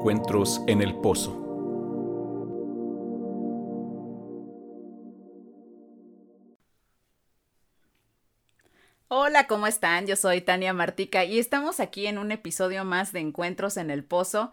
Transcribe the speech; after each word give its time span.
Encuentros 0.00 0.62
en 0.66 0.80
el 0.80 0.94
Pozo. 0.94 1.32
Hola, 9.08 9.46
¿cómo 9.46 9.66
están? 9.66 10.06
Yo 10.06 10.16
soy 10.16 10.40
Tania 10.40 10.72
Martica 10.72 11.26
y 11.26 11.38
estamos 11.38 11.80
aquí 11.80 12.06
en 12.06 12.16
un 12.16 12.32
episodio 12.32 12.86
más 12.86 13.12
de 13.12 13.20
Encuentros 13.20 13.76
en 13.76 13.90
el 13.90 14.02
Pozo. 14.02 14.52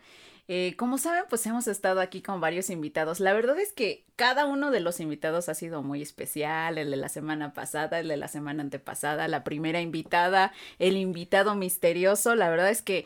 Eh, 0.49 0.75
como 0.75 0.97
saben, 0.97 1.23
pues 1.29 1.45
hemos 1.45 1.67
estado 1.67 2.01
aquí 2.01 2.21
con 2.21 2.41
varios 2.41 2.69
invitados. 2.69 3.21
La 3.21 3.31
verdad 3.31 3.57
es 3.57 3.71
que 3.71 4.03
cada 4.17 4.45
uno 4.45 4.69
de 4.69 4.81
los 4.81 4.99
invitados 4.99 5.47
ha 5.47 5.53
sido 5.53 5.81
muy 5.81 6.01
especial. 6.01 6.77
El 6.77 6.91
de 6.91 6.97
la 6.97 7.07
semana 7.07 7.53
pasada, 7.53 8.01
el 8.01 8.09
de 8.09 8.17
la 8.17 8.27
semana 8.27 8.63
antepasada, 8.63 9.29
la 9.29 9.45
primera 9.45 9.79
invitada, 9.79 10.51
el 10.77 10.97
invitado 10.97 11.55
misterioso. 11.55 12.35
La 12.35 12.49
verdad 12.49 12.69
es 12.69 12.81
que 12.81 13.05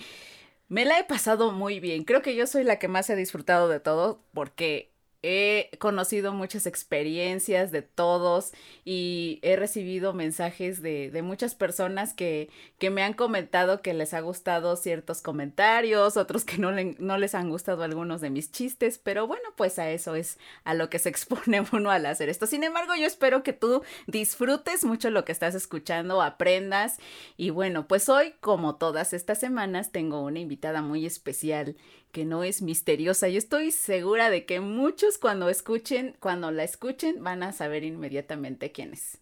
me 0.71 0.85
la 0.85 0.97
he 0.97 1.03
pasado 1.03 1.51
muy 1.51 1.81
bien. 1.81 2.05
Creo 2.05 2.21
que 2.21 2.33
yo 2.33 2.47
soy 2.47 2.63
la 2.63 2.79
que 2.79 2.87
más 2.87 3.09
he 3.09 3.17
disfrutado 3.17 3.67
de 3.67 3.81
todo 3.81 4.23
porque 4.33 4.90
He 5.23 5.69
conocido 5.77 6.33
muchas 6.33 6.65
experiencias 6.65 7.71
de 7.71 7.83
todos 7.83 8.53
y 8.83 9.39
he 9.43 9.55
recibido 9.55 10.13
mensajes 10.13 10.81
de, 10.81 11.11
de 11.11 11.21
muchas 11.21 11.53
personas 11.53 12.15
que, 12.15 12.49
que, 12.79 12.89
me 12.89 13.03
han 13.03 13.13
comentado 13.13 13.83
que 13.83 13.93
les 13.93 14.15
ha 14.15 14.21
gustado 14.21 14.75
ciertos 14.75 15.21
comentarios, 15.21 16.17
otros 16.17 16.43
que 16.43 16.57
no, 16.57 16.71
le, 16.71 16.95
no 16.97 17.19
les 17.19 17.35
han 17.35 17.49
gustado 17.49 17.83
algunos 17.83 18.21
de 18.21 18.31
mis 18.31 18.51
chistes, 18.51 18.97
pero 18.97 19.27
bueno, 19.27 19.49
pues 19.55 19.77
a 19.77 19.91
eso 19.91 20.15
es 20.15 20.39
a 20.63 20.73
lo 20.73 20.89
que 20.89 20.97
se 20.97 21.09
expone 21.09 21.63
uno 21.71 21.91
al 21.91 22.07
hacer 22.07 22.27
esto. 22.29 22.47
Sin 22.47 22.63
embargo, 22.63 22.95
yo 22.95 23.05
espero 23.05 23.43
que 23.43 23.53
tú 23.53 23.83
disfrutes 24.07 24.83
mucho 24.85 25.11
lo 25.11 25.23
que 25.23 25.31
estás 25.31 25.53
escuchando, 25.53 26.21
aprendas 26.21 26.97
y 27.37 27.51
bueno, 27.51 27.87
pues 27.87 28.09
hoy, 28.09 28.33
como 28.39 28.75
todas 28.75 29.13
estas 29.13 29.39
semanas, 29.39 29.91
tengo 29.91 30.21
una 30.21 30.39
invitada 30.39 30.81
muy 30.81 31.05
especial 31.05 31.75
que 32.11 32.25
no 32.25 32.43
es 32.43 32.61
misteriosa. 32.61 33.27
Yo 33.29 33.37
estoy 33.37 33.71
segura 33.71 34.29
de 34.29 34.45
que 34.45 34.59
muchos 34.59 35.17
cuando 35.17 35.49
escuchen, 35.49 36.15
cuando 36.19 36.51
la 36.51 36.63
escuchen, 36.63 37.23
van 37.23 37.43
a 37.43 37.53
saber 37.53 37.83
inmediatamente 37.83 38.71
quién 38.71 38.93
es. 38.93 39.17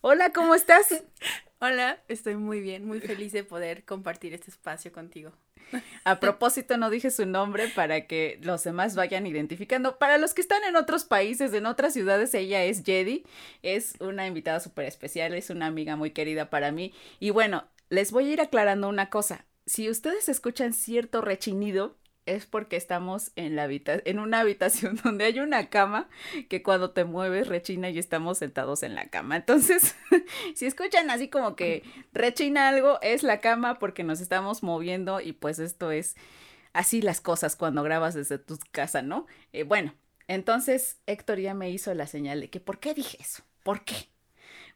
Hola, 0.00 0.32
¿cómo 0.32 0.54
estás? 0.54 1.04
Hola, 1.60 2.02
estoy 2.08 2.34
muy 2.36 2.60
bien, 2.60 2.84
muy 2.84 3.00
feliz 3.00 3.32
de 3.32 3.44
poder 3.44 3.84
compartir 3.84 4.34
este 4.34 4.50
espacio 4.50 4.92
contigo. 4.92 5.32
A 6.04 6.18
propósito, 6.20 6.76
no 6.76 6.90
dije 6.90 7.10
su 7.10 7.24
nombre 7.24 7.68
para 7.68 8.06
que 8.06 8.38
los 8.42 8.64
demás 8.64 8.96
vayan 8.96 9.26
identificando. 9.26 9.98
Para 9.98 10.18
los 10.18 10.34
que 10.34 10.42
están 10.42 10.64
en 10.64 10.76
otros 10.76 11.04
países, 11.04 11.52
en 11.54 11.66
otras 11.66 11.92
ciudades, 11.92 12.34
ella 12.34 12.64
es 12.64 12.82
Jedi. 12.84 13.24
Es 13.62 13.94
una 14.00 14.26
invitada 14.26 14.60
súper 14.60 14.86
especial, 14.86 15.34
es 15.34 15.50
una 15.50 15.66
amiga 15.66 15.96
muy 15.96 16.10
querida 16.10 16.50
para 16.50 16.72
mí. 16.72 16.92
Y 17.20 17.30
bueno, 17.30 17.68
les 17.88 18.10
voy 18.10 18.28
a 18.28 18.32
ir 18.32 18.40
aclarando 18.40 18.88
una 18.88 19.10
cosa. 19.10 19.46
Si 19.64 19.88
ustedes 19.88 20.28
escuchan 20.28 20.72
cierto 20.72 21.20
rechinido, 21.20 21.96
es 22.26 22.46
porque 22.46 22.76
estamos 22.76 23.32
en, 23.36 23.56
la 23.56 23.68
en 23.70 24.18
una 24.18 24.40
habitación 24.40 24.96
donde 25.04 25.24
hay 25.24 25.40
una 25.40 25.68
cama 25.68 26.08
que 26.48 26.62
cuando 26.62 26.90
te 26.90 27.04
mueves 27.04 27.48
rechina 27.48 27.90
y 27.90 27.98
estamos 27.98 28.38
sentados 28.38 28.82
en 28.82 28.94
la 28.94 29.08
cama. 29.08 29.36
Entonces, 29.36 29.96
si 30.54 30.66
escuchan 30.66 31.10
así 31.10 31.28
como 31.28 31.56
que 31.56 31.82
rechina 32.12 32.68
algo, 32.68 33.00
es 33.02 33.22
la 33.22 33.40
cama 33.40 33.78
porque 33.78 34.04
nos 34.04 34.20
estamos 34.20 34.62
moviendo 34.62 35.20
y 35.20 35.32
pues 35.32 35.58
esto 35.58 35.90
es 35.90 36.16
así 36.72 37.02
las 37.02 37.20
cosas 37.20 37.56
cuando 37.56 37.82
grabas 37.82 38.14
desde 38.14 38.38
tu 38.38 38.58
casa, 38.70 39.02
¿no? 39.02 39.26
Eh, 39.52 39.64
bueno, 39.64 39.94
entonces 40.28 40.98
Héctor 41.06 41.38
ya 41.40 41.54
me 41.54 41.70
hizo 41.70 41.92
la 41.94 42.06
señal 42.06 42.40
de 42.40 42.50
que 42.50 42.60
¿por 42.60 42.78
qué 42.78 42.94
dije 42.94 43.18
eso? 43.20 43.42
¿Por 43.62 43.84
qué? 43.84 44.11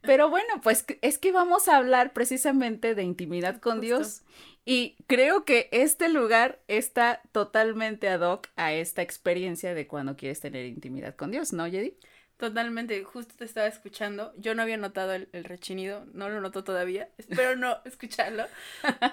Pero 0.06 0.30
bueno, 0.30 0.60
pues 0.62 0.84
es 1.02 1.18
que 1.18 1.32
vamos 1.32 1.68
a 1.68 1.76
hablar 1.76 2.12
precisamente 2.12 2.94
de 2.94 3.02
intimidad 3.02 3.60
con 3.60 3.80
Dios 3.80 4.22
y 4.64 4.96
creo 5.06 5.44
que 5.44 5.68
este 5.70 6.08
lugar 6.08 6.60
está 6.68 7.20
totalmente 7.32 8.08
ad 8.08 8.20
hoc 8.20 8.48
a 8.56 8.72
esta 8.72 9.02
experiencia 9.02 9.74
de 9.74 9.86
cuando 9.86 10.16
quieres 10.16 10.40
tener 10.40 10.66
intimidad 10.66 11.14
con 11.14 11.30
Dios, 11.30 11.52
¿no, 11.52 11.66
Yedi? 11.66 11.94
Totalmente, 12.36 13.02
justo 13.04 13.34
te 13.38 13.44
estaba 13.44 13.66
escuchando. 13.66 14.34
Yo 14.36 14.54
no 14.54 14.62
había 14.62 14.76
notado 14.76 15.12
el, 15.12 15.28
el 15.32 15.44
rechinido, 15.44 16.04
no 16.12 16.28
lo 16.28 16.40
noto 16.40 16.64
todavía, 16.64 17.08
espero 17.16 17.56
no 17.56 17.78
escucharlo, 17.84 18.44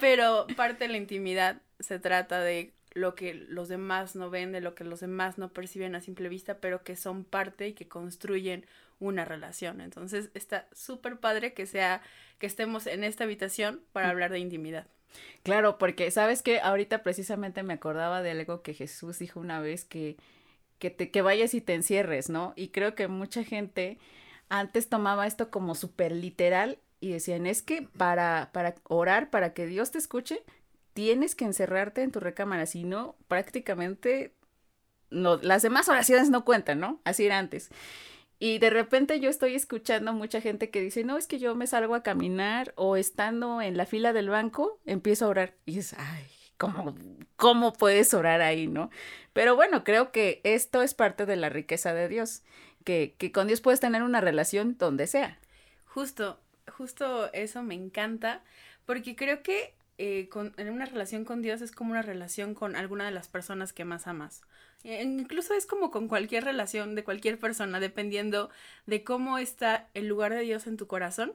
pero 0.02 0.48
parte 0.58 0.86
de 0.86 0.90
la 0.90 0.98
intimidad 0.98 1.62
se 1.80 2.00
trata 2.00 2.42
de 2.42 2.74
lo 2.94 3.16
que 3.16 3.34
los 3.34 3.70
demás 3.70 4.16
no 4.16 4.30
ven, 4.30 4.52
de 4.52 4.62
lo 4.62 4.76
que 4.76 4.84
los 4.84 5.00
demás 5.00 5.38
no 5.38 5.50
perciben 5.50 5.96
a 5.96 6.02
simple 6.02 6.30
vista, 6.30 6.58
pero 6.58 6.84
que 6.84 6.96
son 6.96 7.24
parte 7.24 7.70
y 7.70 7.74
que 7.74 7.88
construyen 7.88 8.66
una 9.00 9.26
relación. 9.26 9.82
Entonces 9.82 10.30
está 10.34 10.68
súper 10.74 11.20
padre 11.20 11.54
que 11.54 11.66
sea, 11.66 12.02
que 12.40 12.48
estemos 12.48 12.88
en 12.88 13.04
esta 13.04 13.24
habitación 13.24 13.82
para 13.92 14.10
hablar 14.10 14.32
de 14.32 14.40
intimidad. 14.40 14.88
Claro, 15.44 15.78
porque 15.78 16.10
sabes 16.12 16.42
que 16.42 16.60
ahorita 16.60 17.04
precisamente 17.04 17.64
me 17.64 17.74
acordaba 17.74 18.22
de 18.22 18.32
algo 18.32 18.62
que 18.62 18.74
Jesús 18.74 19.20
dijo 19.20 19.40
una 19.40 19.60
vez 19.60 19.86
que, 19.86 20.18
que 20.80 20.90
te, 20.90 21.12
que 21.12 21.22
vayas 21.22 21.54
y 21.54 21.62
te 21.62 21.74
encierres, 21.74 22.30
¿no? 22.30 22.54
Y 22.56 22.70
creo 22.70 22.96
que 22.96 23.08
mucha 23.08 23.44
gente 23.44 24.00
antes 24.50 24.90
tomaba 24.90 25.28
esto 25.28 25.50
como 25.50 25.76
súper 25.76 26.12
literal 26.12 26.80
y 27.00 27.12
decían, 27.12 27.46
es 27.46 27.62
que 27.62 27.82
para, 27.98 28.50
para 28.54 28.76
orar, 28.84 29.30
para 29.30 29.54
que 29.54 29.66
Dios 29.68 29.92
te 29.92 29.98
escuche, 29.98 30.44
tienes 30.94 31.36
que 31.36 31.46
encerrarte 31.46 32.02
en 32.02 32.12
tu 32.12 32.20
recámara, 32.20 32.66
si 32.66 32.84
no, 32.84 33.16
prácticamente 33.28 34.34
no, 35.10 35.38
las 35.38 35.62
demás 35.62 35.90
oraciones 35.90 36.30
no 36.30 36.46
cuentan, 36.46 36.80
¿no? 36.80 37.02
Así 37.04 37.26
era 37.26 37.40
antes. 37.40 37.70
Y 38.44 38.60
de 38.60 38.70
repente 38.70 39.22
yo 39.22 39.30
estoy 39.30 39.56
escuchando 39.56 40.12
mucha 40.12 40.42
gente 40.42 40.70
que 40.70 40.82
dice, 40.82 41.06
no, 41.06 41.18
es 41.18 41.28
que 41.28 41.40
yo 41.40 41.56
me 41.56 41.66
salgo 41.66 41.96
a 41.96 42.04
caminar 42.04 42.74
o 42.76 42.98
estando 42.98 43.62
en 43.62 43.78
la 43.78 43.86
fila 43.86 44.12
del 44.12 44.28
banco, 44.28 44.82
empiezo 44.86 45.24
a 45.24 45.30
orar. 45.30 45.54
Y 45.66 45.80
es, 45.80 45.94
ay, 45.98 46.26
¿cómo, 46.58 46.94
¿cómo 47.38 47.72
puedes 47.72 48.14
orar 48.14 48.42
ahí, 48.42 48.68
no? 48.68 48.90
Pero 49.32 49.56
bueno, 49.56 49.86
creo 49.86 50.12
que 50.12 50.42
esto 50.44 50.82
es 50.82 50.94
parte 50.94 51.26
de 51.26 51.38
la 51.38 51.48
riqueza 51.48 51.94
de 51.94 52.10
Dios, 52.10 52.44
que, 52.84 53.16
que 53.18 53.32
con 53.32 53.48
Dios 53.48 53.62
puedes 53.62 53.80
tener 53.80 54.04
una 54.04 54.20
relación 54.20 54.78
donde 54.78 55.08
sea. 55.08 55.40
Justo, 55.86 56.38
justo 56.68 57.32
eso 57.32 57.64
me 57.64 57.76
encanta, 57.76 58.44
porque 58.86 59.16
creo 59.16 59.42
que 59.42 59.74
eh, 59.98 60.28
con, 60.28 60.54
en 60.58 60.70
una 60.70 60.86
relación 60.86 61.24
con 61.24 61.42
Dios 61.42 61.62
es 61.62 61.72
como 61.72 61.92
una 61.92 62.02
relación 62.02 62.56
con 62.56 62.76
alguna 62.76 63.06
de 63.06 63.12
las 63.12 63.30
personas 63.30 63.72
que 63.72 63.86
más 63.86 64.06
amas. 64.06 64.42
Eh, 64.84 65.02
incluso 65.04 65.54
es 65.54 65.66
como 65.66 65.92
con 65.92 66.08
cualquier 66.08 66.44
relación 66.44 66.96
de 66.96 67.04
cualquier 67.04 67.40
persona, 67.40 67.80
dependiendo 67.80 68.50
de 68.86 69.04
cómo 69.04 69.38
está 69.38 69.90
el 69.94 70.08
lugar 70.08 70.34
de 70.34 70.42
Dios 70.42 70.68
en 70.68 70.78
tu 70.78 70.88
corazón. 70.88 71.34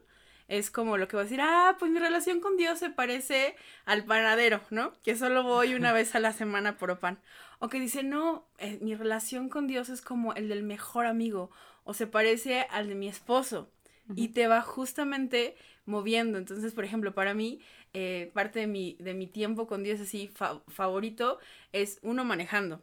Es 0.49 0.71
como 0.71 0.97
lo 0.97 1.09
que 1.09 1.17
vas 1.17 1.25
a 1.25 1.29
decir, 1.29 1.41
ah, 1.43 1.77
pues 1.79 1.91
mi 1.91 1.99
relación 1.99 2.41
con 2.41 2.57
Dios 2.57 2.79
se 2.79 2.91
parece 2.91 3.55
al 3.85 4.05
panadero, 4.05 4.63
¿no? 4.71 4.93
Que 5.03 5.17
solo 5.17 5.43
voy 5.43 5.75
una 5.75 5.93
vez 5.99 6.15
a 6.15 6.21
la 6.21 6.33
semana 6.33 6.79
por 6.79 6.99
pan. 6.99 7.19
O 7.59 7.69
que 7.69 7.81
dice, 7.81 8.03
no, 8.03 8.47
eh, 8.59 8.79
mi 8.81 8.95
relación 8.95 9.49
con 9.49 9.67
Dios 9.67 9.89
es 9.89 10.01
como 10.01 10.33
el 10.35 10.49
del 10.49 10.63
mejor 10.63 11.07
amigo. 11.07 11.51
O 11.85 11.95
se 11.95 12.07
parece 12.07 12.63
al 12.71 12.89
de 12.89 12.95
mi 12.95 13.09
esposo. 13.09 13.71
Y 14.17 14.29
te 14.29 14.47
va 14.47 14.63
justamente 14.63 15.55
moviendo. 15.85 16.39
Entonces, 16.39 16.73
por 16.73 16.85
ejemplo, 16.85 17.13
para 17.13 17.35
mí, 17.35 17.61
eh, 17.93 18.31
parte 18.33 18.61
de 18.61 18.67
mi, 18.67 18.97
de 19.01 19.13
mi 19.13 19.27
tiempo 19.27 19.67
con 19.67 19.83
Dios 19.83 20.01
así 20.01 20.31
favorito 20.69 21.39
es 21.73 21.99
uno 22.03 22.25
manejando 22.25 22.81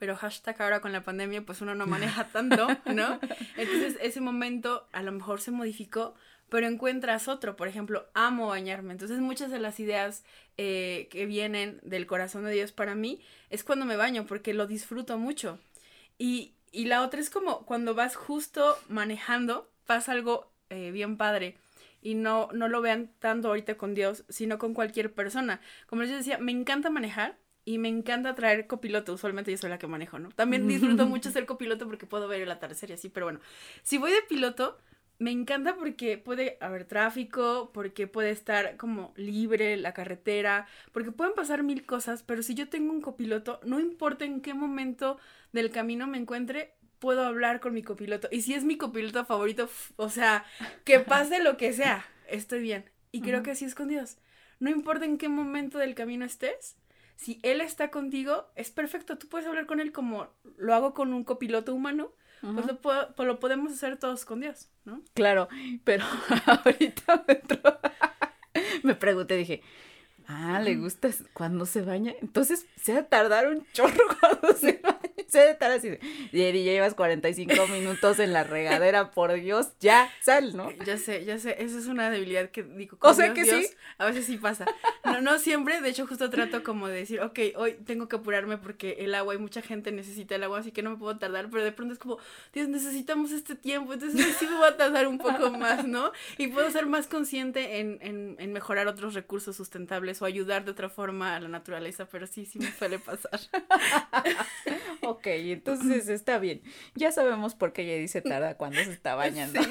pero 0.00 0.16
hashtag 0.16 0.60
ahora 0.60 0.80
con 0.80 0.92
la 0.92 1.04
pandemia, 1.04 1.42
pues 1.42 1.60
uno 1.60 1.74
no 1.74 1.86
maneja 1.86 2.24
tanto, 2.32 2.66
¿no? 2.86 3.20
Entonces 3.56 3.98
ese 4.00 4.20
momento 4.20 4.88
a 4.92 5.02
lo 5.02 5.12
mejor 5.12 5.42
se 5.42 5.50
modificó, 5.50 6.14
pero 6.48 6.66
encuentras 6.66 7.28
otro, 7.28 7.54
por 7.54 7.68
ejemplo, 7.68 8.08
amo 8.14 8.48
bañarme. 8.48 8.92
Entonces 8.92 9.18
muchas 9.20 9.50
de 9.50 9.60
las 9.60 9.78
ideas 9.78 10.24
eh, 10.56 11.06
que 11.10 11.26
vienen 11.26 11.78
del 11.82 12.06
corazón 12.06 12.44
de 12.46 12.52
Dios 12.52 12.72
para 12.72 12.94
mí 12.94 13.20
es 13.50 13.62
cuando 13.62 13.84
me 13.84 13.96
baño, 13.96 14.24
porque 14.26 14.54
lo 14.54 14.66
disfruto 14.66 15.18
mucho. 15.18 15.58
Y, 16.16 16.54
y 16.72 16.86
la 16.86 17.02
otra 17.02 17.20
es 17.20 17.28
como 17.28 17.66
cuando 17.66 17.94
vas 17.94 18.16
justo 18.16 18.78
manejando, 18.88 19.70
pasa 19.84 20.12
algo 20.12 20.50
eh, 20.70 20.92
bien 20.92 21.18
padre 21.18 21.58
y 22.02 22.14
no, 22.14 22.48
no 22.52 22.68
lo 22.68 22.80
vean 22.80 23.10
tanto 23.18 23.48
ahorita 23.48 23.76
con 23.76 23.94
Dios, 23.94 24.24
sino 24.30 24.58
con 24.58 24.72
cualquier 24.72 25.12
persona. 25.12 25.60
Como 25.86 26.02
les 26.02 26.10
decía, 26.10 26.38
me 26.38 26.52
encanta 26.52 26.88
manejar, 26.88 27.36
y 27.64 27.78
me 27.78 27.88
encanta 27.88 28.34
traer 28.34 28.66
copiloto, 28.66 29.14
usualmente 29.14 29.50
yo 29.50 29.58
soy 29.58 29.70
la 29.70 29.78
que 29.78 29.86
manejo, 29.86 30.18
¿no? 30.18 30.30
También 30.30 30.66
disfruto 30.66 31.06
mucho 31.06 31.30
ser 31.32 31.46
copiloto 31.46 31.86
porque 31.86 32.06
puedo 32.06 32.28
ver 32.28 32.42
el 32.42 32.50
atardecer 32.50 32.90
y 32.90 32.94
así, 32.94 33.08
pero 33.08 33.26
bueno, 33.26 33.40
si 33.82 33.98
voy 33.98 34.10
de 34.12 34.22
piloto, 34.22 34.78
me 35.20 35.30
encanta 35.30 35.76
porque 35.76 36.16
puede 36.16 36.56
haber 36.60 36.86
tráfico, 36.86 37.70
porque 37.74 38.06
puede 38.06 38.30
estar 38.30 38.78
como 38.78 39.12
libre 39.16 39.76
la 39.76 39.92
carretera, 39.92 40.66
porque 40.92 41.12
pueden 41.12 41.34
pasar 41.34 41.62
mil 41.62 41.84
cosas, 41.84 42.22
pero 42.22 42.42
si 42.42 42.54
yo 42.54 42.70
tengo 42.70 42.90
un 42.90 43.02
copiloto, 43.02 43.60
no 43.62 43.80
importa 43.80 44.24
en 44.24 44.40
qué 44.40 44.54
momento 44.54 45.18
del 45.52 45.70
camino 45.70 46.06
me 46.06 46.16
encuentre, 46.16 46.72
puedo 47.00 47.22
hablar 47.22 47.60
con 47.60 47.74
mi 47.74 47.82
copiloto. 47.82 48.28
Y 48.30 48.40
si 48.40 48.54
es 48.54 48.64
mi 48.64 48.78
copiloto 48.78 49.24
favorito, 49.26 49.68
o 49.96 50.08
sea, 50.08 50.44
que 50.84 51.00
pase 51.00 51.42
lo 51.42 51.58
que 51.58 51.74
sea, 51.74 52.02
estoy 52.26 52.60
bien. 52.62 52.84
Y 53.12 53.20
creo 53.20 53.42
que 53.42 53.50
así 53.50 53.66
es 53.66 53.74
con 53.74 53.88
Dios. 53.88 54.16
No 54.58 54.70
importa 54.70 55.04
en 55.04 55.18
qué 55.18 55.28
momento 55.28 55.78
del 55.78 55.94
camino 55.94 56.24
estés, 56.24 56.76
si 57.20 57.38
él 57.42 57.60
está 57.60 57.90
contigo, 57.90 58.46
es 58.56 58.70
perfecto. 58.70 59.18
Tú 59.18 59.28
puedes 59.28 59.46
hablar 59.46 59.66
con 59.66 59.78
él 59.78 59.92
como 59.92 60.28
lo 60.56 60.74
hago 60.74 60.94
con 60.94 61.12
un 61.12 61.22
copiloto 61.22 61.74
humano. 61.74 62.12
Pues, 62.40 62.64
pues 63.14 63.26
lo, 63.28 63.38
podemos 63.38 63.70
hacer 63.70 63.98
todos 63.98 64.24
con 64.24 64.40
Dios, 64.40 64.70
¿no? 64.86 65.02
Claro, 65.12 65.46
pero 65.84 66.06
ahorita 66.46 67.24
me, 67.28 67.42
me 68.82 68.94
pregunté, 68.94 69.36
dije, 69.36 69.62
Ah, 70.32 70.60
le 70.62 70.76
gusta 70.76 71.10
cuando 71.32 71.66
se 71.66 71.82
baña. 71.82 72.14
Entonces 72.22 72.64
se 72.80 72.94
va 72.94 73.00
a 73.00 73.08
tardar 73.08 73.48
un 73.48 73.66
chorro 73.72 74.04
cuando 74.20 74.56
se 74.56 74.80
baña. 74.82 75.09
Se 75.30 75.40
a 75.40 75.50
estar 75.50 75.70
así 75.70 75.88
de, 75.88 76.00
ya 76.32 76.50
llevas 76.50 76.94
45 76.94 77.66
minutos 77.72 78.18
en 78.18 78.32
la 78.32 78.44
regadera, 78.44 79.10
por 79.10 79.32
Dios, 79.34 79.68
ya, 79.80 80.10
sal, 80.20 80.56
¿no? 80.56 80.70
Ya 80.84 80.98
sé, 80.98 81.24
ya 81.24 81.38
sé, 81.38 81.56
esa 81.62 81.78
es 81.78 81.86
una 81.86 82.10
debilidad 82.10 82.50
que 82.50 82.62
digo. 82.62 82.98
O 83.00 83.14
sea 83.14 83.32
que 83.32 83.44
sí. 83.44 83.66
A 83.98 84.06
veces 84.06 84.26
sí 84.26 84.38
pasa. 84.38 84.66
No, 85.04 85.20
no 85.20 85.38
siempre, 85.38 85.80
de 85.80 85.88
hecho 85.88 86.06
justo 86.06 86.30
trato 86.30 86.62
como 86.62 86.88
de 86.88 86.96
decir, 86.96 87.20
ok, 87.20 87.38
hoy 87.56 87.74
tengo 87.84 88.08
que 88.08 88.16
apurarme 88.16 88.58
porque 88.58 88.96
el 89.00 89.14
agua 89.14 89.34
y 89.34 89.38
mucha 89.38 89.62
gente 89.62 89.92
necesita 89.92 90.34
el 90.34 90.42
agua, 90.42 90.60
así 90.60 90.72
que 90.72 90.82
no 90.82 90.90
me 90.90 90.96
puedo 90.96 91.18
tardar, 91.18 91.48
pero 91.50 91.64
de 91.64 91.72
pronto 91.72 91.94
es 91.94 91.98
como, 91.98 92.18
Dios, 92.52 92.68
necesitamos 92.68 93.32
este 93.32 93.54
tiempo, 93.54 93.92
entonces 93.92 94.36
sí 94.38 94.46
me 94.46 94.56
voy 94.56 94.68
a 94.68 94.76
tardar 94.76 95.06
un 95.06 95.18
poco 95.18 95.50
más, 95.58 95.86
¿no? 95.86 96.12
Y 96.38 96.48
puedo 96.48 96.70
ser 96.70 96.86
más 96.86 97.06
consciente 97.06 97.80
en, 97.80 97.98
en, 98.00 98.36
en 98.38 98.52
mejorar 98.52 98.88
otros 98.88 99.14
recursos 99.14 99.56
sustentables 99.56 100.22
o 100.22 100.24
ayudar 100.24 100.64
de 100.64 100.70
otra 100.70 100.88
forma 100.88 101.36
a 101.36 101.40
la 101.40 101.48
naturaleza, 101.48 102.06
pero 102.06 102.26
sí, 102.26 102.46
sí 102.46 102.58
me 102.58 102.72
suele 102.72 102.98
pasar. 102.98 103.40
ok, 105.02 105.19
entonces 105.24 106.08
está 106.08 106.38
bien. 106.38 106.62
Ya 106.94 107.12
sabemos 107.12 107.54
por 107.54 107.72
qué 107.72 107.82
ella 107.82 107.96
dice 107.96 108.22
tarda 108.22 108.56
cuando 108.56 108.82
se 108.82 108.92
está 108.92 109.14
bañando. 109.14 109.60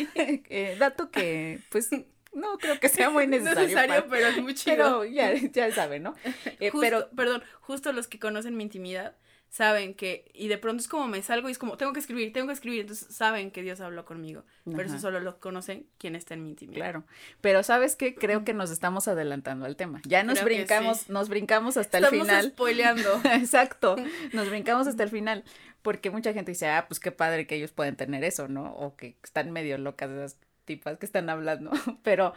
Eh, 0.52 0.76
dato 0.80 1.12
que, 1.12 1.60
pues, 1.70 1.90
no 2.34 2.58
creo 2.58 2.80
que 2.80 2.90
sea 2.90 3.10
muy 3.10 3.28
necesario. 3.28 3.62
necesario, 3.62 4.06
pero 4.10 4.28
es 4.28 4.42
muy 4.42 4.54
chido. 4.54 4.76
Pero 4.76 5.06
ya, 5.06 5.34
ya 5.34 5.72
sabe, 5.74 6.00
¿no? 6.00 6.16
Eh, 6.60 6.72
pero, 6.80 7.10
perdón, 7.16 7.44
justo 7.62 7.92
los 7.94 8.08
que 8.08 8.20
conocen 8.20 8.58
mi 8.58 8.64
intimidad 8.64 9.16
saben 9.50 9.96
que, 9.96 10.30
y 10.34 10.48
de 10.48 10.58
pronto 10.58 10.82
es 10.82 10.88
como 10.88 11.08
me 11.08 11.22
salgo 11.24 11.50
y 11.50 11.52
es 11.52 11.58
como, 11.58 11.76
tengo 11.76 11.92
que 11.92 12.00
escribir, 12.00 12.32
tengo 12.32 12.48
que 12.48 12.54
escribir, 12.54 12.82
entonces 12.82 13.14
saben 13.14 13.52
que 13.52 13.64
Dios 13.64 13.82
habló 13.82 14.06
conmigo, 14.06 14.44
pero 14.66 14.84
eso 14.84 15.00
solo 15.00 15.20
lo 15.20 15.40
conocen 15.40 15.88
quien 15.98 16.16
está 16.16 16.36
en 16.36 16.44
mi 16.44 16.50
intimidad. 16.50 16.80
Claro, 16.80 17.04
pero 17.42 17.64
¿sabes 17.64 17.96
qué? 17.96 18.14
Creo 18.16 18.44
que 18.44 18.54
nos 18.54 18.70
estamos 18.70 19.08
adelantando 19.08 19.66
al 19.66 19.76
tema, 19.76 20.02
ya 20.06 20.24
nos 20.24 20.44
brincamos, 20.44 21.10
nos 21.10 21.30
brincamos 21.30 21.78
hasta 21.78 21.98
el 21.98 22.06
final. 22.08 22.28
Estamos 22.28 22.46
spoileando. 22.54 23.22
Exacto, 23.34 23.96
nos 24.34 24.50
brincamos 24.50 24.88
hasta 24.88 25.04
el 25.04 25.10
final, 25.10 25.44
porque 25.82 26.12
mucha 26.12 26.32
gente 26.34 26.52
dice, 26.52 26.68
ah, 26.68 26.86
pues 26.88 27.00
qué 27.00 27.12
padre 27.12 27.48
que 27.48 27.56
ellos 27.56 27.72
pueden 27.72 27.96
tener 27.96 28.24
eso, 28.24 28.48
¿no? 28.48 28.74
O 28.76 28.96
que 28.96 29.18
están 29.24 29.52
medio 29.52 29.78
locas 29.80 30.12
esas 30.12 30.38
tipas 30.66 30.98
que 30.98 31.06
están 31.06 31.30
hablando, 31.30 31.72
pero... 32.04 32.34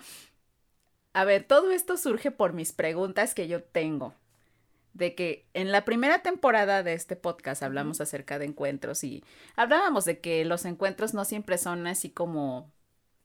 A 1.14 1.26
ver, 1.26 1.44
todo 1.44 1.72
esto 1.72 1.98
surge 1.98 2.30
por 2.30 2.54
mis 2.54 2.72
preguntas 2.72 3.34
que 3.34 3.46
yo 3.46 3.62
tengo 3.62 4.14
de 4.94 5.14
que 5.14 5.46
en 5.54 5.72
la 5.72 5.84
primera 5.84 6.22
temporada 6.22 6.82
de 6.82 6.92
este 6.94 7.16
podcast 7.16 7.62
hablamos 7.62 8.00
acerca 8.00 8.38
de 8.38 8.46
encuentros 8.46 9.04
y 9.04 9.24
hablábamos 9.56 10.04
de 10.04 10.20
que 10.20 10.44
los 10.44 10.64
encuentros 10.64 11.14
no 11.14 11.24
siempre 11.24 11.58
son 11.58 11.86
así 11.86 12.10
como 12.10 12.70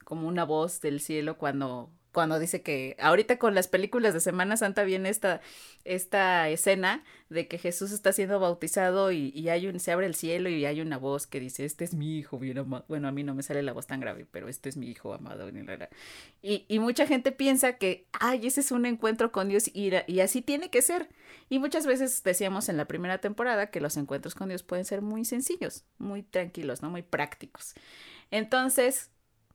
como 0.06 0.28
una 0.30 0.46
voz 0.46 0.80
del 0.80 1.02
cielo 1.02 1.38
cuando 1.38 1.92
cuando 2.18 2.40
dice 2.40 2.64
que 2.64 2.98
ahorita 3.00 3.38
con 3.38 3.54
las 3.54 3.68
películas 3.68 4.12
de 4.12 4.22
Semana 4.22 4.58
Santa 4.58 4.84
viene 4.84 5.10
esta, 5.10 5.40
esta 5.84 6.50
escena 6.50 7.04
de 7.30 7.48
que 7.48 7.60
Jesús 7.60 7.92
está 7.92 8.12
siendo 8.12 8.40
bautizado 8.40 9.12
y, 9.12 9.32
y, 9.36 9.50
hay 9.50 9.78
se 9.78 9.92
abre 9.92 10.08
el 10.08 10.16
cielo 10.16 10.50
y 10.50 10.66
hay 10.66 10.82
una 10.82 10.98
voz 10.98 11.28
que 11.28 11.40
dice, 11.40 11.64
este 11.64 11.84
es 11.84 11.94
mi 11.94 12.18
hijo 12.18 12.40
bien 12.40 12.58
amado. 12.58 12.86
Bueno, 12.88 13.08
a 13.08 13.12
mí 13.12 13.22
no 13.22 13.36
me 13.36 13.44
sale 13.44 13.62
la 13.62 13.72
voz 13.72 13.86
tan 13.86 14.00
grave, 14.00 14.26
pero 14.32 14.48
este 14.48 14.68
es 14.68 14.78
mi 14.78 14.88
hijo 14.88 15.14
amado. 15.14 15.48
Y, 16.42 16.66
y 16.68 16.80
mucha 16.80 17.06
gente 17.06 17.32
piensa 17.32 17.74
que, 17.74 18.08
ay, 18.14 18.48
ese 18.48 18.62
es 18.62 18.72
un 18.72 18.88
encuentro 18.88 19.32
con 19.32 19.50
Dios 19.50 19.70
y, 19.72 19.92
y 20.08 20.20
así 20.22 20.42
tiene 20.42 20.72
que 20.72 20.82
ser. 20.82 21.10
Y 21.50 21.60
muchas 21.60 21.86
veces 21.86 22.24
decíamos 22.24 22.68
en 22.68 22.78
la 22.78 22.86
primera 22.86 23.20
temporada 23.20 23.68
que 23.68 23.80
los 23.80 23.96
encuentros 23.96 24.34
con 24.34 24.50
Dios 24.50 24.64
pueden 24.64 24.86
ser 24.86 25.04
muy 25.04 25.24
sencillos, 25.24 25.86
muy 26.00 26.24
tranquilos, 26.24 26.82
¿no? 26.82 26.90
Muy 26.90 27.04
prácticos. 27.04 27.76
Entonces, 28.32 29.12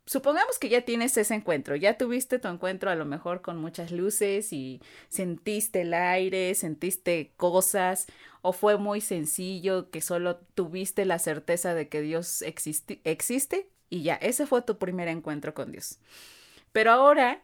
supongamos 0.07 0.59
que 0.59 0.69
ya 0.69 0.83
tienes 0.83 1.17
ese 1.17 1.35
encuentro, 1.35 1.77
ya 1.77 1.97
tuviste 1.97 2.39
tu 2.39 2.49
encuentro 2.49 2.91
a 2.91 2.95
lo 2.95 3.05
mejor 3.05 3.41
con 3.41 3.59
muchas 3.59 3.93
luces 3.93 4.53
y 4.53 4.81
sentiste 5.09 5.83
el 5.83 5.95
aire, 5.95 6.55
sentiste 6.55 7.33
cosas, 7.37 8.07
o 8.43 8.53
fue 8.53 8.77
muy 8.77 9.01
sencillo 9.01 9.91
que 9.91 10.01
solo 10.01 10.37
tuviste 10.55 11.05
la 11.05 11.19
certeza 11.19 11.75
de 11.75 11.89
que 11.89 12.01
Dios 12.03 12.43
existe 12.43 13.71
y 13.91 14.03
ya, 14.03 14.15
ese 14.15 14.47
fue 14.47 14.63
tu 14.63 14.79
primer 14.79 15.09
encuentro 15.09 15.55
con 15.55 15.71
Dios. 15.71 15.99
Pero 16.73 16.91
ahora 16.91 17.43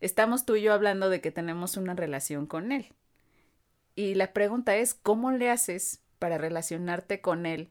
estamos 0.00 0.44
tú 0.44 0.56
y 0.56 0.62
yo 0.62 0.72
hablando 0.72 1.08
de 1.08 1.20
que 1.20 1.30
tenemos 1.30 1.76
una 1.76 1.94
relación 1.94 2.46
con 2.46 2.72
Él. 2.72 2.92
Y 3.94 4.14
la 4.16 4.32
pregunta 4.32 4.76
es, 4.76 4.92
¿cómo 4.94 5.30
le 5.30 5.50
haces 5.50 6.02
para 6.18 6.36
relacionarte 6.36 7.20
con 7.20 7.46
Él 7.46 7.70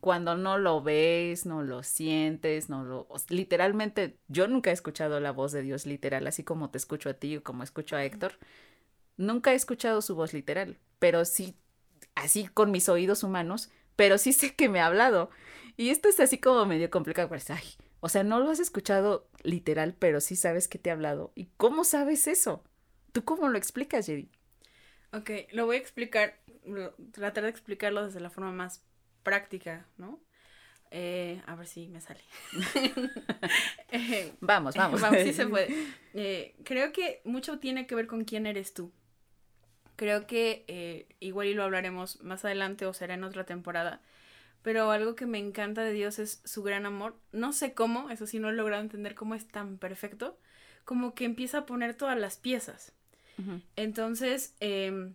cuando 0.00 0.36
no 0.36 0.58
lo 0.58 0.82
ves, 0.82 1.46
no 1.46 1.62
lo 1.62 1.82
sientes, 1.82 2.68
no 2.68 2.84
lo... 2.84 3.08
Literalmente, 3.28 4.18
yo 4.28 4.48
nunca 4.48 4.70
he 4.70 4.72
escuchado 4.72 5.20
la 5.20 5.32
voz 5.32 5.52
de 5.52 5.62
Dios 5.62 5.86
literal, 5.86 6.26
así 6.26 6.44
como 6.44 6.70
te 6.70 6.78
escucho 6.78 7.10
a 7.10 7.14
ti 7.14 7.36
o 7.36 7.42
como 7.42 7.62
escucho 7.62 7.96
a 7.96 8.04
Héctor. 8.04 8.38
Nunca 9.16 9.52
he 9.52 9.54
escuchado 9.54 10.02
su 10.02 10.14
voz 10.14 10.32
literal, 10.32 10.78
pero 10.98 11.24
sí, 11.24 11.56
así 12.14 12.46
con 12.48 12.70
mis 12.70 12.88
oídos 12.88 13.22
humanos, 13.22 13.70
pero 13.96 14.18
sí 14.18 14.32
sé 14.32 14.54
que 14.54 14.68
me 14.68 14.80
ha 14.80 14.86
hablado. 14.86 15.30
Y 15.76 15.90
esto 15.90 16.08
es 16.08 16.20
así 16.20 16.38
como 16.38 16.66
medio 16.66 16.90
complicado, 16.90 17.28
pues, 17.28 17.50
ay, 17.50 17.64
o 18.00 18.08
sea, 18.08 18.22
no 18.24 18.40
lo 18.40 18.50
has 18.50 18.60
escuchado 18.60 19.28
literal, 19.42 19.94
pero 19.98 20.20
sí 20.20 20.36
sabes 20.36 20.68
que 20.68 20.78
te 20.78 20.90
ha 20.90 20.92
hablado. 20.94 21.32
¿Y 21.34 21.50
cómo 21.56 21.84
sabes 21.84 22.26
eso? 22.26 22.62
¿Tú 23.12 23.24
cómo 23.24 23.48
lo 23.48 23.58
explicas, 23.58 24.06
Jerry? 24.06 24.30
Ok, 25.12 25.30
lo 25.52 25.66
voy 25.66 25.76
a 25.76 25.80
explicar, 25.80 26.38
tratar 27.12 27.44
de 27.44 27.50
explicarlo 27.50 28.04
desde 28.04 28.20
la 28.20 28.30
forma 28.30 28.52
más 28.52 28.84
práctica, 29.28 29.86
¿no? 29.98 30.20
Eh, 30.90 31.42
a 31.46 31.54
ver 31.54 31.66
si 31.66 31.86
me 31.88 32.00
sale. 32.00 32.20
Eh, 33.90 34.32
vamos, 34.40 34.74
vamos. 34.74 35.00
Vamos, 35.00 35.20
sí 35.22 35.32
se 35.32 35.46
puede. 35.54 35.74
Eh, 36.14 36.54
creo 36.64 36.92
que 36.92 37.20
mucho 37.24 37.58
tiene 37.58 37.86
que 37.86 37.94
ver 37.94 38.06
con 38.06 38.24
quién 38.24 38.46
eres 38.46 38.74
tú. 38.74 38.92
Creo 39.96 40.26
que 40.26 41.06
igual 41.20 41.48
y 41.48 41.54
lo 41.54 41.64
hablaremos 41.64 42.22
más 42.22 42.44
adelante 42.44 42.86
o 42.86 42.92
será 42.92 43.14
en 43.14 43.24
otra 43.24 43.44
temporada. 43.44 44.00
Pero 44.62 44.90
algo 44.90 45.14
que 45.14 45.26
me 45.26 45.38
encanta 45.38 45.82
de 45.82 45.92
Dios 45.92 46.18
es 46.18 46.40
su 46.44 46.62
gran 46.62 46.86
amor. 46.86 47.16
No 47.32 47.52
sé 47.52 47.74
cómo, 47.74 48.10
eso 48.10 48.26
sí 48.26 48.38
no 48.38 48.50
he 48.50 48.52
logrado 48.52 48.82
entender 48.82 49.14
cómo 49.14 49.34
es 49.34 49.48
tan 49.48 49.78
perfecto, 49.78 50.38
como 50.84 51.14
que 51.14 51.24
empieza 51.24 51.58
a 51.58 51.66
poner 51.66 51.94
todas 51.94 52.18
las 52.18 52.36
piezas. 52.36 52.92
Entonces, 53.76 54.54
eh, 54.60 55.12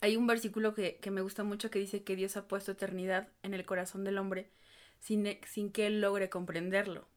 hay 0.00 0.16
un 0.16 0.26
versículo 0.26 0.74
que, 0.74 0.98
me 1.10 1.20
gusta 1.20 1.44
mucho 1.44 1.70
que 1.70 1.78
dice 1.78 2.02
que 2.02 2.16
Dios 2.16 2.36
ha 2.36 2.48
puesto 2.48 2.72
eternidad 2.72 3.28
en 3.42 3.54
el 3.54 3.64
corazón 3.64 4.04
del 4.04 4.18
hombre 4.18 4.50
sin, 5.00 5.26
e, 5.26 5.40
sin 5.46 5.70
que 5.70 5.86
él 5.86 6.00
logre 6.00 6.28
comprenderlo. 6.28 7.08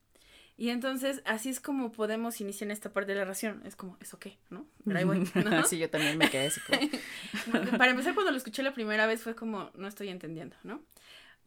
Y 0.57 0.71
entonces, 0.71 1.21
así 1.23 1.49
es 1.49 1.61
como 1.61 1.93
podemos 1.93 2.41
iniciar 2.41 2.69
esta 2.69 2.91
parte 2.91 3.13
de 3.13 3.19
la 3.19 3.23
ración. 3.23 3.61
Es 3.65 3.77
como, 3.77 3.95
¿eso 4.01 4.19
qué? 4.19 4.37
¿No? 4.49 4.67
Pero 4.83 4.99
ahí 4.99 5.05
voy, 5.05 5.25
sí, 5.69 5.77
yo 5.77 5.89
también 5.89 6.17
me 6.17 6.29
quedé 6.29 6.47
así 6.47 6.59
como... 6.59 7.77
Para 7.77 7.91
empezar, 7.91 8.13
cuando 8.13 8.31
lo 8.31 8.37
escuché 8.37 8.61
la 8.61 8.73
primera 8.73 9.07
vez 9.07 9.21
fue 9.21 9.35
como, 9.35 9.71
no 9.75 9.87
estoy 9.87 10.09
entendiendo, 10.09 10.57
¿no? 10.63 10.83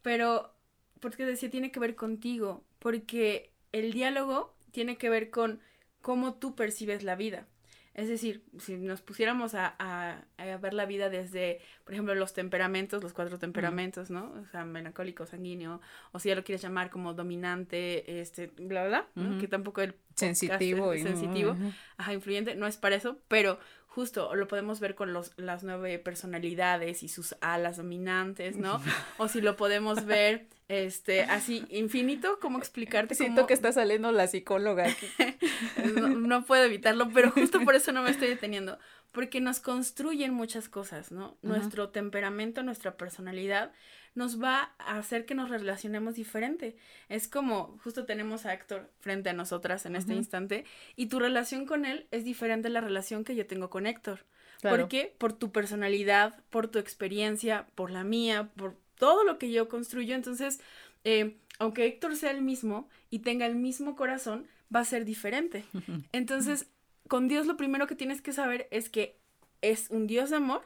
Pero, 0.00 0.54
porque 1.00 1.26
decía, 1.26 1.50
tiene 1.50 1.70
que 1.70 1.78
ver 1.78 1.94
contigo, 1.94 2.64
porque 2.78 3.52
el 3.72 3.92
diálogo 3.92 4.56
tiene 4.70 4.96
que 4.96 5.10
ver 5.10 5.28
con 5.28 5.60
cómo 6.00 6.34
tú 6.34 6.54
percibes 6.54 7.02
la 7.02 7.14
vida. 7.14 7.46
Es 7.94 8.08
decir, 8.08 8.42
si 8.58 8.76
nos 8.78 9.02
pusiéramos 9.02 9.54
a, 9.54 9.74
a, 9.78 10.56
ver 10.56 10.72
la 10.72 10.86
vida 10.86 11.10
desde, 11.10 11.60
por 11.84 11.92
ejemplo, 11.92 12.14
los 12.14 12.32
temperamentos, 12.32 13.02
los 13.02 13.12
cuatro 13.12 13.38
temperamentos, 13.38 14.10
¿no? 14.10 14.32
O 14.32 14.46
sea, 14.50 14.64
melancólico, 14.64 15.26
sanguíneo, 15.26 15.80
o 16.12 16.18
si 16.18 16.30
ya 16.30 16.34
lo 16.34 16.42
quieres 16.42 16.62
llamar 16.62 16.88
como 16.88 17.12
dominante, 17.12 18.20
este, 18.20 18.46
bla, 18.56 18.86
bla, 18.86 19.06
bla, 19.14 19.38
que 19.38 19.46
tampoco 19.46 19.82
el 19.82 19.94
sensitivo, 20.14 20.94
y... 20.94 21.02
sensitivo, 21.02 21.54
ajá, 21.98 22.14
influyente, 22.14 22.54
no 22.54 22.66
es 22.66 22.78
para 22.78 22.96
eso, 22.96 23.18
pero 23.28 23.58
justo 23.94 24.34
lo 24.34 24.48
podemos 24.48 24.80
ver 24.80 24.94
con 24.94 25.12
los, 25.12 25.32
las 25.36 25.64
nueve 25.64 25.98
personalidades 25.98 27.02
y 27.02 27.08
sus 27.08 27.36
alas 27.42 27.76
dominantes, 27.76 28.56
¿no? 28.56 28.80
o 29.18 29.28
si 29.28 29.42
lo 29.42 29.56
podemos 29.56 30.06
ver 30.06 30.46
este, 30.68 31.24
así, 31.24 31.66
infinito, 31.68 32.38
¿cómo 32.40 32.58
explicarte? 32.58 33.14
Siento 33.14 33.46
que 33.46 33.52
está 33.52 33.70
saliendo 33.70 34.10
la 34.10 34.26
psicóloga 34.28 34.86
aquí. 34.88 35.06
no, 36.16 36.46
puedo 36.46 36.64
evitarlo, 36.64 37.10
pero 37.12 37.30
justo 37.32 37.60
por 37.60 37.74
eso 37.74 37.92
no 37.92 38.02
me 38.02 38.10
estoy 38.10 38.28
deteniendo, 38.28 38.78
porque 39.12 39.42
nos 39.42 39.60
construyen 39.60 40.32
muchas 40.32 40.70
cosas, 40.70 41.12
¿no? 41.12 41.36
Nuestro 41.42 41.90
temperamento, 41.90 42.62
nuestra 42.62 42.96
personalidad 42.96 43.72
nos 44.14 44.42
va 44.42 44.74
a 44.78 44.98
hacer 44.98 45.24
que 45.24 45.34
nos 45.34 45.48
relacionemos 45.50 46.14
diferente. 46.14 46.76
Es 47.08 47.28
como, 47.28 47.78
justo 47.82 48.04
tenemos 48.04 48.44
a 48.44 48.52
Héctor 48.52 48.90
frente 49.00 49.30
a 49.30 49.32
nosotras 49.32 49.86
en 49.86 49.96
este 49.96 50.14
instante, 50.14 50.64
y 50.96 51.06
tu 51.06 51.18
relación 51.18 51.66
con 51.66 51.84
él 51.84 52.06
es 52.10 52.24
diferente 52.24 52.68
a 52.68 52.70
la 52.70 52.80
relación 52.80 53.24
que 53.24 53.34
yo 53.34 53.46
tengo 53.46 53.70
con 53.70 53.86
Héctor. 53.86 54.24
¿Por 54.60 54.88
qué? 54.88 55.14
Por 55.18 55.32
tu 55.32 55.50
personalidad, 55.50 56.40
por 56.50 56.68
tu 56.68 56.78
experiencia, 56.78 57.66
por 57.74 57.90
la 57.90 58.04
mía, 58.04 58.50
por 58.56 58.76
todo 58.96 59.24
lo 59.24 59.38
que 59.38 59.50
yo 59.50 59.68
construyo. 59.68 60.14
Entonces, 60.14 60.60
eh, 61.04 61.36
aunque 61.58 61.86
Héctor 61.86 62.16
sea 62.16 62.30
el 62.30 62.42
mismo 62.42 62.88
y 63.10 63.20
tenga 63.20 63.46
el 63.46 63.56
mismo 63.56 63.96
corazón, 63.96 64.46
va 64.74 64.80
a 64.80 64.84
ser 64.84 65.04
diferente. 65.04 65.64
Entonces, 66.12 66.68
con 67.08 67.28
Dios 67.28 67.46
lo 67.46 67.56
primero 67.56 67.86
que 67.86 67.96
tienes 67.96 68.22
que 68.22 68.32
saber 68.32 68.68
es 68.70 68.88
que 68.88 69.18
es 69.60 69.90
un 69.90 70.06
Dios 70.06 70.30
de 70.30 70.36
amor, 70.36 70.62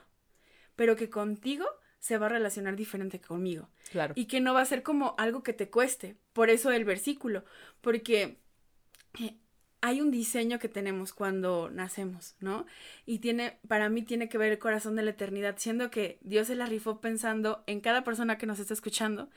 pero 0.75 0.97
que 0.97 1.09
contigo 1.09 1.67
se 1.99 2.19
va 2.19 2.27
a 2.27 2.31
relacionar 2.31 2.77
diferente 2.77 3.21
conmigo. 3.21 3.69
Claro. 3.91 4.15
Y 4.17 4.27
que 4.27 4.41
no 4.41 4.55
va 4.55 4.61
a 4.61 4.67
ser 4.67 4.83
como 4.83 5.15
algo 5.19 5.43
que 5.43 5.53
te 5.53 5.71
cueste. 5.71 6.17
Por 6.33 6.51
eso 6.51 6.71
el 6.71 6.85
versículo, 6.85 7.45
porque 7.81 8.39
eh, 9.21 9.37
hay 9.81 10.01
un 10.01 10.11
diseño 10.11 10.59
que 10.59 10.69
tenemos 10.69 11.13
cuando 11.13 11.71
nacemos, 11.71 12.35
¿no? 12.41 12.67
Y 13.05 13.19
tiene, 13.19 13.59
para 13.69 13.89
mí 13.89 14.03
tiene 14.03 14.29
que 14.29 14.39
ver 14.39 14.53
el 14.53 14.59
corazón 14.59 14.97
de 14.97 15.03
la 15.03 15.11
eternidad, 15.11 15.57
siendo 15.59 15.91
que 15.91 16.19
Dios 16.23 16.49
se 16.49 16.57
la 16.57 16.67
rifó 16.67 17.01
pensando 17.01 17.63
en 17.67 17.81
cada 17.81 18.03
persona 18.03 18.39
que 18.39 18.47
nos 18.47 18.59
está 18.59 18.75
escuchando 18.75 19.31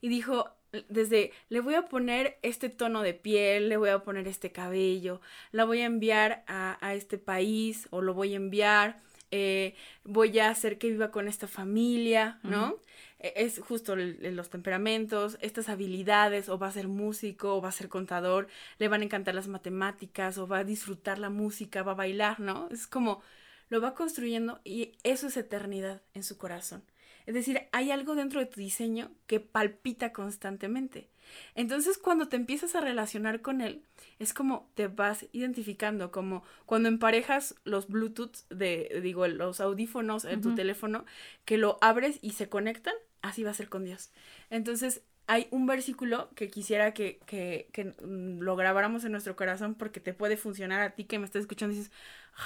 y 0.00 0.08
dijo, 0.08 0.50
desde, 0.88 1.32
le 1.48 1.60
voy 1.60 1.74
a 1.74 1.86
poner 1.86 2.38
este 2.42 2.68
tono 2.68 3.02
de 3.02 3.14
piel, 3.14 3.68
le 3.68 3.76
voy 3.76 3.88
a 3.88 4.00
poner 4.00 4.28
este 4.28 4.52
cabello, 4.52 5.20
la 5.50 5.64
voy 5.64 5.80
a 5.80 5.86
enviar 5.86 6.44
a, 6.46 6.78
a 6.86 6.94
este 6.94 7.18
país 7.18 7.88
o 7.90 8.02
lo 8.02 8.14
voy 8.14 8.34
a 8.34 8.36
enviar, 8.36 9.00
eh, 9.30 9.74
voy 10.04 10.38
a 10.38 10.50
hacer 10.50 10.78
que 10.78 10.90
viva 10.90 11.10
con 11.10 11.28
esta 11.28 11.48
familia, 11.48 12.38
¿no? 12.42 12.76
E, 13.18 13.32
es 13.36 13.58
justo 13.60 13.96
los 13.96 14.50
temperamentos, 14.50 15.38
estas 15.40 15.68
habilidades, 15.68 16.48
o 16.48 16.58
va 16.58 16.68
a 16.68 16.72
ser 16.72 16.88
músico, 16.88 17.56
o 17.56 17.60
va 17.60 17.70
a 17.70 17.72
ser 17.72 17.88
contador, 17.88 18.48
le 18.78 18.88
van 18.88 19.00
a 19.00 19.04
encantar 19.04 19.34
las 19.34 19.48
matemáticas, 19.48 20.38
o 20.38 20.46
va 20.46 20.58
a 20.58 20.64
disfrutar 20.64 21.18
la 21.18 21.30
música, 21.30 21.82
va 21.82 21.92
a 21.92 21.96
bailar, 21.96 22.40
¿no? 22.40 22.68
Es 22.70 22.86
como 22.86 23.22
lo 23.68 23.80
va 23.80 23.94
construyendo 23.94 24.60
y 24.64 24.92
eso 25.02 25.26
es 25.26 25.36
eternidad 25.36 26.02
en 26.14 26.22
su 26.22 26.38
corazón. 26.38 26.82
Es 27.26 27.34
decir, 27.34 27.62
hay 27.72 27.90
algo 27.90 28.14
dentro 28.14 28.40
de 28.40 28.46
tu 28.46 28.60
diseño 28.60 29.10
que 29.26 29.40
palpita 29.40 30.12
constantemente. 30.12 31.08
Entonces, 31.54 31.98
cuando 31.98 32.28
te 32.28 32.36
empiezas 32.36 32.76
a 32.76 32.80
relacionar 32.80 33.42
con 33.42 33.60
él, 33.60 33.82
es 34.18 34.32
como 34.32 34.70
te 34.74 34.86
vas 34.86 35.26
identificando, 35.32 36.12
como 36.12 36.44
cuando 36.66 36.88
emparejas 36.88 37.56
los 37.64 37.88
Bluetooth 37.88 38.48
de, 38.48 39.00
digo, 39.02 39.26
los 39.26 39.60
audífonos 39.60 40.24
en 40.24 40.40
tu 40.40 40.54
teléfono, 40.54 41.04
que 41.44 41.58
lo 41.58 41.78
abres 41.80 42.18
y 42.22 42.32
se 42.32 42.48
conectan, 42.48 42.94
así 43.22 43.42
va 43.42 43.50
a 43.50 43.54
ser 43.54 43.68
con 43.68 43.84
Dios. 43.84 44.12
Entonces, 44.50 45.02
hay 45.26 45.48
un 45.50 45.66
versículo 45.66 46.30
que 46.34 46.48
quisiera 46.48 46.94
que, 46.94 47.18
que, 47.26 47.68
que, 47.72 47.84
mm, 47.84 48.40
lo 48.40 48.54
grabáramos 48.56 49.04
en 49.04 49.12
nuestro 49.12 49.34
corazón 49.34 49.74
porque 49.74 50.00
te 50.00 50.14
puede 50.14 50.36
funcionar 50.36 50.80
a 50.82 50.90
ti 50.90 51.04
que 51.04 51.18
me 51.18 51.24
estás 51.24 51.40
escuchando 51.40 51.74
y 51.74 51.78
dices, 51.78 51.92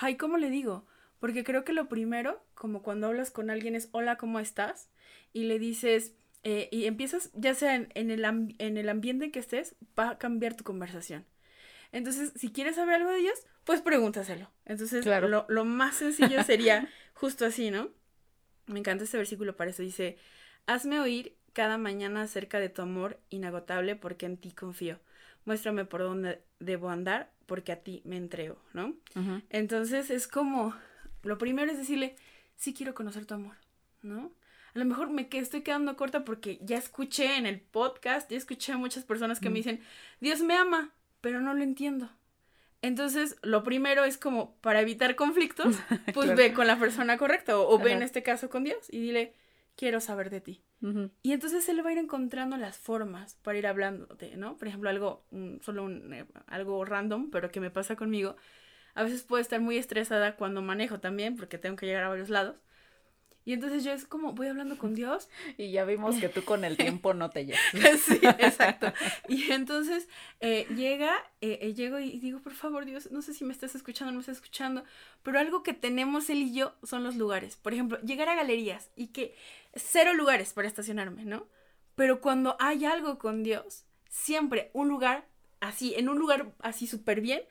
ay, 0.00 0.16
¿cómo 0.16 0.38
le 0.38 0.48
digo? 0.48 0.86
Porque 1.20 1.44
creo 1.44 1.64
que 1.64 1.72
lo 1.72 1.88
primero, 1.88 2.42
como 2.54 2.82
cuando 2.82 3.06
hablas 3.06 3.30
con 3.30 3.50
alguien, 3.50 3.74
es 3.76 3.88
hola, 3.92 4.16
¿cómo 4.16 4.40
estás? 4.40 4.88
Y 5.32 5.44
le 5.44 5.58
dices, 5.58 6.14
eh, 6.42 6.68
y 6.72 6.86
empiezas, 6.86 7.30
ya 7.34 7.54
sea 7.54 7.74
en, 7.76 7.90
el 7.94 8.24
en 8.58 8.76
el 8.76 8.88
ambiente 8.88 9.26
en 9.26 9.32
que 9.32 9.38
estés, 9.38 9.76
va 9.98 10.10
a 10.10 10.18
cambiar 10.18 10.54
tu 10.54 10.64
conversación. 10.64 11.26
Entonces, 11.92 12.32
si 12.36 12.50
quieres 12.50 12.76
saber 12.76 12.96
algo 12.96 13.10
de 13.10 13.18
Dios, 13.18 13.38
pues 13.64 13.82
pregúntaselo. 13.82 14.50
Entonces, 14.64 15.04
lo, 15.04 15.44
lo 15.48 15.64
más 15.64 15.96
sencillo 15.96 16.42
sería 16.42 16.88
justo 17.14 17.44
así, 17.44 17.70
¿no? 17.70 17.90
Me 18.66 18.78
encanta 18.78 19.04
este 19.04 19.18
versículo 19.18 19.56
para 19.56 19.70
eso. 19.70 19.82
Dice, 19.82 20.16
hazme 20.66 21.00
oír 21.00 21.36
cada 21.52 21.78
mañana 21.78 22.22
acerca 22.22 22.60
de 22.60 22.68
tu 22.68 22.82
amor 22.82 23.18
inagotable 23.28 23.96
porque 23.96 24.26
en 24.26 24.36
ti 24.36 24.52
confío. 24.52 24.98
Muéstrame 25.44 25.84
por 25.84 26.00
dónde 26.00 26.42
debo 26.60 26.90
andar 26.90 27.32
porque 27.46 27.72
a 27.72 27.80
ti 27.80 28.02
me 28.04 28.16
entrego, 28.16 28.62
¿no? 28.72 28.94
Entonces 29.48 30.10
es 30.10 30.28
como 30.28 30.74
lo 31.22 31.38
primero 31.38 31.70
es 31.70 31.78
decirle, 31.78 32.16
sí 32.56 32.74
quiero 32.74 32.94
conocer 32.94 33.26
tu 33.26 33.34
amor, 33.34 33.56
¿no? 34.02 34.32
A 34.74 34.78
lo 34.78 34.84
mejor 34.84 35.10
me 35.10 35.28
estoy 35.32 35.62
quedando 35.62 35.96
corta 35.96 36.24
porque 36.24 36.58
ya 36.62 36.76
escuché 36.76 37.36
en 37.36 37.46
el 37.46 37.60
podcast, 37.60 38.30
ya 38.30 38.36
escuché 38.36 38.72
a 38.72 38.78
muchas 38.78 39.04
personas 39.04 39.40
que 39.40 39.50
me 39.50 39.54
mm. 39.54 39.62
dicen, 39.62 39.80
Dios 40.20 40.40
me 40.42 40.54
ama, 40.54 40.92
pero 41.20 41.40
no 41.40 41.54
lo 41.54 41.62
entiendo. 41.62 42.08
Entonces, 42.82 43.36
lo 43.42 43.62
primero 43.62 44.04
es 44.04 44.16
como, 44.16 44.56
para 44.60 44.80
evitar 44.80 45.16
conflictos, 45.16 45.76
pues 46.14 46.34
ve 46.34 46.52
con 46.52 46.66
la 46.66 46.78
persona 46.78 47.18
correcta 47.18 47.58
o, 47.58 47.78
ve 47.78 47.92
en 47.92 48.02
este 48.02 48.22
caso 48.22 48.48
con 48.48 48.64
Dios 48.64 48.88
y 48.90 49.00
dile, 49.00 49.34
quiero 49.76 50.00
saber 50.00 50.30
de 50.30 50.40
ti. 50.40 50.62
Y 51.22 51.32
entonces 51.32 51.68
él 51.68 51.84
va 51.84 51.90
a 51.90 51.92
ir 51.92 51.98
encontrando 51.98 52.56
las 52.56 52.78
formas 52.78 53.34
para 53.42 53.58
ir 53.58 53.66
hablándote, 53.66 54.34
¿no? 54.38 54.56
Por 54.56 54.66
ejemplo, 54.66 54.88
algo, 54.88 55.26
solo 55.60 55.84
un, 55.84 56.10
eh, 56.14 56.24
algo 56.46 56.82
random, 56.86 57.30
pero 57.30 57.50
que 57.50 57.60
me 57.60 57.70
pasa 57.70 57.96
conmigo, 57.96 58.34
a 58.94 59.02
veces 59.02 59.22
puedo 59.22 59.40
estar 59.40 59.60
muy 59.60 59.76
estresada 59.78 60.36
cuando 60.36 60.62
manejo 60.62 61.00
también, 61.00 61.36
porque 61.36 61.58
tengo 61.58 61.76
que 61.76 61.86
llegar 61.86 62.04
a 62.04 62.08
varios 62.08 62.30
lados. 62.30 62.56
Y 63.44 63.54
entonces 63.54 63.82
yo 63.82 63.92
es 63.92 64.04
como, 64.04 64.32
voy 64.32 64.48
hablando 64.48 64.76
con 64.76 64.94
Dios. 64.94 65.28
Y 65.58 65.72
ya 65.72 65.84
vimos 65.84 66.16
que 66.16 66.28
tú 66.28 66.44
con 66.44 66.64
el 66.64 66.76
tiempo 66.76 67.14
no 67.14 67.30
te 67.30 67.46
llegas. 67.46 67.60
sí, 68.04 68.20
exacto. 68.38 68.92
Y 69.28 69.50
entonces 69.50 70.08
eh, 70.40 70.66
llega, 70.76 71.12
eh, 71.40 71.58
eh, 71.62 71.74
llego 71.74 71.98
y 71.98 72.18
digo, 72.20 72.40
por 72.40 72.52
favor, 72.52 72.84
Dios, 72.84 73.10
no 73.10 73.22
sé 73.22 73.34
si 73.34 73.44
me 73.44 73.52
estás 73.52 73.74
escuchando 73.74 74.10
o 74.10 74.12
no 74.12 74.18
me 74.18 74.20
estás 74.20 74.36
escuchando, 74.36 74.84
pero 75.22 75.38
algo 75.38 75.62
que 75.62 75.74
tenemos 75.74 76.30
él 76.30 76.38
y 76.42 76.54
yo 76.54 76.74
son 76.82 77.02
los 77.02 77.16
lugares. 77.16 77.56
Por 77.56 77.72
ejemplo, 77.72 78.00
llegar 78.02 78.28
a 78.28 78.36
galerías 78.36 78.90
y 78.94 79.08
que 79.08 79.34
cero 79.74 80.14
lugares 80.14 80.52
para 80.52 80.68
estacionarme, 80.68 81.24
¿no? 81.24 81.48
Pero 81.96 82.20
cuando 82.20 82.56
hay 82.60 82.84
algo 82.84 83.18
con 83.18 83.42
Dios, 83.42 83.84
siempre 84.08 84.70
un 84.74 84.88
lugar 84.88 85.26
así, 85.60 85.94
en 85.94 86.08
un 86.08 86.18
lugar 86.18 86.52
así 86.60 86.86
súper 86.86 87.20
bien, 87.20 87.42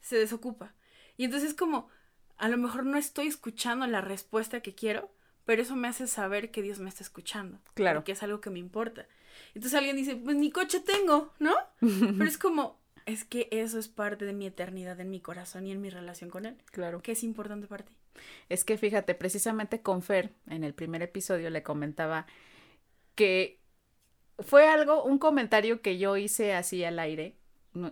se 0.00 0.16
desocupa. 0.16 0.74
Y 1.16 1.24
entonces 1.24 1.54
como, 1.54 1.88
a 2.36 2.48
lo 2.48 2.56
mejor 2.56 2.86
no 2.86 2.96
estoy 2.96 3.28
escuchando 3.28 3.86
la 3.86 4.00
respuesta 4.00 4.60
que 4.60 4.74
quiero, 4.74 5.10
pero 5.44 5.62
eso 5.62 5.76
me 5.76 5.88
hace 5.88 6.06
saber 6.06 6.50
que 6.50 6.62
Dios 6.62 6.78
me 6.78 6.88
está 6.88 7.02
escuchando. 7.02 7.58
Claro. 7.74 8.04
Que 8.04 8.12
es 8.12 8.22
algo 8.22 8.40
que 8.40 8.50
me 8.50 8.58
importa. 8.58 9.06
Entonces 9.54 9.76
alguien 9.76 9.96
dice, 9.96 10.16
pues 10.16 10.36
ni 10.36 10.50
coche 10.50 10.80
tengo, 10.80 11.32
¿no? 11.38 11.54
pero 11.80 12.24
es 12.24 12.38
como, 12.38 12.80
es 13.06 13.24
que 13.24 13.48
eso 13.50 13.78
es 13.78 13.88
parte 13.88 14.24
de 14.24 14.32
mi 14.32 14.46
eternidad 14.46 14.98
en 15.00 15.10
mi 15.10 15.20
corazón 15.20 15.66
y 15.66 15.72
en 15.72 15.80
mi 15.80 15.90
relación 15.90 16.30
con 16.30 16.46
Él. 16.46 16.56
Claro. 16.66 17.02
Que 17.02 17.12
es 17.12 17.22
importante 17.22 17.66
para 17.66 17.84
ti. 17.84 17.96
Es 18.48 18.64
que 18.64 18.78
fíjate, 18.78 19.14
precisamente 19.14 19.82
con 19.82 20.02
Fer, 20.02 20.32
en 20.46 20.64
el 20.64 20.72
primer 20.72 21.02
episodio 21.02 21.50
le 21.50 21.62
comentaba 21.62 22.26
que 23.14 23.60
fue 24.38 24.66
algo, 24.68 25.04
un 25.04 25.18
comentario 25.18 25.80
que 25.80 25.98
yo 25.98 26.16
hice 26.16 26.54
así 26.54 26.84
al 26.84 26.98
aire, 26.98 27.36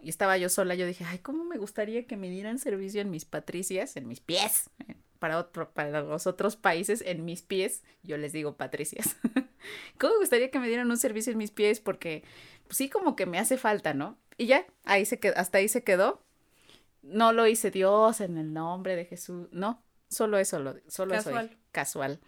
y 0.03 0.09
estaba 0.09 0.37
yo 0.39 0.49
sola, 0.49 0.75
yo 0.75 0.87
dije, 0.87 1.05
ay, 1.05 1.19
¿cómo 1.19 1.45
me 1.45 1.59
gustaría 1.59 2.07
que 2.07 2.17
me 2.17 2.31
dieran 2.31 2.59
servicio 2.59 3.01
en 3.01 3.11
mis 3.11 3.25
patricias, 3.25 3.97
en 3.97 4.07
mis 4.07 4.21
pies? 4.21 4.71
Eh, 4.87 4.95
para, 5.19 5.39
otro, 5.39 5.73
para 5.73 6.03
los 6.03 6.27
otros 6.27 6.57
países, 6.57 7.03
en 7.07 7.25
mis 7.25 7.43
pies, 7.43 7.83
yo 8.03 8.17
les 8.17 8.33
digo 8.33 8.57
patricias. 8.57 9.17
¿Cómo 9.99 10.15
me 10.15 10.21
gustaría 10.21 10.51
que 10.51 10.59
me 10.59 10.69
dieran 10.69 10.91
un 10.91 10.97
servicio 10.97 11.33
en 11.33 11.39
mis 11.39 11.51
pies? 11.51 11.81
Porque 11.81 12.23
pues, 12.65 12.77
sí, 12.77 12.89
como 12.89 13.17
que 13.17 13.27
me 13.27 13.39
hace 13.39 13.57
falta, 13.57 13.95
¿no? 13.95 14.19
Y 14.39 14.47
ya, 14.47 14.67
ahí 14.85 15.05
se 15.05 15.19
quedó, 15.19 15.35
hasta 15.37 15.59
ahí 15.59 15.69
se 15.69 15.83
quedó. 15.83 16.23
No 17.03 17.33
lo 17.33 17.47
hice 17.47 17.71
Dios 17.71 18.21
en 18.21 18.39
el 18.39 18.53
nombre 18.53 18.95
de 18.95 19.05
Jesús, 19.05 19.49
no, 19.51 19.83
solo 20.09 20.39
eso, 20.39 20.61
lo, 20.61 20.77
solo 20.87 21.15
casual. 21.15 21.47
eso, 21.47 21.57
casual. 21.73 22.21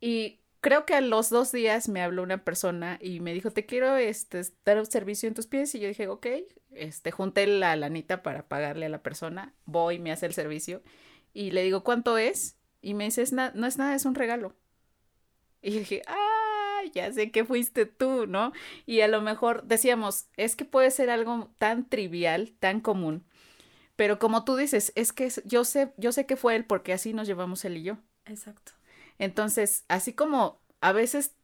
Y 0.00 0.40
creo 0.66 0.84
que 0.84 0.94
a 0.94 1.00
los 1.00 1.30
dos 1.30 1.52
días 1.52 1.88
me 1.88 2.02
habló 2.02 2.24
una 2.24 2.42
persona 2.42 2.98
y 3.00 3.20
me 3.20 3.32
dijo, 3.32 3.52
te 3.52 3.66
quiero 3.66 3.96
este, 3.98 4.42
dar 4.64 4.80
un 4.80 4.86
servicio 4.86 5.28
en 5.28 5.34
tus 5.34 5.46
pies. 5.46 5.72
Y 5.76 5.78
yo 5.78 5.86
dije, 5.86 6.08
ok, 6.08 6.26
este, 6.72 7.12
junté 7.12 7.46
la 7.46 7.76
lanita 7.76 8.24
para 8.24 8.48
pagarle 8.48 8.86
a 8.86 8.88
la 8.88 9.00
persona, 9.00 9.54
voy, 9.64 10.00
me 10.00 10.10
hace 10.10 10.26
el 10.26 10.34
servicio. 10.34 10.82
Y 11.32 11.52
le 11.52 11.62
digo, 11.62 11.84
¿cuánto 11.84 12.18
es? 12.18 12.56
Y 12.82 12.94
me 12.94 13.04
dice, 13.04 13.22
no 13.32 13.64
es 13.64 13.78
nada, 13.78 13.94
es 13.94 14.06
un 14.06 14.16
regalo. 14.16 14.56
Y 15.62 15.70
dije, 15.78 16.02
ah, 16.08 16.80
ya 16.92 17.12
sé 17.12 17.30
que 17.30 17.44
fuiste 17.44 17.86
tú, 17.86 18.26
¿no? 18.26 18.50
Y 18.86 19.02
a 19.02 19.08
lo 19.08 19.22
mejor 19.22 19.68
decíamos, 19.68 20.26
es 20.36 20.56
que 20.56 20.64
puede 20.64 20.90
ser 20.90 21.10
algo 21.10 21.48
tan 21.58 21.88
trivial, 21.88 22.56
tan 22.58 22.80
común. 22.80 23.24
Pero 23.94 24.18
como 24.18 24.44
tú 24.44 24.56
dices, 24.56 24.90
es 24.96 25.12
que 25.12 25.30
yo 25.44 25.62
sé, 25.62 25.92
yo 25.96 26.10
sé 26.10 26.26
que 26.26 26.34
fue 26.34 26.56
él 26.56 26.64
porque 26.64 26.92
así 26.92 27.12
nos 27.12 27.28
llevamos 27.28 27.64
él 27.64 27.76
y 27.76 27.84
yo. 27.84 27.98
Exacto. 28.24 28.75
Entonces, 29.18 29.84
así 29.88 30.12
como 30.12 30.60
a 30.80 30.92
veces, 30.92 31.34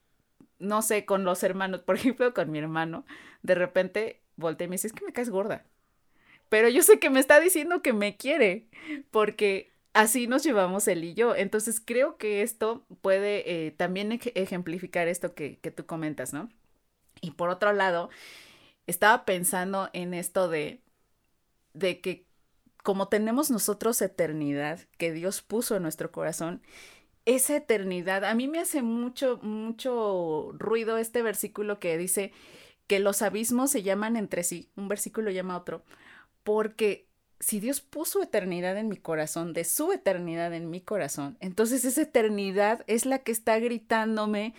no 0.59 0.83
sé, 0.83 1.05
con 1.05 1.25
los 1.25 1.43
hermanos, 1.43 1.83
por 1.83 1.97
ejemplo, 1.99 2.35
con 2.35 2.51
mi 2.51 2.59
hermano, 2.59 3.05
de 3.43 3.55
repente 3.55 4.23
volteé 4.37 4.67
y 4.67 4.69
me 4.69 4.75
dice, 4.75 4.89
es 4.89 4.93
que 4.93 5.05
me 5.05 5.13
caes 5.13 5.31
gorda. 5.31 5.65
Pero 6.49 6.69
yo 6.69 6.83
sé 6.83 6.99
que 6.99 7.11
me 7.11 7.21
está 7.21 7.41
diciendo 7.41 7.83
que 7.83 7.93
me 7.93 8.17
quiere, 8.17 8.69
porque 9.11 9.73
así 9.95 10.27
nos 10.27 10.43
llevamos 10.45 10.87
él 10.89 11.05
y 11.05 11.15
yo. 11.15 11.35
Entonces 11.35 11.81
creo 11.81 12.19
que 12.19 12.43
esto 12.43 12.85
puede 13.01 13.67
eh, 13.67 13.71
también 13.71 14.21
ejemplificar 14.35 15.09
esto 15.09 15.35
que, 15.35 15.59
que 15.59 15.71
tú 15.71 15.87
comentas, 15.87 16.33
¿no? 16.33 16.51
Y 17.23 17.33
por 17.33 17.49
otro 17.51 17.73
lado, 17.73 18.11
estaba 18.87 19.25
pensando 19.25 19.91
en 19.93 20.15
esto 20.15 20.49
de, 20.49 20.83
de 21.75 22.01
que 22.01 22.27
como 22.83 23.09
tenemos 23.09 23.51
nosotros 23.51 24.03
eternidad 24.03 24.81
que 24.99 25.13
Dios 25.13 25.43
puso 25.43 25.77
en 25.77 25.83
nuestro 25.83 26.11
corazón, 26.13 26.63
esa 27.25 27.57
eternidad. 27.57 28.25
A 28.25 28.35
mí 28.35 28.49
me 28.49 28.59
hace 28.59 28.83
mucho, 28.83 29.39
mucho 29.43 30.53
ruido 30.55 30.99
este 30.99 31.23
versículo 31.23 31.79
que 31.79 31.97
dice 31.99 32.33
que 32.87 32.99
los 32.99 33.23
abismos 33.23 33.71
se 33.71 33.83
llaman 33.83 34.17
entre 34.17 34.43
sí, 34.43 34.71
un 34.77 34.89
versículo 34.89 35.31
llama 35.31 35.57
otro, 35.57 35.85
porque 36.43 37.07
si 37.41 37.59
Dios 37.59 37.81
puso 37.81 38.23
eternidad 38.23 38.77
en 38.77 38.89
mi 38.89 38.97
corazón, 38.97 39.53
de 39.53 39.65
su 39.65 39.93
eternidad 39.93 40.53
en 40.55 40.71
mi 40.71 40.81
corazón, 40.81 41.37
entonces 41.41 41.85
esa 41.85 42.03
eternidad 42.03 42.85
es 42.87 43.07
la 43.07 43.21
que 43.21 43.33
está 43.33 43.59
gritándome 43.59 44.55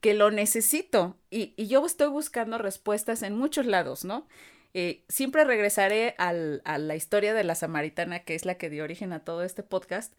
que 0.00 0.14
lo 0.14 0.30
necesito 0.30 1.16
y, 1.30 1.54
yo 1.66 1.84
estoy 1.84 2.08
buscando 2.08 2.58
respuestas 2.58 3.22
en 3.22 3.36
muchos 3.36 3.66
lados, 3.66 4.04
¿no? 4.04 4.26
Eh, 4.74 5.04
siempre 5.08 5.44
regresaré 5.44 6.14
al, 6.18 6.62
a 6.64 6.78
la 6.78 6.96
historia 6.96 7.32
de 7.32 7.44
la 7.44 7.54
samaritana, 7.54 8.20
que 8.20 8.34
es 8.34 8.44
la 8.44 8.56
que 8.56 8.70
dio 8.70 8.84
origen 8.84 9.12
a 9.12 9.24
todo 9.24 9.42
este 9.42 9.62
podcast, 9.62 10.12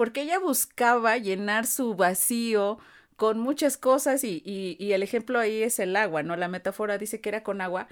porque 0.00 0.22
ella 0.22 0.38
buscaba 0.38 1.18
llenar 1.18 1.66
su 1.66 1.94
vacío 1.94 2.78
con 3.16 3.38
muchas 3.38 3.76
cosas 3.76 4.24
y, 4.24 4.42
y, 4.46 4.92
el 4.92 5.02
ejemplo 5.02 5.38
ahí 5.38 5.62
es 5.62 5.78
el 5.78 5.94
agua, 5.94 6.22
¿no? 6.22 6.36
La 6.36 6.48
metáfora 6.48 6.96
dice 6.96 7.20
que 7.20 7.28
era 7.28 7.42
con 7.42 7.60
agua, 7.60 7.86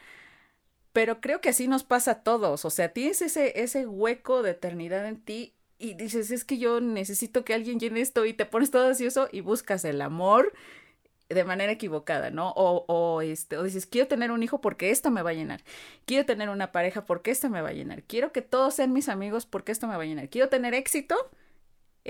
Pero 0.94 1.20
creo 1.20 1.42
que 1.42 1.50
así 1.50 1.68
nos 1.68 1.84
pasa 1.84 2.12
a 2.12 2.22
todos. 2.22 2.64
O 2.64 2.70
sea, 2.70 2.94
tienes 2.94 3.20
ese, 3.20 3.60
ese 3.62 3.86
hueco 3.86 4.42
de 4.42 4.52
eternidad 4.52 5.06
en 5.06 5.20
ti 5.20 5.52
y 5.78 5.92
dices, 5.96 6.30
es 6.30 6.46
que 6.46 6.56
yo 6.56 6.80
necesito 6.80 7.44
que 7.44 7.52
alguien 7.52 7.78
llene 7.78 8.00
esto 8.00 8.24
y 8.24 8.32
te 8.32 8.46
pones 8.46 8.70
todo 8.70 8.86
ansioso 8.88 9.28
y 9.30 9.42
buscas 9.42 9.84
el 9.84 10.00
amor 10.00 10.54
de 11.28 11.44
manera 11.44 11.72
equivocada, 11.72 12.30
¿no? 12.30 12.52
O, 12.56 12.86
o, 12.88 13.20
este, 13.20 13.58
o 13.58 13.64
dices, 13.64 13.84
quiero 13.84 14.08
tener 14.08 14.30
un 14.30 14.42
hijo 14.42 14.62
porque 14.62 14.88
esto 14.88 15.10
me 15.10 15.20
va 15.20 15.28
a 15.28 15.34
llenar. 15.34 15.62
Quiero 16.06 16.24
tener 16.24 16.48
una 16.48 16.72
pareja 16.72 17.04
porque 17.04 17.32
esto 17.32 17.50
me 17.50 17.60
va 17.60 17.68
a 17.68 17.74
llenar. 17.74 18.02
Quiero 18.02 18.32
que 18.32 18.40
todos 18.40 18.76
sean 18.76 18.94
mis 18.94 19.10
amigos 19.10 19.44
porque 19.44 19.72
esto 19.72 19.86
me 19.88 19.96
va 19.98 20.04
a 20.04 20.06
llenar. 20.06 20.30
Quiero 20.30 20.48
tener 20.48 20.72
éxito 20.72 21.14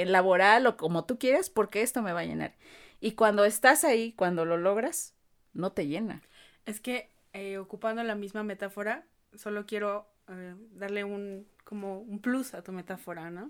laboral 0.07 0.67
o 0.67 0.77
como 0.77 1.05
tú 1.05 1.19
quieras 1.19 1.51
porque 1.51 1.83
esto 1.83 2.03
me 2.03 2.13
va 2.13 2.21
a 2.21 2.25
llenar. 2.25 2.55
Y 3.01 3.13
cuando 3.13 3.45
estás 3.45 3.85
ahí, 3.85 4.13
cuando 4.13 4.45
lo 4.45 4.57
logras, 4.57 5.15
no 5.53 5.73
te 5.73 5.87
llena. 5.87 6.23
Es 6.67 6.81
que 6.81 7.11
eh, 7.33 7.59
ocupando 7.59 8.03
la 8.03 8.15
misma 8.15 8.43
metáfora, 8.43 9.05
solo 9.37 9.67
quiero 9.67 10.09
eh, 10.29 10.55
darle 10.73 11.05
un 11.05 11.47
como 11.65 12.01
un 12.01 12.21
plus 12.21 12.55
a 12.55 12.63
tu 12.63 12.73
metáfora, 12.73 13.31
¿no? 13.31 13.47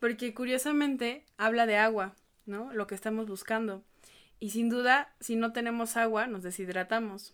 Porque 0.00 0.34
curiosamente 0.34 1.24
habla 1.36 1.66
de 1.66 1.76
agua, 1.76 2.16
¿no? 2.46 2.72
Lo 2.72 2.88
que 2.88 2.96
estamos 2.96 3.28
buscando. 3.28 3.84
Y 4.40 4.50
sin 4.50 4.68
duda, 4.68 5.14
si 5.20 5.36
no 5.36 5.52
tenemos 5.52 5.96
agua, 5.96 6.26
nos 6.26 6.42
deshidratamos. 6.42 7.32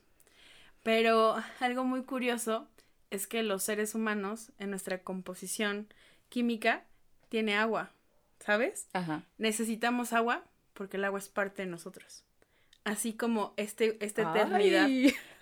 Pero 0.83 1.37
algo 1.61 1.85
muy 1.85 2.05
curioso 2.05 2.69
es 3.09 3.27
que 3.27 3.43
los 3.43 3.63
seres 3.63 3.95
humanos, 3.95 4.53
en 4.59 4.71
nuestra 4.71 4.99
composición 4.99 5.89
química, 6.29 6.85
tiene 7.31 7.57
agua, 7.57 7.91
¿sabes? 8.41 8.89
Ajá. 8.93 9.25
Necesitamos 9.39 10.13
agua 10.13 10.45
porque 10.73 10.97
el 10.97 11.05
agua 11.05 11.19
es 11.19 11.29
parte 11.29 11.63
de 11.63 11.69
nosotros. 11.69 12.25
Así 12.85 13.13
como 13.13 13.53
este, 13.57 14.05
esta 14.05 14.23
eternidad 14.23 14.89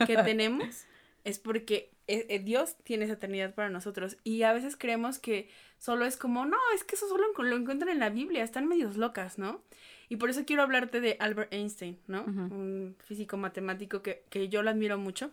que 0.06 0.16
tenemos 0.24 0.84
es 1.24 1.38
porque 1.38 1.92
eh, 2.08 2.26
eh, 2.30 2.38
Dios 2.40 2.76
tiene 2.82 3.04
esa 3.04 3.14
eternidad 3.14 3.54
para 3.54 3.70
nosotros. 3.70 4.16
Y 4.24 4.42
a 4.42 4.52
veces 4.52 4.76
creemos 4.76 5.18
que 5.18 5.48
solo 5.78 6.04
es 6.04 6.16
como, 6.16 6.46
no, 6.46 6.56
es 6.74 6.84
que 6.84 6.96
eso 6.96 7.08
solo 7.08 7.24
lo 7.36 7.56
encuentran 7.56 7.90
en 7.90 8.00
la 8.00 8.10
Biblia, 8.10 8.42
están 8.42 8.66
medios 8.66 8.96
locas, 8.96 9.38
¿no? 9.38 9.62
Y 10.08 10.16
por 10.16 10.30
eso 10.30 10.44
quiero 10.46 10.62
hablarte 10.62 11.00
de 11.00 11.16
Albert 11.20 11.52
Einstein, 11.52 11.98
¿no? 12.06 12.24
Un 12.24 12.96
físico 12.98 13.36
matemático 13.36 14.02
que, 14.02 14.24
que, 14.30 14.48
yo 14.48 14.62
lo 14.62 14.70
admiro 14.70 14.96
mucho. 14.96 15.30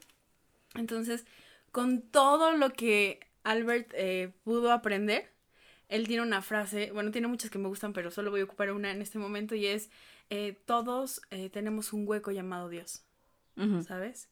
Entonces, 0.75 1.25
con 1.71 2.01
todo 2.01 2.51
lo 2.51 2.73
que 2.73 3.21
Albert 3.43 3.91
eh, 3.95 4.33
pudo 4.43 4.73
aprender, 4.73 5.31
él 5.89 6.07
tiene 6.07 6.23
una 6.23 6.41
frase, 6.41 6.91
bueno, 6.91 7.11
tiene 7.11 7.27
muchas 7.27 7.49
que 7.49 7.59
me 7.59 7.67
gustan, 7.67 7.93
pero 7.93 8.11
solo 8.11 8.31
voy 8.31 8.41
a 8.41 8.45
ocupar 8.45 8.71
una 8.71 8.91
en 8.91 9.01
este 9.01 9.19
momento 9.19 9.55
y 9.55 9.67
es, 9.67 9.89
todos 10.65 11.21
tenemos 11.51 11.93
un 11.93 12.07
hueco 12.07 12.31
llamado 12.31 12.69
Dios, 12.69 13.03
¿sabes? 13.85 14.29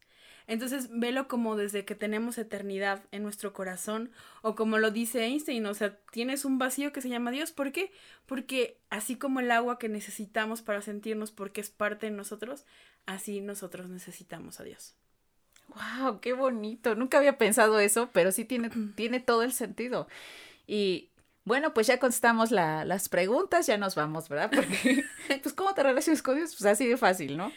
Entonces, 0.47 0.89
velo 0.91 1.27
como 1.27 1.55
desde 1.55 1.85
que 1.85 1.95
tenemos 1.95 2.37
eternidad 2.37 3.03
en 3.11 3.23
nuestro 3.23 3.53
corazón, 3.53 4.11
o 4.41 4.55
como 4.55 4.77
lo 4.77 4.91
dice 4.91 5.23
Einstein, 5.23 5.65
o 5.65 5.73
sea, 5.73 5.97
tienes 6.11 6.43
un 6.43 6.57
vacío 6.57 6.91
que 6.91 7.01
se 7.01 7.09
llama 7.09 7.31
Dios. 7.31 7.51
¿Por 7.51 7.71
qué? 7.71 7.91
Porque 8.25 8.77
así 8.89 9.15
como 9.15 9.39
el 9.39 9.51
agua 9.51 9.79
que 9.79 9.89
necesitamos 9.89 10.61
para 10.61 10.81
sentirnos 10.81 11.31
porque 11.31 11.61
es 11.61 11.69
parte 11.69 12.07
de 12.07 12.11
nosotros, 12.11 12.65
así 13.05 13.39
nosotros 13.39 13.87
necesitamos 13.89 14.59
a 14.59 14.63
Dios. 14.63 14.95
¡Wow! 15.69 16.19
¡Qué 16.19 16.33
bonito! 16.33 16.93
Nunca 16.95 17.19
había 17.19 17.37
pensado 17.37 17.79
eso, 17.79 18.09
pero 18.11 18.31
sí 18.31 18.43
tiene, 18.43 18.69
tiene 18.95 19.21
todo 19.21 19.43
el 19.43 19.53
sentido. 19.53 20.07
Y 20.67 21.09
bueno, 21.45 21.73
pues 21.73 21.87
ya 21.87 21.99
contestamos 21.99 22.51
la, 22.51 22.85
las 22.85 23.09
preguntas, 23.09 23.67
ya 23.67 23.77
nos 23.77 23.95
vamos, 23.95 24.29
¿verdad? 24.29 24.51
Porque, 24.53 25.03
pues, 25.43 25.53
¿cómo 25.53 25.73
te 25.73 25.83
relacionas 25.83 26.21
con 26.21 26.35
Dios? 26.35 26.55
Pues 26.57 26.65
así 26.65 26.87
de 26.87 26.97
fácil, 26.97 27.37
¿no? 27.37 27.51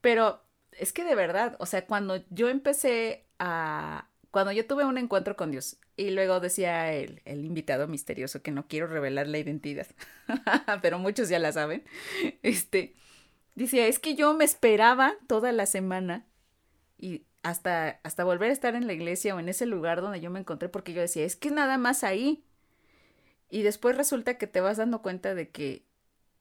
Pero 0.00 0.42
es 0.72 0.92
que 0.92 1.04
de 1.04 1.14
verdad, 1.14 1.56
o 1.58 1.66
sea, 1.66 1.86
cuando 1.86 2.24
yo 2.30 2.48
empecé 2.48 3.26
a, 3.38 4.08
cuando 4.30 4.52
yo 4.52 4.66
tuve 4.66 4.84
un 4.84 4.98
encuentro 4.98 5.36
con 5.36 5.50
Dios 5.50 5.78
y 5.96 6.10
luego 6.10 6.40
decía 6.40 6.92
el, 6.92 7.22
el 7.24 7.44
invitado 7.44 7.88
misterioso 7.88 8.42
que 8.42 8.52
no 8.52 8.68
quiero 8.68 8.86
revelar 8.86 9.26
la 9.26 9.38
identidad, 9.38 9.86
pero 10.82 10.98
muchos 10.98 11.28
ya 11.28 11.38
la 11.38 11.52
saben, 11.52 11.84
este, 12.42 12.94
decía, 13.54 13.86
es 13.86 13.98
que 13.98 14.14
yo 14.14 14.34
me 14.34 14.44
esperaba 14.44 15.14
toda 15.26 15.52
la 15.52 15.66
semana 15.66 16.26
y 16.96 17.24
hasta, 17.42 18.00
hasta 18.02 18.24
volver 18.24 18.50
a 18.50 18.52
estar 18.52 18.74
en 18.74 18.86
la 18.86 18.92
iglesia 18.92 19.34
o 19.34 19.40
en 19.40 19.48
ese 19.48 19.66
lugar 19.66 20.00
donde 20.00 20.20
yo 20.20 20.30
me 20.30 20.40
encontré 20.40 20.68
porque 20.68 20.92
yo 20.92 21.00
decía, 21.00 21.24
es 21.24 21.36
que 21.36 21.50
nada 21.50 21.78
más 21.78 22.04
ahí. 22.04 22.44
Y 23.48 23.62
después 23.62 23.96
resulta 23.96 24.38
que 24.38 24.46
te 24.46 24.60
vas 24.60 24.76
dando 24.76 25.02
cuenta 25.02 25.34
de 25.34 25.50
que, 25.50 25.84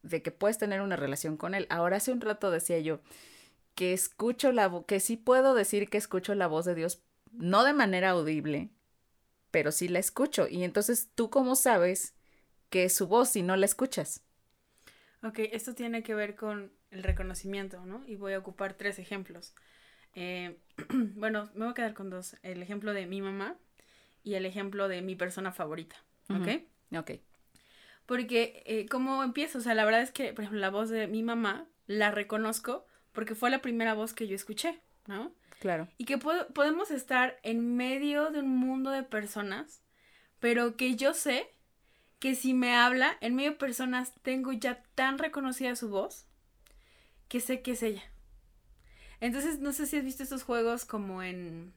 de 0.04 0.22
que 0.22 0.32
puedes 0.32 0.58
tener 0.58 0.82
una 0.82 0.96
relación 0.96 1.38
con 1.38 1.56
él. 1.56 1.68
Ahora 1.70 1.98
hace 1.98 2.12
un 2.12 2.22
rato 2.22 2.52
decía 2.52 2.80
yo, 2.80 3.02
que 3.76 3.94
escucho 3.94 4.52
la 4.52 4.68
voz, 4.68 4.86
que 4.86 5.00
sí 5.00 5.18
puedo 5.18 5.54
decir 5.54 5.90
que 5.90 5.98
escucho 5.98 6.36
la 6.36 6.48
voz 6.48 6.66
de 6.66 6.76
Dios, 6.76 7.04
no 7.32 7.64
de 7.64 7.74
manera 7.74 8.10
audible, 8.10 8.70
pero 9.52 9.72
sí 9.72 9.88
la 9.88 10.00
escucho. 10.00 10.48
Y 10.48 10.64
entonces, 10.64 11.10
¿tú 11.16 11.30
cómo 11.30 11.56
sabes 11.56 12.16
que 12.70 12.86
es 12.86 12.96
su 12.96 13.08
voz 13.08 13.30
si 13.30 13.44
no 13.44 13.56
la 13.56 13.66
escuchas? 13.66 14.24
Ok, 15.24 15.40
esto 15.52 15.74
tiene 15.74 16.04
que 16.04 16.16
ver 16.16 16.36
con 16.36 16.72
el 16.92 17.04
reconocimiento, 17.04 17.86
¿no? 17.86 18.04
Y 18.08 18.16
voy 18.16 18.34
a 18.34 18.40
ocupar 18.40 18.74
tres 18.74 19.00
ejemplos. 19.00 19.54
Eh, 20.14 20.58
bueno, 21.16 21.50
me 21.54 21.66
voy 21.66 21.72
a 21.72 21.76
quedar 21.76 21.94
con 21.94 22.10
dos. 22.10 22.36
El 22.44 22.62
ejemplo 22.62 22.94
de 22.94 23.06
mi 23.06 23.22
mamá 23.22 23.58
y 24.24 24.36
el 24.36 24.46
ejemplo 24.46 24.88
de 24.88 25.02
mi 25.02 25.16
persona 25.16 25.52
favorita, 25.52 25.96
¿ok? 26.30 26.64
Ok. 26.96 27.12
Porque, 28.06 28.64
eh, 28.66 28.86
¿cómo 28.90 29.24
empiezo? 29.24 29.58
O 29.58 29.62
sea, 29.62 29.74
la 29.74 29.86
verdad 29.86 30.02
es 30.02 30.12
que, 30.12 30.34
por 30.34 30.44
ejemplo, 30.44 30.60
la 30.60 30.70
voz 30.70 30.90
de 30.90 31.08
mi 31.08 31.24
mamá 31.24 31.68
la 31.88 32.12
reconozco 32.12 32.86
porque 33.12 33.36
fue 33.36 33.50
la 33.50 33.62
primera 33.62 33.94
voz 33.94 34.14
que 34.14 34.28
yo 34.28 34.36
escuché, 34.36 34.80
¿no? 35.08 35.34
Claro. 35.60 35.88
Y 35.98 36.06
que 36.06 36.18
podemos 36.18 36.92
estar 36.92 37.40
en 37.44 37.76
medio 37.76 38.30
de 38.30 38.40
un 38.40 38.56
mundo 38.56 38.92
de 38.92 39.04
personas, 39.04 39.82
pero 40.40 40.78
que 40.78 40.96
yo 40.96 41.14
sé 41.14 41.50
que 42.20 42.36
si 42.36 42.54
me 42.54 42.76
habla, 42.76 43.18
en 43.22 43.36
medio 43.36 43.52
de 43.52 43.58
personas 43.58 44.14
tengo 44.22 44.54
ya 44.54 44.84
tan 44.96 45.18
reconocida 45.18 45.76
su 45.76 45.90
voz 45.90 46.26
que 47.28 47.40
sé 47.40 47.62
que 47.62 47.72
es 47.72 47.84
ella. 47.84 48.04
Entonces, 49.20 49.60
no 49.60 49.74
sé 49.74 49.88
si 49.88 49.98
has 49.98 50.04
visto 50.04 50.24
estos 50.24 50.44
juegos 50.44 50.86
como 50.86 51.24
en 51.24 51.74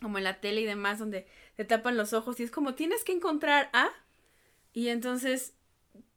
como 0.00 0.18
en 0.18 0.24
la 0.24 0.40
tele 0.40 0.62
y 0.62 0.66
demás 0.66 0.98
donde 0.98 1.26
te 1.56 1.64
tapan 1.64 1.96
los 1.96 2.14
ojos 2.14 2.40
y 2.40 2.42
es 2.42 2.50
como 2.50 2.74
tienes 2.74 3.04
que 3.04 3.12
encontrar 3.12 3.68
a 3.74 3.90
y 4.72 4.88
entonces 4.88 5.54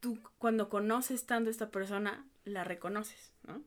tú 0.00 0.18
cuando 0.38 0.68
conoces 0.68 1.26
tanto 1.26 1.48
a 1.48 1.50
esta 1.50 1.70
persona 1.70 2.24
la 2.44 2.64
reconoces, 2.64 3.32
¿no? 3.46 3.62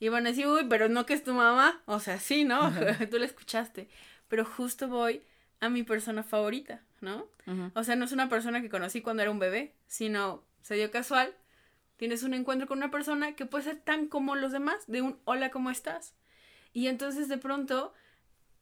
Y 0.00 0.08
van 0.08 0.26
a 0.26 0.30
decir, 0.30 0.46
uy, 0.46 0.66
pero 0.68 0.88
no 0.88 1.06
que 1.06 1.14
es 1.14 1.24
tu 1.24 1.32
mamá. 1.32 1.82
O 1.86 2.00
sea, 2.00 2.18
sí, 2.18 2.44
¿no? 2.44 2.72
Tú 3.10 3.18
la 3.18 3.26
escuchaste. 3.26 3.88
Pero 4.28 4.44
justo 4.44 4.88
voy 4.88 5.22
a 5.60 5.68
mi 5.68 5.82
persona 5.82 6.22
favorita, 6.22 6.82
¿no? 7.00 7.28
O 7.74 7.84
sea, 7.84 7.96
no 7.96 8.04
es 8.04 8.12
una 8.12 8.28
persona 8.28 8.60
que 8.60 8.68
conocí 8.68 9.02
cuando 9.02 9.22
era 9.22 9.30
un 9.30 9.38
bebé, 9.38 9.74
sino 9.86 10.42
se 10.62 10.74
dio 10.74 10.90
casual. 10.90 11.34
Tienes 11.96 12.22
un 12.22 12.34
encuentro 12.34 12.66
con 12.66 12.78
una 12.78 12.90
persona 12.90 13.36
que 13.36 13.46
puede 13.46 13.64
ser 13.64 13.76
tan 13.76 14.08
como 14.08 14.34
los 14.34 14.50
demás, 14.50 14.76
de 14.88 15.02
un 15.02 15.18
hola, 15.24 15.50
¿cómo 15.50 15.70
estás? 15.70 16.14
Y 16.72 16.88
entonces 16.88 17.28
de 17.28 17.38
pronto 17.38 17.94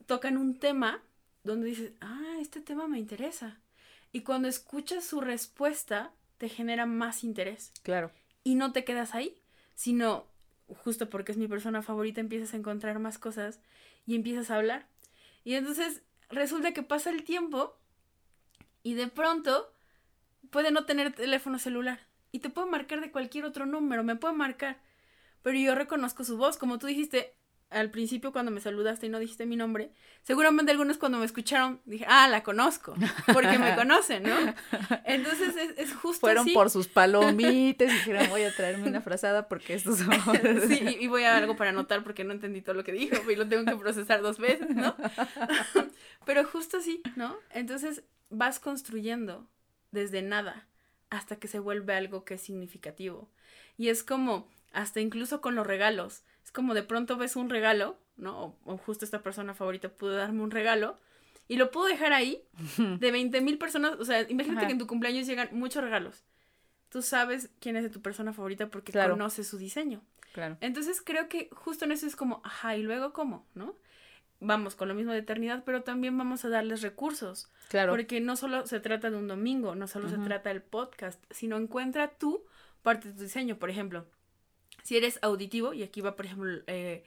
tocan 0.06 0.36
un 0.36 0.58
tema 0.58 1.02
donde 1.44 1.66
dices, 1.66 1.92
ah, 2.00 2.36
este 2.40 2.60
tema 2.60 2.86
me 2.86 2.98
interesa. 2.98 3.58
Y 4.12 4.20
cuando 4.20 4.48
escuchas 4.48 5.04
su 5.04 5.20
respuesta, 5.20 6.12
te 6.38 6.48
genera 6.48 6.86
más 6.86 7.24
interés. 7.24 7.72
Claro. 7.82 8.10
Y 8.44 8.54
no 8.54 8.72
te 8.72 8.84
quedas 8.84 9.14
ahí, 9.14 9.40
sino 9.74 10.26
justo 10.68 11.08
porque 11.08 11.32
es 11.32 11.38
mi 11.38 11.48
persona 11.48 11.82
favorita, 11.82 12.20
empiezas 12.20 12.54
a 12.54 12.56
encontrar 12.56 12.98
más 12.98 13.18
cosas 13.18 13.60
y 14.06 14.14
empiezas 14.14 14.50
a 14.50 14.56
hablar. 14.56 14.86
Y 15.44 15.54
entonces 15.54 16.02
resulta 16.28 16.72
que 16.72 16.82
pasa 16.82 17.10
el 17.10 17.24
tiempo 17.24 17.76
y 18.82 18.94
de 18.94 19.08
pronto 19.08 19.72
puede 20.50 20.70
no 20.70 20.84
tener 20.84 21.14
teléfono 21.14 21.58
celular 21.58 22.00
y 22.32 22.40
te 22.40 22.50
puede 22.50 22.70
marcar 22.70 23.00
de 23.00 23.12
cualquier 23.12 23.44
otro 23.44 23.66
número, 23.66 24.02
me 24.02 24.16
puede 24.16 24.34
marcar, 24.34 24.80
pero 25.42 25.58
yo 25.58 25.74
reconozco 25.74 26.24
su 26.24 26.36
voz, 26.36 26.56
como 26.56 26.78
tú 26.78 26.86
dijiste, 26.86 27.34
al 27.72 27.90
principio 27.90 28.32
cuando 28.32 28.50
me 28.50 28.60
saludaste 28.60 29.06
y 29.06 29.08
no 29.08 29.18
dijiste 29.18 29.46
mi 29.46 29.56
nombre, 29.56 29.90
seguramente 30.22 30.72
algunos 30.72 30.98
cuando 30.98 31.18
me 31.18 31.24
escucharon 31.24 31.80
dije, 31.84 32.04
ah, 32.08 32.28
la 32.28 32.42
conozco, 32.42 32.94
porque 33.32 33.58
me 33.58 33.74
conocen, 33.76 34.22
¿no? 34.22 34.36
Entonces 35.04 35.56
es, 35.56 35.78
es 35.78 35.94
justo 35.94 36.20
Fueron 36.20 36.46
por 36.52 36.70
sus 36.70 36.88
palomitas 36.88 37.88
y 37.88 37.92
dijeron, 37.92 38.28
voy 38.30 38.42
a 38.42 38.54
traerme 38.54 38.88
una 38.88 39.00
frazada 39.00 39.48
porque 39.48 39.74
estos 39.74 39.98
son... 39.98 40.10
sí, 40.68 40.80
y, 41.00 41.06
voy 41.08 41.24
a 41.24 41.36
algo 41.36 41.56
para 41.56 41.70
anotar 41.70 42.02
porque 42.02 42.24
no 42.24 42.32
entendí 42.32 42.62
todo 42.62 42.74
lo 42.74 42.84
que 42.84 42.92
dijo 42.92 43.30
y 43.30 43.36
lo 43.36 43.48
tengo 43.48 43.64
que 43.64 43.76
procesar 43.76 44.22
dos 44.22 44.38
veces, 44.38 44.70
¿no? 44.70 44.96
Pero 46.24 46.44
justo 46.44 46.78
así, 46.78 47.02
¿no? 47.16 47.36
Entonces 47.50 48.02
vas 48.30 48.58
construyendo 48.58 49.48
desde 49.90 50.22
nada 50.22 50.66
hasta 51.10 51.36
que 51.36 51.48
se 51.48 51.58
vuelve 51.58 51.94
algo 51.94 52.24
que 52.24 52.34
es 52.34 52.40
significativo. 52.40 53.30
Y 53.76 53.88
es 53.88 54.02
como, 54.02 54.48
hasta 54.72 55.00
incluso 55.00 55.40
con 55.40 55.54
los 55.54 55.66
regalos 55.66 56.24
es 56.44 56.50
como 56.50 56.74
de 56.74 56.82
pronto 56.82 57.16
ves 57.16 57.36
un 57.36 57.50
regalo, 57.50 57.98
¿no? 58.16 58.56
O, 58.64 58.76
justo 58.76 59.04
esta 59.04 59.22
persona 59.22 59.54
favorita 59.54 59.88
pudo 59.88 60.16
darme 60.16 60.42
un 60.42 60.50
regalo 60.50 60.98
y 61.48 61.56
lo 61.56 61.70
puedo 61.70 61.86
dejar 61.86 62.12
ahí 62.12 62.42
de 62.78 63.10
20 63.10 63.40
mil 63.40 63.58
personas. 63.58 63.94
O 63.98 64.04
sea, 64.04 64.22
imagínate 64.28 64.66
que 64.66 64.72
en 64.72 64.78
tu 64.78 64.86
cumpleaños 64.86 65.26
llegan 65.26 65.48
muchos 65.52 65.82
regalos. 65.82 66.24
Tú 66.88 67.00
sabes 67.00 67.50
quién 67.58 67.76
es 67.76 67.84
de 67.84 67.90
tu 67.90 68.02
persona 68.02 68.32
favorita 68.32 68.68
porque 68.68 68.92
conoces 68.92 69.46
su 69.46 69.56
diseño. 69.56 70.02
Claro. 70.32 70.56
Entonces 70.60 71.02
creo 71.04 71.28
que 71.28 71.48
justo 71.52 71.84
en 71.84 71.92
eso 71.92 72.06
es 72.06 72.16
como, 72.16 72.40
ajá, 72.44 72.76
y 72.76 72.82
luego 72.82 73.12
cómo, 73.12 73.46
¿no? 73.54 73.76
vamos 74.42 74.74
con 74.74 74.88
lo 74.88 74.94
mismo 74.94 75.12
de 75.12 75.18
eternidad, 75.18 75.62
pero 75.64 75.82
también 75.82 76.18
vamos 76.18 76.44
a 76.44 76.48
darles 76.48 76.82
recursos. 76.82 77.48
Claro. 77.68 77.92
Porque 77.92 78.20
no 78.20 78.36
solo 78.36 78.66
se 78.66 78.80
trata 78.80 79.08
de 79.08 79.16
un 79.16 79.28
domingo, 79.28 79.74
no 79.74 79.86
solo 79.86 80.08
se 80.08 80.18
trata 80.18 80.50
del 80.50 80.62
podcast, 80.62 81.22
sino 81.30 81.56
encuentra 81.56 82.08
tú 82.08 82.44
parte 82.82 83.08
de 83.08 83.14
tu 83.14 83.22
diseño. 83.22 83.56
Por 83.58 83.70
ejemplo, 83.70 84.04
si 84.82 84.96
eres 84.96 85.18
auditivo, 85.22 85.74
y 85.74 85.82
aquí 85.82 86.00
va, 86.00 86.16
por 86.16 86.26
ejemplo, 86.26 86.62
eh, 86.66 87.04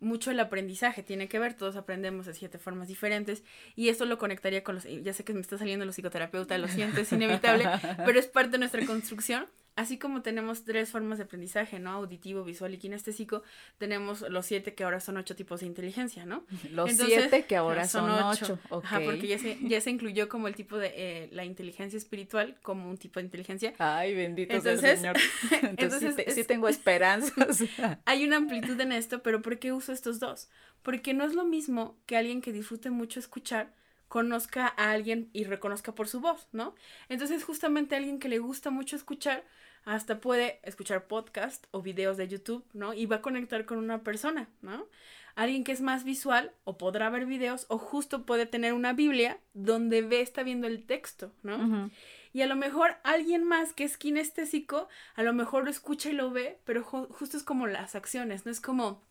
mucho 0.00 0.30
el 0.30 0.40
aprendizaje 0.40 1.02
tiene 1.02 1.28
que 1.28 1.38
ver, 1.38 1.54
todos 1.54 1.76
aprendemos 1.76 2.26
de 2.26 2.34
siete 2.34 2.58
formas 2.58 2.88
diferentes 2.88 3.42
y 3.74 3.88
esto 3.88 4.04
lo 4.04 4.18
conectaría 4.18 4.62
con 4.62 4.76
los, 4.76 4.84
ya 4.84 5.12
sé 5.12 5.24
que 5.24 5.34
me 5.34 5.40
está 5.40 5.58
saliendo 5.58 5.84
los 5.84 5.96
psicoterapeutas, 5.96 6.60
lo 6.60 6.68
siento, 6.68 7.00
es 7.00 7.12
inevitable, 7.12 7.68
pero 8.04 8.18
es 8.18 8.26
parte 8.26 8.52
de 8.52 8.58
nuestra 8.58 8.84
construcción 8.86 9.46
así 9.78 9.96
como 9.96 10.22
tenemos 10.22 10.64
tres 10.64 10.90
formas 10.90 11.18
de 11.18 11.24
aprendizaje, 11.24 11.78
¿no? 11.78 11.92
Auditivo, 11.92 12.42
visual 12.42 12.74
y 12.74 12.78
kinestésico, 12.78 13.44
tenemos 13.78 14.22
los 14.22 14.44
siete 14.44 14.74
que 14.74 14.82
ahora 14.82 14.98
son 14.98 15.16
ocho 15.18 15.36
tipos 15.36 15.60
de 15.60 15.66
inteligencia, 15.66 16.26
¿no? 16.26 16.44
Los 16.72 16.90
siete 16.90 17.44
que 17.44 17.56
ahora 17.56 17.86
son, 17.86 18.10
ocho. 18.10 18.58
Ajá, 18.70 19.00
porque 19.04 19.28
ya 19.28 19.38
se, 19.38 19.56
ya 19.62 19.80
se 19.80 19.90
incluyó 19.90 20.28
como 20.28 20.48
el 20.48 20.56
tipo 20.56 20.76
de 20.78 20.92
eh, 20.96 21.28
la 21.30 21.44
inteligencia 21.44 21.96
espiritual 21.96 22.56
como 22.60 22.90
un 22.90 22.96
tipo 22.96 23.20
de 23.20 23.26
inteligencia. 23.26 23.72
Ay, 23.78 24.16
bendito 24.16 24.60
sea 24.60 24.72
el 24.72 24.80
Señor. 24.80 25.16
Entonces, 25.62 26.16
sí, 26.34 26.42
tengo 26.42 26.68
esperanzas. 26.68 27.62
hay 28.04 28.24
una 28.24 28.36
amplitud 28.36 28.78
en 28.80 28.90
esto, 28.90 29.22
pero 29.22 29.42
¿por 29.42 29.60
qué 29.60 29.72
uso 29.72 29.92
estos 29.92 30.18
dos? 30.18 30.48
Porque 30.82 31.14
no 31.14 31.24
es 31.24 31.34
lo 31.34 31.44
mismo 31.44 31.96
que 32.06 32.16
alguien 32.16 32.40
que 32.40 32.52
disfrute 32.52 32.90
mucho 32.90 33.20
escuchar 33.20 33.72
conozca 34.08 34.74
a 34.76 34.90
alguien 34.90 35.30
y 35.32 35.44
reconozca 35.44 35.94
por 35.94 36.08
su 36.08 36.20
voz, 36.20 36.48
¿no? 36.52 36.74
Entonces, 37.08 37.44
justamente 37.44 37.94
alguien 37.94 38.18
que 38.18 38.28
le 38.28 38.38
gusta 38.38 38.70
mucho 38.70 38.96
escuchar, 38.96 39.44
hasta 39.88 40.20
puede 40.20 40.60
escuchar 40.64 41.06
podcast 41.06 41.64
o 41.70 41.80
videos 41.80 42.18
de 42.18 42.28
YouTube, 42.28 42.62
¿no? 42.74 42.92
Y 42.92 43.06
va 43.06 43.16
a 43.16 43.22
conectar 43.22 43.64
con 43.64 43.78
una 43.78 44.02
persona, 44.02 44.50
¿no? 44.60 44.86
Alguien 45.34 45.64
que 45.64 45.72
es 45.72 45.80
más 45.80 46.04
visual 46.04 46.52
o 46.64 46.76
podrá 46.76 47.08
ver 47.08 47.24
videos 47.24 47.64
o 47.68 47.78
justo 47.78 48.26
puede 48.26 48.44
tener 48.44 48.74
una 48.74 48.92
Biblia 48.92 49.38
donde 49.54 50.02
ve, 50.02 50.20
está 50.20 50.42
viendo 50.42 50.66
el 50.66 50.84
texto, 50.84 51.32
¿no? 51.42 51.90
Y 52.34 52.42
a 52.42 52.46
lo 52.46 52.54
mejor 52.54 52.96
alguien 53.02 53.44
más 53.44 53.72
que 53.72 53.84
es 53.84 53.96
kinestésico, 53.96 54.88
a 55.14 55.22
lo 55.22 55.32
mejor 55.32 55.64
lo 55.64 55.70
escucha 55.70 56.10
y 56.10 56.12
lo 56.12 56.30
ve, 56.30 56.58
pero 56.64 56.82
justo 56.82 57.38
es 57.38 57.42
como 57.42 57.66
las 57.66 57.94
acciones, 57.94 58.44
¿no? 58.44 58.52
Es 58.52 58.60
como, 58.60 59.02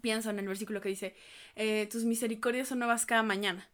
pienso 0.00 0.30
en 0.30 0.38
el 0.38 0.46
versículo 0.46 0.80
que 0.80 0.90
dice, 0.90 1.16
eh, 1.56 1.88
tus 1.90 2.04
misericordias 2.04 2.68
son 2.68 2.78
nuevas 2.78 3.04
cada 3.04 3.24
mañana. 3.24 3.68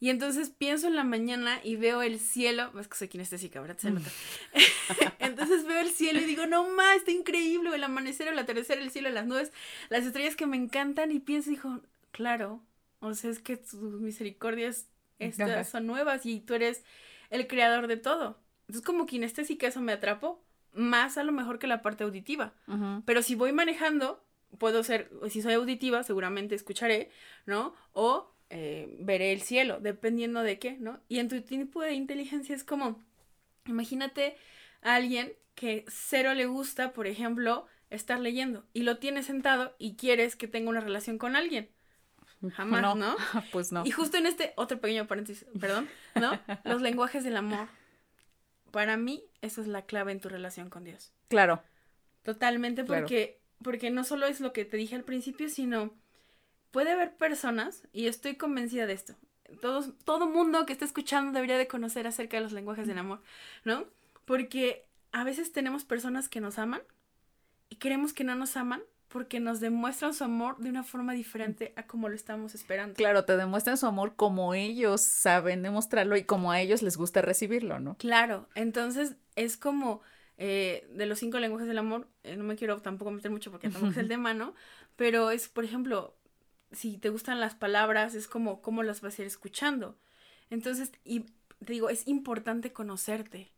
Y 0.00 0.08
entonces 0.08 0.48
pienso 0.48 0.88
en 0.88 0.96
la 0.96 1.04
mañana 1.04 1.60
y 1.62 1.76
veo 1.76 2.00
el 2.00 2.18
cielo, 2.18 2.72
es 2.80 2.88
que 2.88 2.96
soy 2.96 3.08
kinestésica, 3.08 3.60
¿verdad? 3.60 3.76
Se 3.78 3.90
nota. 3.90 4.10
entonces 5.18 5.66
veo 5.66 5.78
el 5.80 5.90
cielo 5.90 6.20
y 6.20 6.24
digo, 6.24 6.46
no 6.46 6.70
más, 6.70 6.96
está 6.96 7.10
increíble, 7.10 7.74
el 7.74 7.84
amanecer, 7.84 8.28
el 8.28 8.38
atardecer, 8.38 8.78
el 8.78 8.90
cielo, 8.90 9.10
las 9.10 9.26
nubes, 9.26 9.52
las 9.90 10.06
estrellas 10.06 10.36
que 10.36 10.46
me 10.46 10.56
encantan 10.56 11.12
y 11.12 11.20
pienso, 11.20 11.50
dijo, 11.50 11.82
claro, 12.12 12.62
o 13.00 13.12
sea, 13.12 13.30
es 13.30 13.40
que 13.40 13.58
tus 13.58 14.00
misericordias 14.00 14.86
estas 15.18 15.68
son 15.68 15.86
nuevas 15.86 16.24
y 16.24 16.40
tú 16.40 16.54
eres 16.54 16.82
el 17.28 17.46
creador 17.46 17.86
de 17.86 17.98
todo. 17.98 18.40
Entonces 18.62 18.86
como 18.86 19.04
kinestésica 19.04 19.66
eso 19.66 19.82
me 19.82 19.92
atrapó, 19.92 20.42
más 20.72 21.18
a 21.18 21.24
lo 21.24 21.32
mejor 21.32 21.58
que 21.58 21.66
la 21.66 21.82
parte 21.82 22.04
auditiva. 22.04 22.54
Pero 23.04 23.22
si 23.22 23.34
voy 23.34 23.52
manejando, 23.52 24.24
puedo 24.58 24.82
ser, 24.82 25.10
si 25.28 25.42
soy 25.42 25.54
auditiva, 25.54 26.02
seguramente 26.04 26.54
escucharé, 26.54 27.10
¿no? 27.44 27.74
O 27.92 28.32
eh, 28.50 28.96
veré 28.98 29.32
el 29.32 29.40
cielo, 29.40 29.78
dependiendo 29.80 30.42
de 30.42 30.58
qué, 30.58 30.72
¿no? 30.72 31.00
Y 31.08 31.20
en 31.20 31.28
tu 31.28 31.40
tipo 31.40 31.82
de 31.82 31.94
inteligencia 31.94 32.54
es 32.54 32.64
como, 32.64 33.00
imagínate 33.64 34.36
a 34.82 34.96
alguien 34.96 35.32
que 35.54 35.84
cero 35.88 36.34
le 36.34 36.46
gusta, 36.46 36.92
por 36.92 37.06
ejemplo, 37.06 37.66
estar 37.90 38.18
leyendo 38.18 38.64
y 38.72 38.82
lo 38.82 38.98
tienes 38.98 39.26
sentado 39.26 39.74
y 39.78 39.94
quieres 39.94 40.34
que 40.34 40.48
tenga 40.48 40.70
una 40.70 40.80
relación 40.80 41.16
con 41.16 41.36
alguien. 41.36 41.70
Jamás, 42.54 42.96
¿no? 42.96 43.16
Pues 43.52 43.70
no. 43.70 43.84
Y 43.86 43.92
justo 43.92 44.16
en 44.16 44.26
este, 44.26 44.52
otro 44.56 44.80
pequeño 44.80 45.06
paréntesis, 45.06 45.46
perdón, 45.60 45.88
¿no? 46.16 46.40
Los 46.64 46.82
lenguajes 46.82 47.22
del 47.22 47.36
amor. 47.36 47.68
Para 48.72 48.96
mí, 48.96 49.24
esa 49.42 49.60
es 49.60 49.68
la 49.68 49.82
clave 49.82 50.12
en 50.12 50.20
tu 50.20 50.28
relación 50.28 50.70
con 50.70 50.84
Dios. 50.84 51.12
Claro. 51.28 51.62
Totalmente, 52.22 52.84
porque, 52.84 53.40
porque 53.62 53.90
no 53.90 54.04
solo 54.04 54.26
es 54.26 54.40
lo 54.40 54.52
que 54.52 54.64
te 54.64 54.76
dije 54.76 54.94
al 54.94 55.04
principio, 55.04 55.48
sino 55.48 55.94
puede 56.70 56.92
haber 56.92 57.16
personas, 57.16 57.82
y 57.92 58.06
estoy 58.06 58.36
convencida 58.36 58.86
de 58.86 58.92
esto, 58.92 59.14
todos, 59.60 59.90
todo 60.04 60.28
mundo 60.28 60.66
que 60.66 60.72
está 60.72 60.84
escuchando 60.84 61.32
debería 61.32 61.58
de 61.58 61.66
conocer 61.66 62.06
acerca 62.06 62.36
de 62.36 62.42
los 62.42 62.52
lenguajes 62.52 62.86
del 62.86 62.98
amor, 62.98 63.20
¿no? 63.64 63.84
Porque 64.24 64.86
a 65.12 65.24
veces 65.24 65.52
tenemos 65.52 65.84
personas 65.84 66.28
que 66.28 66.40
nos 66.40 66.58
aman 66.58 66.82
y 67.68 67.76
creemos 67.76 68.12
que 68.12 68.24
no 68.24 68.34
nos 68.34 68.56
aman 68.56 68.82
porque 69.08 69.40
nos 69.40 69.58
demuestran 69.58 70.14
su 70.14 70.22
amor 70.22 70.58
de 70.58 70.70
una 70.70 70.84
forma 70.84 71.14
diferente 71.14 71.72
a 71.74 71.84
como 71.88 72.08
lo 72.08 72.14
estamos 72.14 72.54
esperando. 72.54 72.94
Claro, 72.94 73.24
te 73.24 73.36
demuestran 73.36 73.76
su 73.76 73.86
amor 73.86 74.14
como 74.14 74.54
ellos 74.54 75.00
saben 75.00 75.62
demostrarlo 75.62 76.16
y 76.16 76.22
como 76.22 76.52
a 76.52 76.60
ellos 76.60 76.80
les 76.82 76.96
gusta 76.96 77.20
recibirlo, 77.20 77.80
¿no? 77.80 77.96
Claro, 77.96 78.48
entonces 78.54 79.16
es 79.34 79.56
como 79.56 80.00
eh, 80.38 80.88
de 80.92 81.06
los 81.06 81.18
cinco 81.18 81.40
lenguajes 81.40 81.66
del 81.66 81.78
amor, 81.78 82.06
eh, 82.22 82.36
no 82.36 82.44
me 82.44 82.54
quiero 82.54 82.80
tampoco 82.80 83.10
meter 83.10 83.32
mucho 83.32 83.50
porque 83.50 83.68
tampoco 83.68 83.90
es 83.90 83.98
el 83.98 84.08
tema, 84.08 84.32
¿no? 84.32 84.54
Pero 84.94 85.32
es, 85.32 85.48
por 85.48 85.64
ejemplo, 85.64 86.14
si 86.72 86.98
te 86.98 87.08
gustan 87.08 87.40
las 87.40 87.54
palabras, 87.54 88.14
es 88.14 88.26
como 88.26 88.62
cómo 88.62 88.82
las 88.82 89.00
vas 89.00 89.18
a 89.18 89.22
ir 89.22 89.28
escuchando. 89.28 89.98
Entonces, 90.50 90.92
y 91.04 91.26
te 91.64 91.72
digo, 91.72 91.90
es 91.90 92.06
importante 92.06 92.72
conocerte 92.72 93.50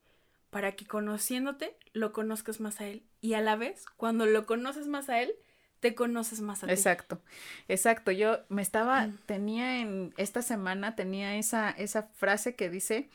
para 0.51 0.72
que 0.72 0.87
conociéndote 0.87 1.77
lo 1.92 2.12
conozcas 2.12 2.61
más 2.61 2.81
a 2.81 2.87
él. 2.87 3.03
Y 3.20 3.35
a 3.35 3.40
la 3.40 3.57
vez, 3.57 3.85
cuando 3.96 4.27
lo 4.27 4.46
conoces 4.46 4.87
más 4.87 5.09
a 5.09 5.22
él, 5.22 5.35
te 5.81 5.94
conoces 5.94 6.40
más 6.40 6.62
a 6.62 6.66
ti. 6.66 6.72
Exacto, 6.72 7.20
exacto. 7.68 8.12
Yo 8.12 8.40
me 8.48 8.62
estaba, 8.62 9.09
tenía 9.27 9.81
en 9.81 10.14
esta 10.16 10.42
semana, 10.42 10.94
tenía 10.94 11.37
esa, 11.37 11.70
esa 11.70 12.05
frase 12.14 12.55
que 12.55 12.70
dice 12.70 13.09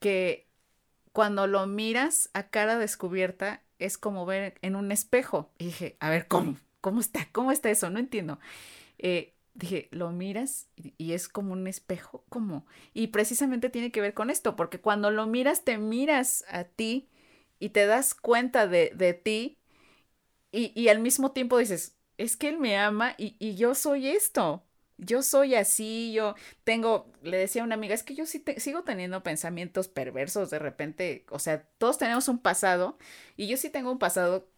que 0.00 0.46
cuando 1.12 1.46
lo 1.46 1.66
miras 1.66 2.30
a 2.32 2.48
cara 2.48 2.78
descubierta 2.78 3.62
es 3.78 3.98
como 3.98 4.24
ver 4.24 4.54
en 4.62 4.76
un 4.76 4.92
espejo. 4.92 5.50
Y 5.58 5.66
dije, 5.66 5.96
a 6.00 6.10
ver, 6.10 6.26
¿cómo? 6.26 6.56
¿Cómo 6.80 7.00
está? 7.00 7.28
¿Cómo 7.32 7.52
está 7.52 7.70
eso? 7.70 7.90
No 7.90 7.98
entiendo. 7.98 8.38
Eh, 8.98 9.34
dije, 9.54 9.88
lo 9.92 10.10
miras 10.10 10.68
y, 10.76 11.12
es 11.12 11.28
como 11.28 11.52
un 11.52 11.66
espejo, 11.66 12.24
como, 12.28 12.66
y 12.92 13.08
precisamente 13.08 13.70
tiene 13.70 13.92
que 13.92 14.00
ver 14.00 14.14
con 14.14 14.30
esto, 14.30 14.56
porque 14.56 14.80
cuando 14.80 15.10
lo 15.10 15.26
miras, 15.26 15.64
te 15.64 15.78
miras 15.78 16.44
a 16.48 16.64
ti 16.64 17.08
y 17.60 17.70
te 17.70 17.86
das 17.86 18.14
cuenta 18.14 18.66
de, 18.66 18.92
de 18.94 19.14
ti 19.14 19.58
y, 20.52 20.72
y, 20.74 20.88
al 20.88 21.00
mismo 21.00 21.32
tiempo 21.32 21.58
dices, 21.58 21.96
es 22.18 22.36
que 22.36 22.48
él 22.48 22.58
me 22.58 22.76
ama 22.76 23.14
y, 23.18 23.36
y, 23.38 23.56
yo 23.56 23.74
soy 23.74 24.08
esto, 24.08 24.64
yo 24.98 25.22
soy 25.22 25.54
así, 25.54 26.12
yo 26.12 26.34
tengo, 26.64 27.12
le 27.22 27.36
decía 27.38 27.62
a 27.62 27.64
una 27.64 27.74
amiga, 27.74 27.94
es 27.94 28.02
que 28.02 28.14
yo 28.14 28.26
sí 28.26 28.44
sigo 28.58 28.82
teniendo 28.84 29.22
pensamientos 29.22 29.88
perversos 29.88 30.50
de 30.50 30.58
repente, 30.58 31.26
o 31.30 31.38
sea, 31.38 31.62
todos 31.78 31.98
tenemos 31.98 32.28
un 32.28 32.38
pasado 32.38 32.98
y 33.36 33.48
yo 33.48 33.56
sí 33.56 33.70
tengo 33.70 33.90
un 33.92 33.98
pasado 33.98 34.48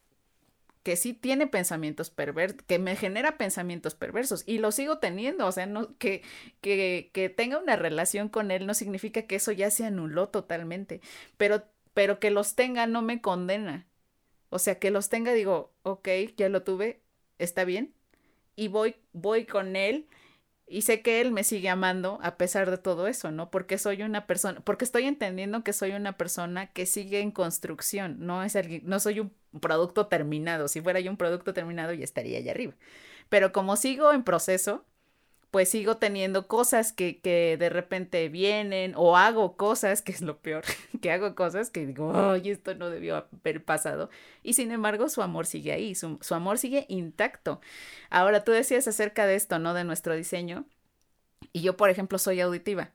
que 0.86 0.94
sí 0.94 1.14
tiene 1.14 1.48
pensamientos 1.48 2.10
perversos, 2.10 2.62
que 2.62 2.78
me 2.78 2.94
genera 2.94 3.36
pensamientos 3.36 3.96
perversos 3.96 4.44
y 4.46 4.58
lo 4.58 4.70
sigo 4.70 4.98
teniendo, 4.98 5.44
o 5.44 5.50
sea, 5.50 5.66
no, 5.66 5.98
que, 5.98 6.22
que, 6.60 7.10
que 7.12 7.28
tenga 7.28 7.58
una 7.58 7.74
relación 7.74 8.28
con 8.28 8.52
él 8.52 8.68
no 8.68 8.72
significa 8.72 9.22
que 9.22 9.34
eso 9.34 9.50
ya 9.50 9.72
se 9.72 9.84
anuló 9.84 10.28
totalmente, 10.28 11.00
pero, 11.36 11.64
pero 11.92 12.20
que 12.20 12.30
los 12.30 12.54
tenga 12.54 12.86
no 12.86 13.02
me 13.02 13.20
condena. 13.20 13.88
O 14.48 14.60
sea, 14.60 14.78
que 14.78 14.92
los 14.92 15.08
tenga, 15.08 15.32
digo, 15.32 15.74
ok, 15.82 16.08
ya 16.36 16.48
lo 16.48 16.62
tuve, 16.62 17.00
está 17.40 17.64
bien, 17.64 17.92
y 18.54 18.68
voy, 18.68 18.94
voy 19.12 19.44
con 19.44 19.74
él 19.74 20.06
y 20.68 20.82
sé 20.82 21.02
que 21.02 21.20
él 21.20 21.32
me 21.32 21.42
sigue 21.42 21.68
amando 21.68 22.18
a 22.22 22.36
pesar 22.36 22.70
de 22.70 22.78
todo 22.78 23.06
eso, 23.06 23.32
¿no? 23.32 23.50
Porque 23.50 23.78
soy 23.78 24.02
una 24.02 24.28
persona, 24.28 24.60
porque 24.60 24.84
estoy 24.84 25.06
entendiendo 25.06 25.64
que 25.64 25.72
soy 25.72 25.92
una 25.92 26.16
persona 26.16 26.72
que 26.72 26.86
sigue 26.86 27.20
en 27.20 27.32
construcción, 27.32 28.18
no 28.20 28.44
es 28.44 28.54
alguien, 28.54 28.82
no 28.84 29.00
soy 29.00 29.20
un 29.20 29.32
producto 29.60 30.06
terminado. 30.06 30.68
Si 30.68 30.80
fuera 30.80 31.00
yo 31.00 31.10
un 31.10 31.16
producto 31.16 31.54
terminado 31.54 31.92
ya 31.92 32.04
estaría 32.04 32.38
allá 32.38 32.52
arriba. 32.52 32.74
Pero 33.28 33.52
como 33.52 33.76
sigo 33.76 34.12
en 34.12 34.22
proceso, 34.22 34.84
pues 35.50 35.70
sigo 35.70 35.96
teniendo 35.96 36.48
cosas 36.48 36.92
que, 36.92 37.20
que 37.20 37.56
de 37.58 37.68
repente 37.70 38.28
vienen 38.28 38.92
o 38.96 39.16
hago 39.16 39.56
cosas, 39.56 40.02
que 40.02 40.12
es 40.12 40.20
lo 40.20 40.38
peor, 40.38 40.64
que 41.00 41.10
hago 41.10 41.34
cosas 41.34 41.70
que 41.70 41.86
digo, 41.86 42.08
oye, 42.08 42.52
esto 42.52 42.74
no 42.74 42.90
debió 42.90 43.16
haber 43.16 43.64
pasado. 43.64 44.10
Y 44.42 44.54
sin 44.54 44.70
embargo, 44.70 45.08
su 45.08 45.22
amor 45.22 45.46
sigue 45.46 45.72
ahí, 45.72 45.94
su, 45.94 46.18
su 46.20 46.34
amor 46.34 46.58
sigue 46.58 46.84
intacto. 46.88 47.60
Ahora, 48.10 48.44
tú 48.44 48.52
decías 48.52 48.86
acerca 48.86 49.26
de 49.26 49.34
esto, 49.36 49.58
¿no? 49.58 49.72
De 49.72 49.84
nuestro 49.84 50.14
diseño. 50.14 50.66
Y 51.52 51.62
yo, 51.62 51.76
por 51.76 51.90
ejemplo, 51.90 52.18
soy 52.18 52.40
auditiva. 52.40 52.90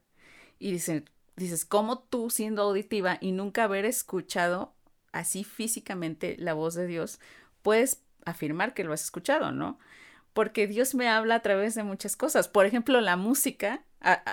Y 0.60 0.72
dicen, 0.72 1.10
dices, 1.36 1.66
¿cómo 1.66 2.00
tú 2.00 2.30
siendo 2.30 2.62
auditiva 2.62 3.18
y 3.22 3.32
nunca 3.32 3.64
haber 3.64 3.86
escuchado 3.86 4.74
así 5.12 5.44
físicamente 5.44 6.36
la 6.38 6.54
voz 6.54 6.74
de 6.76 6.88
Dios, 6.88 7.20
puedes 7.62 8.04
afirmar 8.26 8.74
que 8.74 8.84
lo 8.84 8.94
has 8.94 9.04
escuchado, 9.04 9.52
¿no? 9.52 9.80
porque 10.34 10.68
Dios 10.68 10.96
me 10.96 11.08
habla 11.08 11.36
a 11.36 11.42
través 11.42 11.76
de 11.76 11.84
muchas 11.84 12.16
cosas. 12.16 12.48
Por 12.48 12.66
ejemplo, 12.66 13.02
la 13.02 13.18
música, 13.18 13.84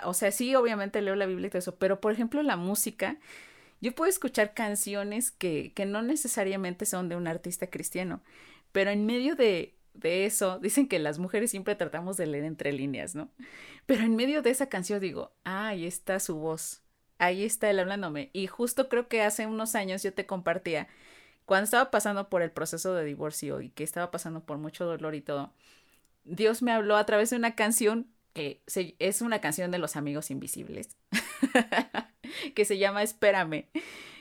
o 0.04 0.14
sea, 0.14 0.30
sí, 0.30 0.54
obviamente 0.54 1.02
leo 1.02 1.16
la 1.16 1.26
Biblia 1.26 1.48
y 1.48 1.50
todo 1.50 1.58
eso, 1.58 1.76
pero 1.76 2.00
por 2.00 2.12
ejemplo, 2.12 2.42
la 2.42 2.56
música, 2.56 3.18
yo 3.80 3.94
puedo 3.94 4.08
escuchar 4.08 4.54
canciones 4.54 5.30
que, 5.30 5.72
que 5.74 5.86
no 5.86 6.02
necesariamente 6.02 6.86
son 6.86 7.08
de 7.08 7.16
un 7.16 7.26
artista 7.26 7.68
cristiano, 7.68 8.22
pero 8.72 8.90
en 8.90 9.06
medio 9.06 9.34
de, 9.34 9.76
de 9.94 10.26
eso, 10.26 10.58
dicen 10.60 10.88
que 10.88 10.98
las 10.98 11.18
mujeres 11.18 11.50
siempre 11.50 11.74
tratamos 11.74 12.16
de 12.16 12.26
leer 12.26 12.44
entre 12.44 12.72
líneas, 12.72 13.14
¿no? 13.14 13.30
Pero 13.86 14.04
en 14.04 14.16
medio 14.16 14.42
de 14.42 14.50
esa 14.50 14.68
canción 14.68 15.00
digo, 15.00 15.32
ahí 15.44 15.86
está 15.86 16.20
su 16.20 16.36
voz, 16.36 16.82
ahí 17.18 17.44
está 17.44 17.70
él 17.70 17.80
hablándome. 17.80 18.30
Y 18.32 18.46
justo 18.46 18.88
creo 18.88 19.08
que 19.08 19.22
hace 19.22 19.46
unos 19.46 19.74
años 19.74 20.02
yo 20.02 20.12
te 20.12 20.26
compartía, 20.26 20.88
cuando 21.46 21.64
estaba 21.64 21.90
pasando 21.90 22.28
por 22.28 22.42
el 22.42 22.50
proceso 22.50 22.94
de 22.94 23.04
divorcio 23.04 23.60
y 23.62 23.70
que 23.70 23.84
estaba 23.84 24.10
pasando 24.10 24.44
por 24.44 24.58
mucho 24.58 24.84
dolor 24.84 25.14
y 25.14 25.22
todo, 25.22 25.52
Dios 26.24 26.62
me 26.62 26.72
habló 26.72 26.96
a 26.96 27.06
través 27.06 27.30
de 27.30 27.36
una 27.36 27.54
canción 27.54 28.12
que 28.34 28.62
es 28.98 29.20
una 29.20 29.40
canción 29.40 29.70
de 29.70 29.78
los 29.78 29.96
amigos 29.96 30.30
invisibles, 30.30 30.96
que 32.54 32.64
se 32.64 32.78
llama 32.78 33.02
Espérame. 33.02 33.66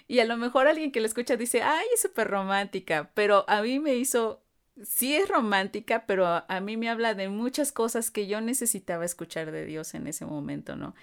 Y 0.08 0.20
a 0.20 0.26
lo 0.26 0.38
mejor 0.38 0.68
alguien 0.68 0.92
que 0.92 1.02
la 1.02 1.08
escucha 1.08 1.36
dice, 1.36 1.62
ay, 1.62 1.86
es 1.94 2.02
súper 2.02 2.28
romántica, 2.28 3.12
pero 3.14 3.46
a 3.48 3.62
mí 3.62 3.80
me 3.80 3.96
hizo, 3.96 4.42
sí 4.82 5.16
es 5.16 5.28
romántica, 5.28 6.06
pero 6.08 6.26
a, 6.26 6.60
mí 6.62 6.78
me 6.78 6.90
habla 6.90 7.14
de 7.14 7.30
muchas 7.30 7.72
cosas 7.72 8.10
que 8.10 8.26
yo 8.26 8.40
necesitaba 8.40 9.06
escuchar 9.06 9.52
de 9.52 9.66
Dios 9.66 9.94
en 9.94 10.08
ese 10.08 10.26
momento, 10.26 10.76
¿no? 10.76 10.96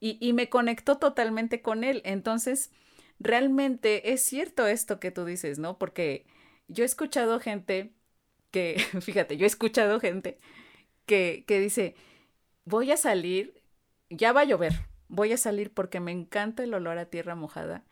Y, 0.00 0.18
y 0.20 0.32
me 0.32 0.48
conectó 0.48 0.98
totalmente 0.98 1.62
con 1.62 1.84
Él. 1.84 2.02
Entonces, 2.04 2.70
realmente 3.18 4.12
es 4.12 4.22
cierto 4.22 4.66
esto 4.66 5.00
que 5.00 5.10
tú 5.10 5.24
dices, 5.24 5.58
¿no? 5.58 5.78
Porque 5.78 6.26
yo 6.68 6.84
he 6.84 6.86
escuchado 6.86 7.40
gente 7.40 7.92
que, 8.50 8.78
fíjate, 9.00 9.36
yo 9.36 9.44
he 9.44 9.48
escuchado 9.48 10.00
gente 10.00 10.38
que, 11.06 11.44
que 11.46 11.60
dice, 11.60 11.94
voy 12.64 12.92
a 12.92 12.96
salir, 12.96 13.62
ya 14.10 14.32
va 14.32 14.42
a 14.42 14.44
llover, 14.44 14.74
voy 15.08 15.32
a 15.32 15.36
salir 15.38 15.72
porque 15.72 16.00
me 16.00 16.12
encanta 16.12 16.64
el 16.64 16.74
olor 16.74 16.98
a 16.98 17.06
tierra 17.10 17.34
mojada. 17.34 17.84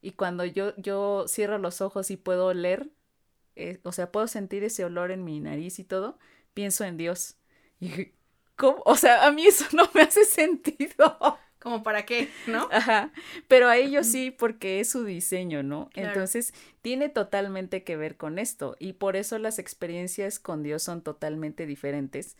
Y 0.00 0.12
cuando 0.12 0.44
yo, 0.44 0.74
yo 0.76 1.26
cierro 1.28 1.58
los 1.58 1.80
ojos 1.80 2.10
y 2.10 2.16
puedo 2.16 2.46
oler, 2.46 2.90
eh, 3.56 3.80
o 3.82 3.92
sea, 3.92 4.12
puedo 4.12 4.28
sentir 4.28 4.64
ese 4.64 4.84
olor 4.84 5.10
en 5.10 5.24
mi 5.24 5.40
nariz 5.40 5.78
y 5.78 5.84
todo, 5.84 6.18
pienso 6.54 6.84
en 6.84 6.96
Dios. 6.96 7.36
Y, 7.80 8.12
¿cómo? 8.56 8.82
O 8.86 8.96
sea, 8.96 9.26
a 9.26 9.32
mí 9.32 9.46
eso 9.46 9.64
no 9.72 9.90
me 9.94 10.02
hace 10.02 10.24
sentido. 10.24 11.38
Como 11.58 11.82
para 11.82 12.04
qué, 12.04 12.28
¿no? 12.46 12.68
Ajá. 12.72 13.12
Pero 13.48 13.68
a 13.68 13.76
ellos 13.76 14.06
sí, 14.06 14.30
porque 14.30 14.80
es 14.80 14.90
su 14.90 15.04
diseño, 15.04 15.62
¿no? 15.62 15.90
Entonces, 15.94 16.54
tiene 16.82 17.08
totalmente 17.08 17.82
que 17.82 17.96
ver 17.96 18.16
con 18.16 18.38
esto. 18.38 18.76
Y 18.78 18.92
por 18.92 19.16
eso 19.16 19.38
las 19.38 19.58
experiencias 19.58 20.38
con 20.38 20.62
Dios 20.62 20.82
son 20.82 21.02
totalmente 21.02 21.66
diferentes 21.66 22.36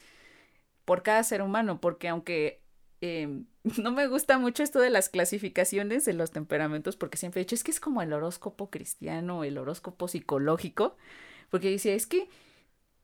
por 0.85 1.03
cada 1.03 1.23
ser 1.23 1.43
humano, 1.43 1.83
porque 1.83 2.09
aunque 2.09 2.63
em, 3.03 3.45
no 3.83 3.93
me 3.93 4.07
gusta 4.07 4.39
mucho 4.39 4.63
esto 4.63 4.81
de 4.81 4.89
las 4.89 5.11
clasificaciones 5.11 6.07
de 6.07 6.15
los 6.15 6.31
temperamentos, 6.31 6.97
porque 6.97 7.19
siempre 7.19 7.41
he 7.41 7.45
dicho, 7.45 7.57
es 7.57 7.63
que 7.63 7.73
es 7.73 7.79
como 7.79 8.01
el 8.01 8.13
horóscopo 8.13 8.71
cristiano, 8.71 9.45
el 9.45 9.59
horóscopo 9.59 10.09
psicológico, 10.09 10.97
porque 11.51 11.71
decía, 11.71 11.93
es 11.95 12.07
que 12.07 12.29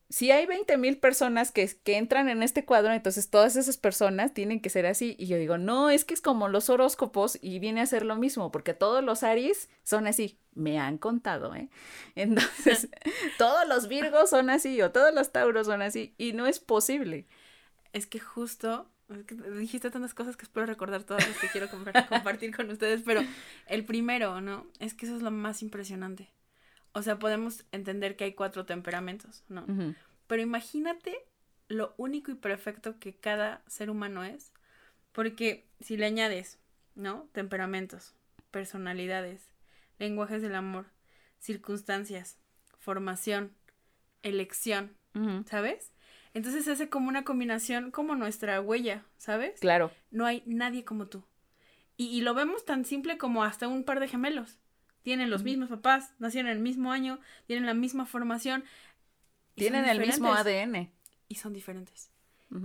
si 0.09 0.31
hay 0.31 0.45
20 0.45 0.77
mil 0.77 0.97
personas 0.97 1.51
que, 1.51 1.69
que, 1.83 1.97
entran 1.97 2.29
en 2.29 2.43
este 2.43 2.65
cuadro, 2.65 2.93
entonces 2.93 3.29
todas 3.29 3.55
esas 3.55 3.77
personas 3.77 4.33
tienen 4.33 4.61
que 4.61 4.69
ser 4.69 4.85
así. 4.85 5.15
Y 5.17 5.27
yo 5.27 5.37
digo, 5.37 5.57
no, 5.57 5.89
es 5.89 6.05
que 6.05 6.13
es 6.13 6.21
como 6.21 6.47
los 6.47 6.69
horóscopos 6.69 7.39
y 7.41 7.59
viene 7.59 7.81
a 7.81 7.85
ser 7.85 8.05
lo 8.05 8.15
mismo, 8.15 8.51
porque 8.51 8.73
todos 8.73 9.03
los 9.03 9.23
Aries 9.23 9.69
son 9.83 10.07
así. 10.07 10.39
Me 10.53 10.79
han 10.79 10.97
contado, 10.97 11.53
¿eh? 11.55 11.69
Entonces, 12.15 12.89
todos 13.37 13.67
los 13.67 13.87
Virgos 13.87 14.29
son 14.29 14.49
así 14.49 14.81
o 14.81 14.91
todos 14.91 15.13
los 15.13 15.31
Tauros 15.31 15.67
son 15.67 15.81
así 15.81 16.13
y 16.17 16.33
no 16.33 16.47
es 16.47 16.59
posible 16.59 17.27
es 17.95 18.05
que 18.05 18.19
justo, 18.19 18.91
dijiste 19.57 19.89
tantas 19.89 20.13
cosas 20.13 20.35
que 20.35 20.43
espero 20.43 20.65
recordar 20.65 21.03
todas 21.03 21.25
las 21.25 21.37
que 21.37 21.47
quiero 21.47 21.69
compartir 22.09 22.53
con 22.53 22.69
ustedes, 22.69 23.03
pero 23.05 23.21
el 23.67 23.85
primero, 23.85 24.41
¿no? 24.41 24.67
Es 24.79 24.93
que 24.93 25.05
eso 25.05 25.15
es 25.15 25.21
lo 25.21 25.31
más 25.31 25.61
impresionante. 25.61 26.29
O 26.95 27.03
sea, 27.03 27.19
podemos 27.19 27.65
entender 27.73 28.15
que 28.15 28.23
hay 28.23 28.33
cuatro 28.33 28.65
temperamentos, 28.65 29.43
¿no? 29.49 29.65
Pero 30.27 30.41
imagínate 30.41 31.13
lo 31.67 31.93
único 31.97 32.31
y 32.31 32.35
perfecto 32.35 32.99
que 32.99 33.13
cada 33.13 33.61
ser 33.67 33.89
humano 33.89 34.23
es, 34.23 34.53
porque 35.11 35.67
si 35.81 35.97
le 35.97 36.05
añades, 36.05 36.57
¿no? 36.95 37.27
Temperamentos, 37.33 38.15
personalidades, 38.49 39.49
lenguajes 39.99 40.41
del 40.41 40.55
amor, 40.55 40.85
circunstancias, 41.37 42.37
formación, 42.79 43.51
elección, 44.23 44.95
¿sabes? 45.49 45.91
Entonces 46.33 46.63
se 46.63 46.71
hace 46.71 46.87
como 46.87 47.09
una 47.09 47.25
combinación 47.25 47.91
como 47.91 48.15
nuestra 48.15 48.61
huella, 48.61 49.03
¿sabes? 49.17 49.59
Claro. 49.59 49.91
No 50.11 50.25
hay 50.25 50.43
nadie 50.45 50.85
como 50.85 51.07
tú. 51.07 51.25
Y, 51.97 52.21
lo 52.21 52.33
vemos 52.33 52.63
tan 52.63 52.85
simple 52.85 53.17
como 53.17 53.43
hasta 53.43 53.67
un 53.67 53.83
par 53.83 53.99
de 53.99 54.07
gemelos. 54.07 54.59
Tienen 55.05 55.29
los 55.29 55.43
mismos 55.43 55.69
papás, 55.69 56.15
nacieron 56.17 56.49
en 56.49 56.57
el 56.57 56.63
mismo 56.63 56.91
año, 56.91 57.19
tienen 57.45 57.67
la 57.67 57.75
misma 57.75 58.07
formación. 58.07 58.63
Tienen 59.53 59.85
el 59.85 59.99
mismo 59.99 60.33
ADN. 60.33 60.89
Y 61.27 61.35
son 61.35 61.53
diferentes. 61.53 62.09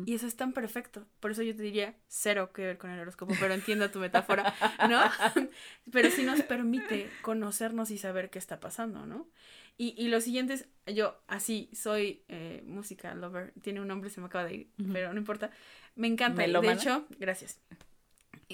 Y 0.06 0.14
eso 0.14 0.26
es 0.26 0.36
tan 0.36 0.54
perfecto. 0.54 1.06
Por 1.20 1.32
eso 1.32 1.42
yo 1.42 1.54
te 1.54 1.62
diría 1.62 1.94
cero 2.08 2.50
que 2.54 2.62
ver 2.62 2.78
con 2.78 2.88
el 2.88 2.98
horóscopo, 2.98 3.34
pero 3.38 3.52
entiendo 3.52 3.90
tu 3.90 3.98
metáfora, 3.98 4.54
¿no? 4.88 5.02
pero 5.92 6.10
sí 6.10 6.22
nos 6.22 6.40
permite 6.40 7.10
conocernos 7.20 7.90
y 7.90 7.98
saber 7.98 8.30
qué 8.30 8.38
está 8.38 8.58
pasando, 8.58 9.04
¿no? 9.04 9.28
Y, 9.76 9.94
y 10.02 10.08
lo 10.08 10.22
siguiente 10.22 10.54
es, 10.54 10.66
yo 10.86 11.20
así 11.26 11.68
soy 11.74 12.24
eh, 12.28 12.62
música 12.64 13.14
lover, 13.14 13.52
tiene 13.60 13.82
un 13.82 13.88
nombre, 13.88 14.08
se 14.08 14.22
me 14.22 14.28
acaba 14.28 14.44
de 14.44 14.54
ir, 14.54 14.70
pero 14.94 15.12
no 15.12 15.18
importa. 15.18 15.50
Me 15.94 16.06
encanta. 16.06 16.46
De 16.46 16.72
hecho, 16.72 17.06
gracias. 17.18 17.60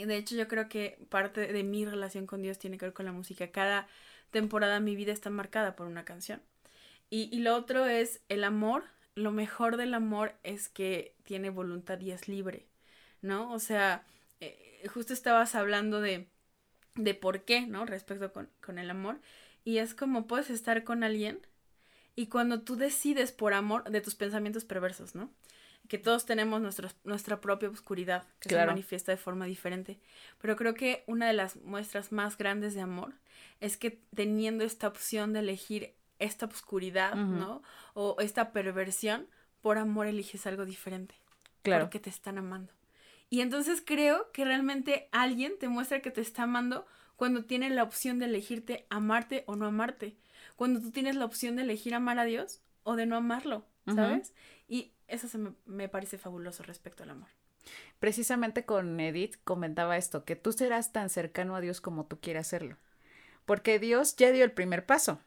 De 0.05 0.17
hecho 0.17 0.35
yo 0.37 0.49
creo 0.49 0.69
que 0.69 0.99
parte 1.09 1.53
de 1.53 1.63
mi 1.65 1.85
relación 1.85 2.27
con 2.27 2.43
Dios 2.43 2.59
tiene 2.59 2.79
que 2.79 2.87
ver 2.87 2.95
con 2.95 3.07
la 3.07 3.13
música. 3.13 3.51
Cada 3.51 3.89
temporada 4.31 4.75
de 4.75 4.81
mi 4.81 4.97
vida 4.97 5.13
está 5.13 5.31
marcada 5.31 5.77
por 5.77 5.87
una 5.87 6.05
canción. 6.05 6.43
Y, 7.11 7.29
y 7.33 7.41
lo 7.41 7.57
otro 7.57 7.87
es 7.87 8.21
el 8.29 8.45
amor. 8.45 8.85
Lo 9.15 9.33
mejor 9.33 9.77
del 9.77 9.95
amor 9.95 10.35
es 10.43 10.69
que 10.69 11.15
tiene 11.25 11.51
voluntad 11.51 12.01
y 12.01 12.11
es 12.13 12.29
libre, 12.29 12.67
¿no? 13.23 13.53
O 13.53 13.59
sea, 13.59 14.05
eh, 14.41 14.87
justo 14.93 15.13
estabas 15.15 15.55
hablando 15.55 16.01
de, 16.01 16.29
de 16.97 17.15
por 17.15 17.43
qué, 17.45 17.63
¿no? 17.67 17.87
Respecto 17.87 18.33
con, 18.33 18.51
con 18.61 18.79
el 18.79 18.91
amor. 18.91 19.21
Y 19.65 19.79
es 19.79 19.95
como 19.95 20.27
puedes 20.27 20.51
estar 20.51 20.85
con 20.85 21.03
alguien 21.05 21.41
y 22.17 22.27
cuando 22.29 22.63
tú 22.63 22.77
decides 22.77 23.31
por 23.33 23.55
amor 23.55 23.85
de 23.91 24.01
tus 24.01 24.15
pensamientos 24.15 24.65
perversos, 24.65 25.15
¿no? 25.15 25.31
Que 25.89 25.99
todos 25.99 26.27
tenemos 26.27 26.61
nuestra 27.05 27.41
propia 27.41 27.69
oscuridad, 27.69 28.27
que 28.41 28.49
se 28.49 28.67
manifiesta 28.67 29.13
de 29.13 29.19
forma 29.19 29.47
diferente. 29.47 30.01
Pero 30.41 30.57
creo 30.57 30.75
que 30.75 31.05
una 31.07 31.27
de 31.27 31.33
las 31.33 31.57
muestras 31.57 32.13
más 32.13 32.37
grandes 32.37 32.75
de 32.75 32.81
amor 32.81 33.15
es 33.61 33.77
que 33.77 34.03
teniendo 34.15 34.65
esta 34.65 34.89
opción 34.89 35.33
de 35.33 35.41
elegir 35.41 35.95
esta 36.19 36.47
oscuridad, 36.47 37.15
¿no? 37.15 37.63
O 37.95 38.17
esta 38.21 38.53
perversión, 38.53 39.29
por 39.61 39.79
amor 39.79 40.07
eliges 40.07 40.47
algo 40.47 40.65
diferente. 40.65 41.15
Claro. 41.63 41.85
Porque 41.85 42.01
te 42.01 42.11
están 42.11 42.39
amando. 42.39 42.73
Y 43.29 43.41
entonces 43.41 43.83
creo 43.85 44.31
que 44.33 44.45
realmente 44.45 45.09
alguien 45.13 45.59
te 45.59 45.69
muestra 45.69 46.01
que 46.01 46.11
te 46.11 46.21
está 46.21 46.45
amando 46.45 46.87
cuando 47.17 47.45
tiene 47.45 47.71
la 47.71 47.83
opción 47.83 48.19
de 48.19 48.27
elegirte 48.27 48.87
amarte 48.89 49.43
o 49.47 49.57
no 49.57 49.67
amarte, 49.67 50.17
cuando 50.55 50.81
tú 50.81 50.91
tienes 50.91 51.17
la 51.17 51.25
opción 51.25 51.57
de 51.57 51.63
elegir 51.63 51.95
amar 51.95 52.19
a 52.19 52.25
Dios 52.25 52.61
o 52.83 52.95
de 52.95 53.07
no 53.07 53.17
amarlo, 53.17 53.67
¿sabes? 53.87 54.33
Y 54.69 54.93
eso 55.09 55.29
se 55.29 55.39
me, 55.67 55.89
parece 55.89 56.19
fabuloso 56.19 56.63
respecto 56.63 57.03
al 57.03 57.11
amor. 57.11 57.29
Precisamente 57.99 58.65
con 58.65 58.99
Edith 59.01 59.37
comentaba 59.45 59.97
esto, 59.97 60.25
que 60.25 60.37
tú 60.37 60.53
serás 60.53 60.93
tan 60.93 61.11
cercano 61.11 61.57
a 61.57 61.61
Dios 61.61 61.81
como 61.81 62.07
tú 62.07 62.21
quieras 62.21 62.47
serlo, 62.47 62.77
porque 63.45 63.79
Dios 63.79 64.17
ya 64.17 64.31
dio 64.31 64.45
el 64.45 64.53
primer 64.53 64.87
paso. 64.87 65.21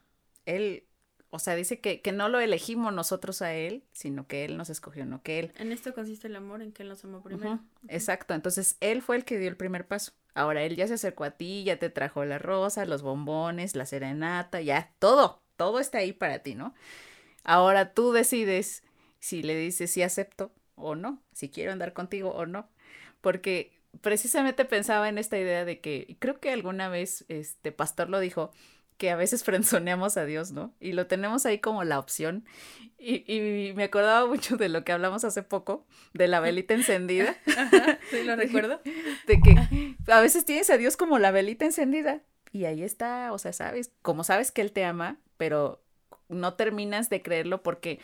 Él 0.46 0.86
o 1.32 1.38
sea, 1.38 1.56
dice 1.56 1.80
que, 1.80 2.02
que, 2.02 2.12
no 2.12 2.28
lo 2.28 2.40
elegimos 2.40 2.92
nosotros 2.92 3.44
a 3.44 3.54
él, 3.54 3.84
sino 3.92 4.26
que 4.26 4.46
él 4.46 4.58
nos 4.58 4.72
escogió, 4.72 5.06
no 5.06 5.22
que 5.22 5.40
él. 5.40 5.54
En 5.58 5.72
esto 5.72 5.94
consiste 5.94 6.28
el 6.28 6.36
amor, 6.36 6.64
en 6.64 6.72
que 6.72 6.82
él 6.82 6.90
nos 6.90 7.04
amó 7.04 7.22
primero. 7.22 7.60
Exacto, 7.88 8.34
entonces 8.34 8.78
él 8.80 9.04
fue 9.04 9.16
el 9.16 9.26
que 9.26 9.38
dio 9.38 9.48
el 9.48 9.56
primer 9.56 9.86
paso. 9.86 10.14
Ahora 10.34 10.64
él 10.64 10.76
ya 10.76 10.88
se 10.88 10.96
acercó 10.96 11.26
a 11.26 11.32
ti, 11.32 11.64
ya 11.64 11.78
te 11.78 11.92
trajo 11.92 12.26
la 12.26 12.40
rosa, 12.40 12.86
los 12.86 13.04
bombones, 13.04 13.76
la 13.76 13.86
serenata, 13.86 14.62
ya, 14.62 14.92
todo, 14.98 15.44
todo 15.56 15.80
está 15.80 16.00
ahí 16.00 16.14
para 16.14 16.40
ti, 16.40 16.56
¿no? 16.56 16.74
Ahora 17.44 17.94
tú 17.94 18.12
decides 18.12 18.84
si 19.20 19.44
le 19.44 19.56
dices 19.56 19.92
si 19.92 20.02
acepto 20.02 20.52
o 20.76 20.96
no, 20.96 21.22
si 21.34 21.50
quiero 21.50 21.72
andar 21.72 21.94
contigo 21.94 22.32
o 22.32 22.46
no, 22.46 22.70
porque 23.22 23.80
precisamente 24.02 24.66
pensaba 24.66 25.10
en 25.10 25.18
esta 25.18 25.38
idea 25.38 25.66
de 25.66 25.80
que, 25.80 26.18
creo 26.20 26.40
que 26.40 26.52
alguna 26.52 26.90
vez 26.90 27.26
este 27.28 27.72
pastor 27.72 28.10
lo 28.10 28.20
dijo, 28.20 28.52
que 29.00 29.10
a 29.10 29.16
veces 29.16 29.44
frenzoneamos 29.46 30.18
a 30.18 30.26
Dios, 30.26 30.52
¿no? 30.52 30.76
Y 30.80 30.92
lo 30.92 31.08
tenemos 31.08 31.48
ahí 31.48 31.60
como 31.60 31.84
la 31.84 31.98
opción. 31.98 32.46
Y, 33.00 33.24
y, 33.32 33.74
me 33.74 33.86
acordaba 33.86 34.28
mucho 34.28 34.58
de 34.58 34.70
lo 34.70 34.84
que 34.84 34.92
hablamos 34.92 35.24
hace 35.24 35.42
poco, 35.42 35.88
de 36.14 36.28
la 36.28 36.40
velita 36.40 36.76
encendida. 36.76 37.36
sí, 38.12 38.24
lo 38.24 38.36
recuerdo. 38.36 38.82
De 39.26 39.40
que 39.42 39.96
a 40.12 40.22
veces 40.22 40.46
tienes 40.46 40.70
a 40.70 40.78
Dios 40.78 40.98
como 40.98 41.18
la 41.18 41.32
velita 41.32 41.66
encendida. 41.66 42.22
Y 42.52 42.66
ahí 42.66 42.84
está, 42.84 43.32
o 43.32 43.38
sea, 43.38 43.54
sabes, 43.54 43.92
como 44.02 44.24
sabes 44.24 44.52
que 44.52 44.62
Él 44.62 44.72
te 44.72 44.84
ama, 44.84 45.18
pero 45.38 45.84
no 46.28 46.56
terminas 46.56 47.10
de 47.10 47.22
creerlo 47.22 47.64
porque, 47.64 48.00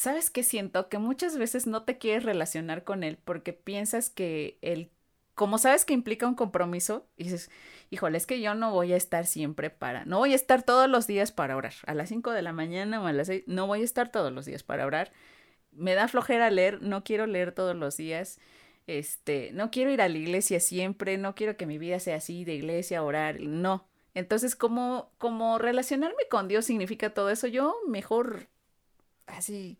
¿sabes 0.00 0.30
qué 0.30 0.42
siento? 0.42 0.88
Que 0.88 0.96
muchas 0.96 1.36
veces 1.36 1.66
no 1.66 1.82
te 1.82 1.98
quieres 1.98 2.24
relacionar 2.24 2.84
con 2.84 3.04
Él 3.04 3.18
porque 3.22 3.52
piensas 3.52 4.08
que 4.08 4.58
Él 4.62 4.90
como 5.34 5.56
sabes 5.58 5.86
que 5.86 5.94
implica 5.94 6.26
un 6.26 6.34
compromiso, 6.34 7.06
dices, 7.16 7.50
híjole, 7.88 8.18
es 8.18 8.26
que 8.26 8.42
yo 8.42 8.54
no 8.54 8.72
voy 8.72 8.92
a 8.92 8.96
estar 8.96 9.26
siempre 9.26 9.70
para, 9.70 10.04
no 10.04 10.18
voy 10.18 10.32
a 10.32 10.36
estar 10.36 10.62
todos 10.62 10.88
los 10.88 11.06
días 11.06 11.32
para 11.32 11.56
orar, 11.56 11.72
a 11.86 11.94
las 11.94 12.10
5 12.10 12.32
de 12.32 12.42
la 12.42 12.52
mañana 12.52 13.00
o 13.00 13.06
a 13.06 13.12
las 13.14 13.28
6, 13.28 13.44
no 13.46 13.66
voy 13.66 13.80
a 13.80 13.84
estar 13.84 14.10
todos 14.12 14.32
los 14.32 14.44
días 14.44 14.62
para 14.62 14.84
orar, 14.84 15.12
me 15.72 15.94
da 15.94 16.08
flojera 16.08 16.50
leer, 16.50 16.82
no 16.82 17.04
quiero 17.04 17.26
leer 17.26 17.52
todos 17.52 17.74
los 17.74 17.96
días, 17.96 18.38
este, 18.86 19.50
no 19.52 19.70
quiero 19.70 19.90
ir 19.92 20.02
a 20.02 20.10
la 20.10 20.18
iglesia 20.18 20.60
siempre, 20.60 21.16
no 21.16 21.34
quiero 21.34 21.56
que 21.56 21.64
mi 21.64 21.78
vida 21.78 22.00
sea 22.00 22.16
así 22.16 22.44
de 22.44 22.54
iglesia, 22.54 23.02
orar, 23.02 23.40
no. 23.40 23.88
Entonces, 24.12 24.56
como, 24.56 25.10
como 25.16 25.56
relacionarme 25.56 26.24
con 26.30 26.48
Dios 26.48 26.66
significa 26.66 27.14
todo 27.14 27.30
eso, 27.30 27.46
yo 27.46 27.76
mejor 27.88 28.48
así 29.26 29.78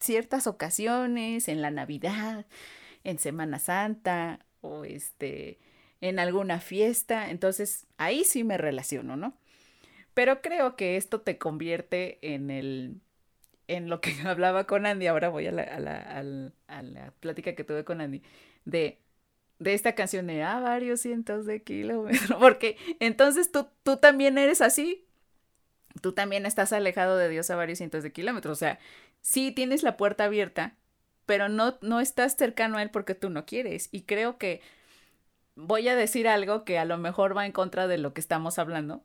ciertas 0.00 0.46
ocasiones, 0.46 1.48
en 1.48 1.62
la 1.62 1.70
Navidad, 1.70 2.46
en 3.04 3.18
Semana 3.18 3.58
Santa 3.58 4.40
o 4.60 4.84
este 4.84 5.58
en 6.00 6.18
alguna 6.18 6.60
fiesta, 6.60 7.30
entonces 7.30 7.86
ahí 7.96 8.24
sí 8.24 8.44
me 8.44 8.58
relaciono, 8.58 9.16
¿no? 9.16 9.34
Pero 10.14 10.42
creo 10.42 10.76
que 10.76 10.96
esto 10.96 11.20
te 11.20 11.38
convierte 11.38 12.18
en 12.22 12.50
el 12.50 13.00
en 13.68 13.88
lo 13.88 14.00
que 14.00 14.12
hablaba 14.24 14.64
con 14.64 14.86
Andy, 14.86 15.06
ahora 15.06 15.28
voy 15.28 15.46
a 15.46 15.52
la, 15.52 15.62
a 15.62 15.80
la, 15.80 16.52
a 16.68 16.82
la 16.82 17.10
plática 17.20 17.54
que 17.54 17.64
tuve 17.64 17.84
con 17.84 18.00
Andy, 18.00 18.22
de, 18.64 18.98
de 19.58 19.74
esta 19.74 19.94
canción 19.94 20.26
de 20.26 20.42
a 20.42 20.60
varios 20.60 21.00
cientos 21.00 21.46
de 21.46 21.62
kilómetros, 21.62 22.30
porque 22.40 22.76
entonces 23.00 23.50
tú, 23.50 23.68
tú 23.82 23.96
también 23.96 24.38
eres 24.38 24.60
así, 24.60 25.04
tú 26.00 26.12
también 26.12 26.46
estás 26.46 26.72
alejado 26.72 27.16
de 27.16 27.28
Dios 27.28 27.50
a 27.50 27.56
varios 27.56 27.78
cientos 27.78 28.02
de 28.02 28.12
kilómetros, 28.12 28.52
o 28.52 28.58
sea, 28.58 28.78
sí 29.26 29.50
tienes 29.50 29.82
la 29.82 29.96
puerta 29.96 30.26
abierta, 30.26 30.76
pero 31.26 31.48
no, 31.48 31.78
no 31.80 31.98
estás 31.98 32.36
cercano 32.36 32.78
a 32.78 32.82
Él 32.82 32.90
porque 32.90 33.16
tú 33.16 33.28
no 33.28 33.44
quieres, 33.44 33.88
y 33.90 34.02
creo 34.02 34.38
que 34.38 34.60
voy 35.56 35.88
a 35.88 35.96
decir 35.96 36.28
algo 36.28 36.64
que 36.64 36.78
a 36.78 36.84
lo 36.84 36.96
mejor 36.96 37.36
va 37.36 37.44
en 37.44 37.50
contra 37.50 37.88
de 37.88 37.98
lo 37.98 38.14
que 38.14 38.20
estamos 38.20 38.60
hablando, 38.60 39.02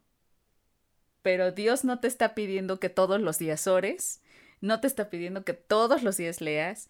pero 1.24 1.52
Dios 1.52 1.84
no 1.84 2.00
te 2.00 2.08
está 2.08 2.36
pidiendo 2.36 2.80
que 2.80 2.90
todos 2.90 3.20
los 3.20 3.40
días 3.40 3.66
ores, 3.66 4.22
no 4.60 4.80
te 4.80 4.86
está 4.86 5.10
pidiendo 5.10 5.44
que 5.44 5.54
todos 5.54 6.04
los 6.04 6.18
días 6.18 6.40
leas, 6.40 6.88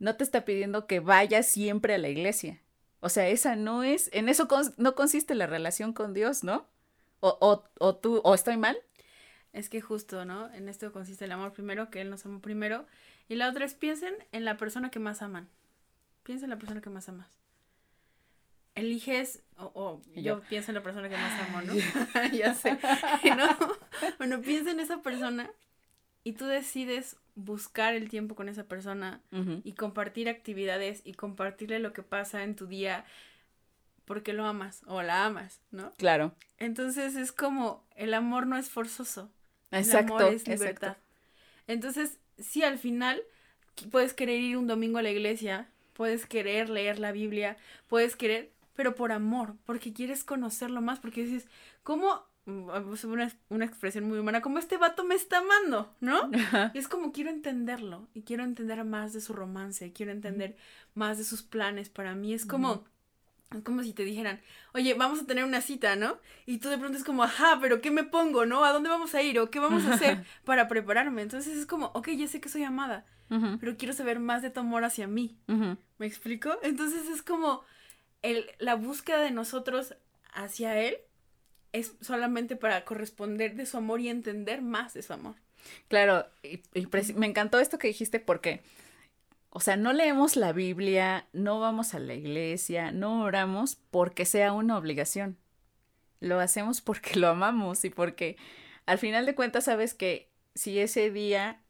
no 0.00 0.16
te 0.16 0.24
está 0.24 0.44
pidiendo 0.44 0.88
que 0.88 0.98
vayas 0.98 1.46
siempre 1.46 1.94
a 1.94 1.98
la 1.98 2.08
iglesia. 2.08 2.60
O 2.98 3.10
sea, 3.10 3.28
esa 3.28 3.54
no 3.54 3.84
es, 3.84 4.10
en 4.12 4.28
eso 4.28 4.48
no 4.76 4.96
consiste 4.96 5.36
la 5.36 5.46
relación 5.46 5.92
con 5.92 6.14
Dios, 6.14 6.42
¿no? 6.42 6.66
O, 7.20 7.38
o, 7.40 7.62
o 7.78 7.94
tú, 7.94 8.20
o 8.24 8.34
estoy 8.34 8.56
mal. 8.56 8.76
Es 9.52 9.68
que 9.68 9.80
justo, 9.80 10.24
¿no? 10.24 10.52
En 10.54 10.68
esto 10.68 10.92
consiste 10.92 11.26
el 11.26 11.32
amor 11.32 11.52
primero, 11.52 11.90
que 11.90 12.00
Él 12.00 12.10
nos 12.10 12.24
amó 12.24 12.40
primero. 12.40 12.86
Y 13.28 13.34
la 13.36 13.48
otra 13.48 13.64
es 13.64 13.74
piensen 13.74 14.14
en 14.32 14.44
la 14.44 14.56
persona 14.56 14.90
que 14.90 14.98
más 14.98 15.22
aman. 15.22 15.48
Piensen 16.22 16.44
en 16.44 16.50
la 16.50 16.58
persona 16.58 16.80
que 16.80 16.90
más 16.90 17.08
amas. 17.08 17.28
Eliges, 18.74 19.42
o, 19.58 20.00
yo, 20.14 20.40
pienso 20.48 20.70
en 20.70 20.76
la 20.76 20.82
persona 20.82 21.08
que 21.08 21.16
más 21.16 21.48
amo, 21.48 21.60
¿no? 21.60 21.74
ya 22.32 22.54
sé. 22.54 22.78
¿No? 23.36 23.58
Bueno, 24.16 24.40
piensa 24.40 24.70
en 24.70 24.80
esa 24.80 25.02
persona 25.02 25.50
y 26.24 26.32
tú 26.32 26.46
decides 26.46 27.16
buscar 27.34 27.94
el 27.94 28.08
tiempo 28.08 28.34
con 28.34 28.48
esa 28.48 28.64
persona 28.64 29.20
y 29.64 29.72
compartir 29.72 30.28
actividades 30.28 31.02
y 31.04 31.14
compartirle 31.14 31.78
lo 31.78 31.92
que 31.92 32.02
pasa 32.02 32.44
en 32.44 32.56
tu 32.56 32.66
día 32.66 33.04
porque 34.04 34.32
lo 34.32 34.46
amas 34.46 34.82
o 34.86 35.02
la 35.02 35.24
amas, 35.24 35.60
¿no? 35.70 35.92
Claro. 35.92 36.34
Entonces 36.58 37.16
es 37.16 37.32
como 37.32 37.84
el 37.96 38.14
amor 38.14 38.46
no 38.46 38.56
es 38.56 38.70
forzoso. 38.70 39.30
Exacto. 39.72 40.16
El 40.16 40.22
amor 40.22 40.34
es 40.34 40.48
libertad. 40.48 40.96
Entonces, 41.66 42.18
sí, 42.38 42.62
al 42.62 42.78
final 42.78 43.22
puedes 43.90 44.14
querer 44.14 44.40
ir 44.40 44.56
un 44.56 44.66
domingo 44.66 44.98
a 44.98 45.02
la 45.02 45.10
iglesia, 45.10 45.68
puedes 45.94 46.26
querer 46.26 46.68
leer 46.68 46.98
la 46.98 47.12
Biblia, 47.12 47.56
puedes 47.88 48.16
querer, 48.16 48.50
pero 48.74 48.94
por 48.94 49.12
amor, 49.12 49.56
porque 49.66 49.92
quieres 49.92 50.24
conocerlo 50.24 50.80
más, 50.80 51.00
porque 51.00 51.24
dices, 51.24 51.48
¿cómo 51.82 52.24
Mm, 52.44 52.70
una, 53.04 53.32
una 53.50 53.64
expresión 53.64 54.04
muy 54.04 54.18
humana, 54.18 54.42
como 54.42 54.58
este 54.58 54.76
vato 54.76 55.04
me 55.04 55.14
está 55.14 55.38
amando, 55.38 55.94
¿no? 56.00 56.28
Y 56.74 56.78
es 56.78 56.88
como 56.88 57.12
quiero 57.12 57.30
entenderlo 57.30 58.08
y 58.14 58.22
quiero 58.22 58.42
entender 58.42 58.84
más 58.84 59.12
de 59.12 59.20
su 59.20 59.32
romance, 59.32 59.92
quiero 59.92 60.10
entender 60.10 60.56
más 60.94 61.18
de 61.18 61.24
sus 61.24 61.42
planes. 61.42 61.88
Para 61.88 62.14
mí 62.14 62.34
es 62.34 62.44
como, 62.44 62.84
es 63.54 63.62
como 63.64 63.82
si 63.82 63.92
te 63.92 64.04
dijeran, 64.04 64.40
oye, 64.74 64.94
vamos 64.94 65.20
a 65.20 65.26
tener 65.26 65.44
una 65.44 65.60
cita, 65.60 65.96
¿no? 65.96 66.18
Y 66.46 66.58
tú 66.58 66.68
de 66.68 66.78
pronto 66.78 66.98
es 66.98 67.04
como, 67.04 67.22
ajá, 67.22 67.58
pero 67.60 67.80
¿qué 67.80 67.90
me 67.90 68.04
pongo, 68.04 68.46
no? 68.46 68.64
¿A 68.64 68.72
dónde 68.72 68.88
vamos 68.88 69.14
a 69.14 69.22
ir 69.22 69.38
o 69.38 69.50
qué 69.50 69.58
vamos 69.58 69.84
a 69.84 69.94
hacer 69.94 70.24
para 70.44 70.68
prepararme? 70.68 71.22
Entonces 71.22 71.56
es 71.56 71.66
como, 71.66 71.86
ok, 71.94 72.08
ya 72.10 72.28
sé 72.28 72.40
que 72.40 72.48
soy 72.48 72.64
amada, 72.64 73.04
pero 73.60 73.76
quiero 73.78 73.94
saber 73.94 74.18
más 74.18 74.42
de 74.42 74.50
tu 74.50 74.60
amor 74.60 74.84
hacia 74.84 75.06
mí. 75.06 75.38
¿Me 75.98 76.06
explico? 76.06 76.58
Entonces 76.62 77.08
es 77.08 77.22
como 77.22 77.64
el, 78.20 78.46
la 78.58 78.74
búsqueda 78.74 79.20
de 79.20 79.30
nosotros 79.30 79.94
hacia 80.34 80.78
él 80.78 80.98
es 81.72 81.94
solamente 82.00 82.56
para 82.56 82.84
corresponder 82.84 83.54
de 83.54 83.66
su 83.66 83.76
amor 83.76 84.00
y 84.00 84.08
entender 84.08 84.62
más 84.62 84.94
de 84.94 85.02
su 85.02 85.12
amor. 85.12 85.36
Claro, 85.88 86.26
y, 86.42 86.60
me 87.14 87.26
encantó 87.26 87.60
esto 87.60 87.78
que 87.78 87.88
dijiste 87.88 88.20
porque, 88.20 88.62
o 89.54 89.60
sea, 89.60 89.76
no 89.76 89.92
leemos 89.92 90.36
la 90.36 90.52
Biblia, 90.52 91.28
no 91.34 91.60
vamos 91.60 91.92
a 91.92 91.98
la 91.98 92.14
iglesia, 92.14 92.90
no 92.90 93.22
oramos 93.22 93.76
porque 93.90 94.24
sea 94.24 94.52
una 94.52 94.78
obligación. 94.78 95.36
Lo 96.20 96.40
hacemos 96.40 96.80
porque 96.80 97.16
lo 97.20 97.28
amamos 97.28 97.84
y 97.84 97.90
porque 97.90 98.38
al 98.86 98.98
final 98.98 99.26
de 99.26 99.34
cuentas 99.34 99.64
sabes 99.64 99.92
que 99.92 100.30
si 100.54 100.78
ese 100.78 101.10
día 101.10 101.60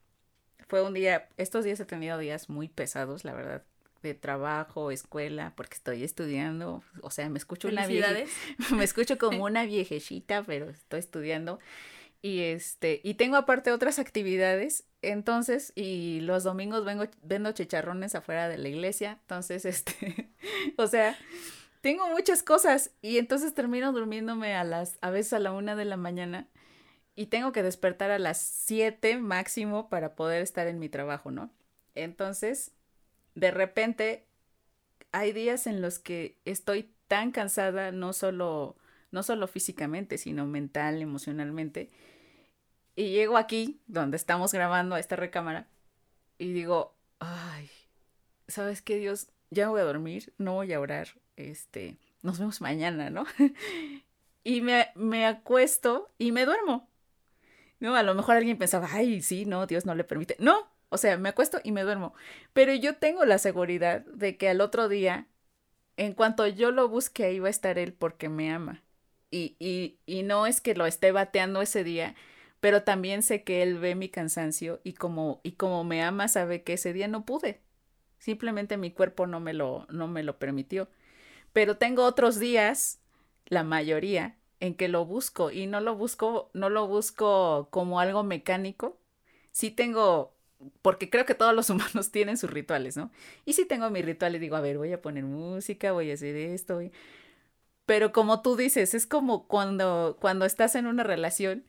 fue 0.69 0.83
un 0.83 0.95
día, 0.95 1.29
estos 1.39 1.65
días 1.65 1.81
he 1.81 1.85
tenido 1.85 2.19
días 2.19 2.49
muy 2.49 2.69
pesados, 2.69 3.25
la 3.25 3.33
verdad, 3.33 3.65
de 4.05 4.15
trabajo, 4.15 4.93
escuela, 4.93 5.53
porque 5.57 5.75
estoy 5.75 6.05
estudiando, 6.05 6.85
o 7.01 7.11
sea, 7.11 7.29
me 7.31 7.39
escucho 7.39 7.67
una 7.67 7.89
vieja, 7.89 8.15
me 8.77 8.85
escucho 8.85 9.19
como 9.19 9.45
una 9.45 9.65
viejecita, 9.65 10.45
pero 10.45 10.71
estoy 10.71 11.01
estudiando 11.01 11.59
y 12.23 12.41
este 12.41 13.01
y 13.05 13.15
tengo 13.15 13.37
aparte 13.37 13.73
otras 13.73 13.99
actividades, 13.99 14.85
entonces 15.03 15.73
y 15.75 16.21
los 16.21 16.45
domingos 16.45 16.85
vengo 16.85 17.05
vendo 17.23 17.53
chicharrones 17.53 18.15
afuera 18.15 18.49
de 18.49 18.59
la 18.59 18.69
iglesia, 18.69 19.19
entonces 19.23 19.65
este, 19.67 20.31
o 20.77 20.87
sea, 20.87 21.19
tengo 21.81 22.09
muchas 22.09 22.43
cosas 22.43 22.93
y 23.03 23.19
entonces 23.19 23.55
termino 23.55 23.93
durmiéndome 23.93 24.55
a 24.55 24.65
las 24.65 24.99
a 25.03 25.11
veces 25.11 25.35
a 25.35 25.41
la 25.41 25.53
una 25.53 25.77
de 25.77 25.85
la 25.85 25.97
mañana 25.97 26.49
y 27.15 27.27
tengo 27.27 27.53
que 27.53 27.63
despertar 27.63 28.11
a 28.11 28.19
las 28.19 28.39
siete 28.39 29.19
máximo 29.19 29.89
para 29.91 30.15
poder 30.15 30.43
estar 30.43 30.67
en 30.67 30.79
mi 30.79 30.89
trabajo, 30.89 31.31
¿no? 31.31 31.51
Entonces, 31.95 32.73
de 33.35 33.51
repente 33.51 34.27
hay 35.13 35.33
días 35.33 35.67
en 35.67 35.83
los 35.83 35.99
que 35.99 36.39
estoy 36.45 36.91
tan 37.09 37.33
cansada, 37.33 37.93
no 37.93 38.13
solo, 38.15 38.77
no 39.13 39.23
solo 39.23 39.47
físicamente, 39.47 40.19
sino 40.19 40.47
mental, 40.47 41.01
emocionalmente. 41.01 41.91
Y 42.97 43.11
llego 43.11 43.37
aquí, 43.37 43.81
donde 43.87 44.17
estamos 44.17 44.53
grabando 44.53 44.97
a 44.97 45.01
esta 45.01 45.17
recámara, 45.17 45.69
y 46.39 46.53
digo, 46.53 46.97
ay, 47.21 47.71
¿sabes 48.49 48.83
qué, 48.83 48.99
Dios? 48.99 49.29
Ya 49.51 49.69
voy 49.69 49.81
a 49.81 49.85
dormir, 49.85 50.33
no 50.39 50.55
voy 50.55 50.73
a 50.73 50.81
orar, 50.81 51.09
este, 51.37 51.99
nos 52.23 52.39
vemos 52.39 52.61
mañana, 52.61 53.11
¿no? 53.11 53.25
y 54.45 54.61
me, 54.61 54.89
me 54.95 55.27
acuesto 55.27 56.11
y 56.19 56.33
me 56.33 56.45
duermo. 56.45 56.89
No, 57.81 57.95
a 57.97 58.03
lo 58.03 58.15
mejor 58.15 58.37
alguien 58.37 58.59
pensaba, 58.59 58.89
ay, 58.93 59.23
sí, 59.23 59.45
no, 59.45 59.67
Dios 59.67 59.87
no 59.87 59.95
le 59.95 60.05
permite. 60.05 60.37
No, 60.39 60.69
o 60.89 60.99
sea, 60.99 61.17
me 61.17 61.29
acuesto 61.29 61.61
y 61.65 61.73
me 61.73 61.83
duermo. 61.83 62.15
Pero 62.53 62.75
yo 62.75 62.97
tengo 62.97 63.25
la 63.25 63.39
seguridad 63.39 64.05
de 64.07 64.37
que 64.37 64.49
al 64.49 64.61
otro 64.61 64.89
día, 64.89 65.27
en 65.97 66.13
cuanto 66.13 66.47
yo 66.47 66.71
lo 66.71 66.89
busque, 66.89 67.25
ahí 67.25 67.41
va 67.41 67.49
a 67.49 67.51
estar 67.51 67.79
él 67.79 67.93
porque 67.93 68.29
me 68.29 68.53
ama. 68.53 68.83
Y, 69.33 69.57
y, 69.59 69.99
y 70.07 70.23
no 70.23 70.47
es 70.47 70.61
que 70.61 70.77
lo 70.77 70.87
esté 70.87 71.11
bateando 71.11 71.63
ese 71.63 71.83
día, 71.85 72.15
pero 72.61 72.85
también 72.85 73.23
sé 73.25 73.43
que 73.43 73.63
él 73.65 73.79
ve 73.79 73.97
mi 73.97 74.09
cansancio 74.09 74.81
y 74.85 74.93
como, 74.93 75.41
y 75.43 75.53
como 75.53 75.83
me 75.85 76.03
ama, 76.05 76.29
sabe 76.29 76.63
que 76.63 76.75
ese 76.75 76.93
día 76.93 77.09
no 77.09 77.25
pude. 77.25 77.61
Simplemente 78.21 78.77
mi 78.77 78.93
cuerpo 78.93 79.27
no 79.27 79.41
me 79.41 79.55
lo, 79.55 79.87
no 79.91 80.07
me 80.07 80.23
lo 80.23 80.39
permitió. 80.39 80.89
Pero 81.53 81.77
tengo 81.77 82.05
otros 82.05 82.39
días, 82.39 83.01
la 83.47 83.65
mayoría, 83.65 84.37
en 84.61 84.75
que 84.75 84.89
lo 84.89 85.05
busco 85.07 85.51
y 85.51 85.67
no 85.67 85.81
lo 85.81 85.97
busco, 85.97 86.51
no 86.55 86.71
lo 86.71 86.87
busco 86.87 87.69
como 87.71 88.01
algo 88.01 88.23
mecánico. 88.23 88.99
Sí 89.51 89.71
tengo 89.71 90.35
porque 90.83 91.11
creo 91.11 91.27
que 91.27 91.35
todos 91.35 91.55
los 91.55 91.71
humanos 91.71 92.11
tienen 92.11 92.37
sus 92.39 92.51
rituales, 92.51 92.97
¿no? 92.97 93.11
Y 93.45 93.55
si 93.55 93.67
tengo 93.67 93.91
mi 93.91 94.03
ritual 94.03 94.37
y 94.37 94.39
digo, 94.39 94.57
a 94.57 94.61
ver, 94.61 94.79
voy 94.79 94.93
a 94.93 95.03
poner 95.03 95.25
música, 95.25 95.93
voy 95.93 96.11
a 96.11 96.15
hacer 96.15 96.37
esto, 96.37 96.81
pero 97.87 98.13
como 98.13 98.43
tú 98.43 98.57
dices, 98.57 98.95
es 98.95 99.07
como 99.07 99.47
cuando, 99.47 100.17
cuando 100.21 100.45
estás 100.45 100.75
en 100.75 100.87
una 100.87 101.03
relación 101.03 101.65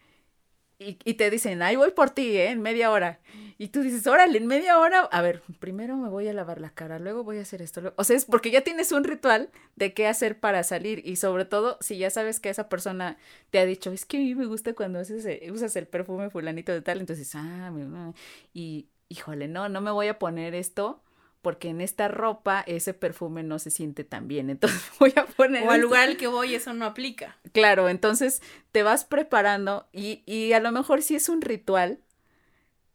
y, 0.80 0.97
y, 1.05 1.14
te 1.14 1.30
dicen, 1.30 1.61
ahí 1.61 1.76
voy 1.76 1.91
por 1.91 2.09
ti, 2.09 2.36
¿eh? 2.36 2.49
En 2.49 2.61
media 2.61 2.91
hora. 2.91 3.20
Y 3.57 3.70
tú 3.70 3.82
dices, 3.82 4.05
órale, 4.07 4.38
en 4.38 4.47
media 4.47 4.80
hora, 4.80 5.01
a 5.01 5.22
ver, 5.22 5.41
primero 5.59 5.95
me 5.95 6.09
voy 6.09 6.28
a 6.28 6.34
lavar 6.34 6.59
la 6.59 6.72
cara, 6.72 6.99
luego 6.99 7.24
voy 7.24 7.38
a 7.38 7.43
hacer 7.43 7.61
esto. 7.61 7.93
O 7.95 8.03
sea, 8.03 8.18
es 8.18 8.26
porque 8.26 8.51
ya 8.51 8.61
tienes 8.61 8.91
un 8.91 9.03
ritual 9.03 9.49
de 9.76 9.93
qué 9.93 10.07
hacer 10.07 10.39
para 10.39 10.64
salir. 10.64 11.01
Y 11.05 11.16
sobre 11.16 11.45
todo, 11.45 11.78
si 11.80 11.97
ya 11.97 12.09
sabes 12.09 12.39
que 12.39 12.49
esa 12.49 12.70
persona 12.70 13.18
te 13.51 13.59
ha 13.59 13.66
dicho, 13.66 13.91
es 13.91 14.05
que 14.05 14.18
a 14.18 14.20
mí 14.20 14.36
me 14.36 14.45
gusta 14.45 14.74
cuando 14.74 14.99
eh, 15.01 15.51
usas 15.51 15.76
el 15.76 15.88
perfume 15.88 16.30
fulanito 16.30 16.72
de 16.72 16.82
tal, 16.82 16.99
entonces, 16.99 17.32
ah, 17.36 17.72
y 18.53 18.89
híjole, 19.09 19.47
no, 19.47 19.70
no 19.70 19.80
me 19.80 19.91
voy 19.91 20.07
a 20.07 20.20
poner 20.20 20.55
esto 20.55 21.03
porque 21.43 21.67
en 21.67 21.81
esta 21.81 22.07
ropa 22.07 22.63
ese 22.65 22.93
perfume 22.93 23.43
no 23.43 23.59
se 23.59 23.69
siente 23.69 24.05
tan 24.05 24.27
bien, 24.27 24.49
entonces 24.49 24.81
voy 24.99 25.13
a 25.15 25.25
poner... 25.25 25.67
O 25.67 25.71
al 25.71 25.81
lugar 25.81 26.07
al 26.07 26.17
que 26.17 26.25
voy 26.25 26.55
eso 26.55 26.73
no 26.73 26.85
aplica. 26.85 27.37
Claro, 27.51 27.89
entonces 27.89 28.41
te 28.71 28.81
vas 28.81 29.05
preparando 29.05 29.87
y, 29.91 30.23
y 30.25 30.53
a 30.53 30.61
lo 30.61 30.71
mejor 30.71 31.03
sí 31.03 31.15
es 31.15 31.27
un 31.29 31.41
ritual, 31.41 31.99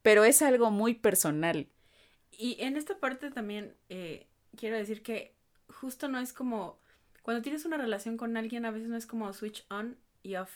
pero 0.03 0.24
es 0.24 0.40
algo 0.40 0.70
muy 0.70 0.94
personal. 0.94 1.68
Y 2.32 2.57
en 2.61 2.76
esta 2.76 2.99
parte 2.99 3.30
también 3.30 3.74
eh, 3.90 4.26
quiero 4.57 4.78
decir 4.78 5.03
que 5.03 5.34
justo 5.68 6.09
no 6.09 6.18
es 6.18 6.32
como, 6.32 6.78
cuando 7.22 7.42
tienes 7.42 7.66
una 7.66 7.76
relación 7.76 8.16
con 8.16 8.38
alguien, 8.38 8.64
a 8.64 8.70
veces 8.70 8.88
no 8.88 8.96
es 8.96 9.07
como 9.07 9.30
switch 9.34 9.66
on 9.70 9.96
y 10.22 10.36
off. 10.36 10.51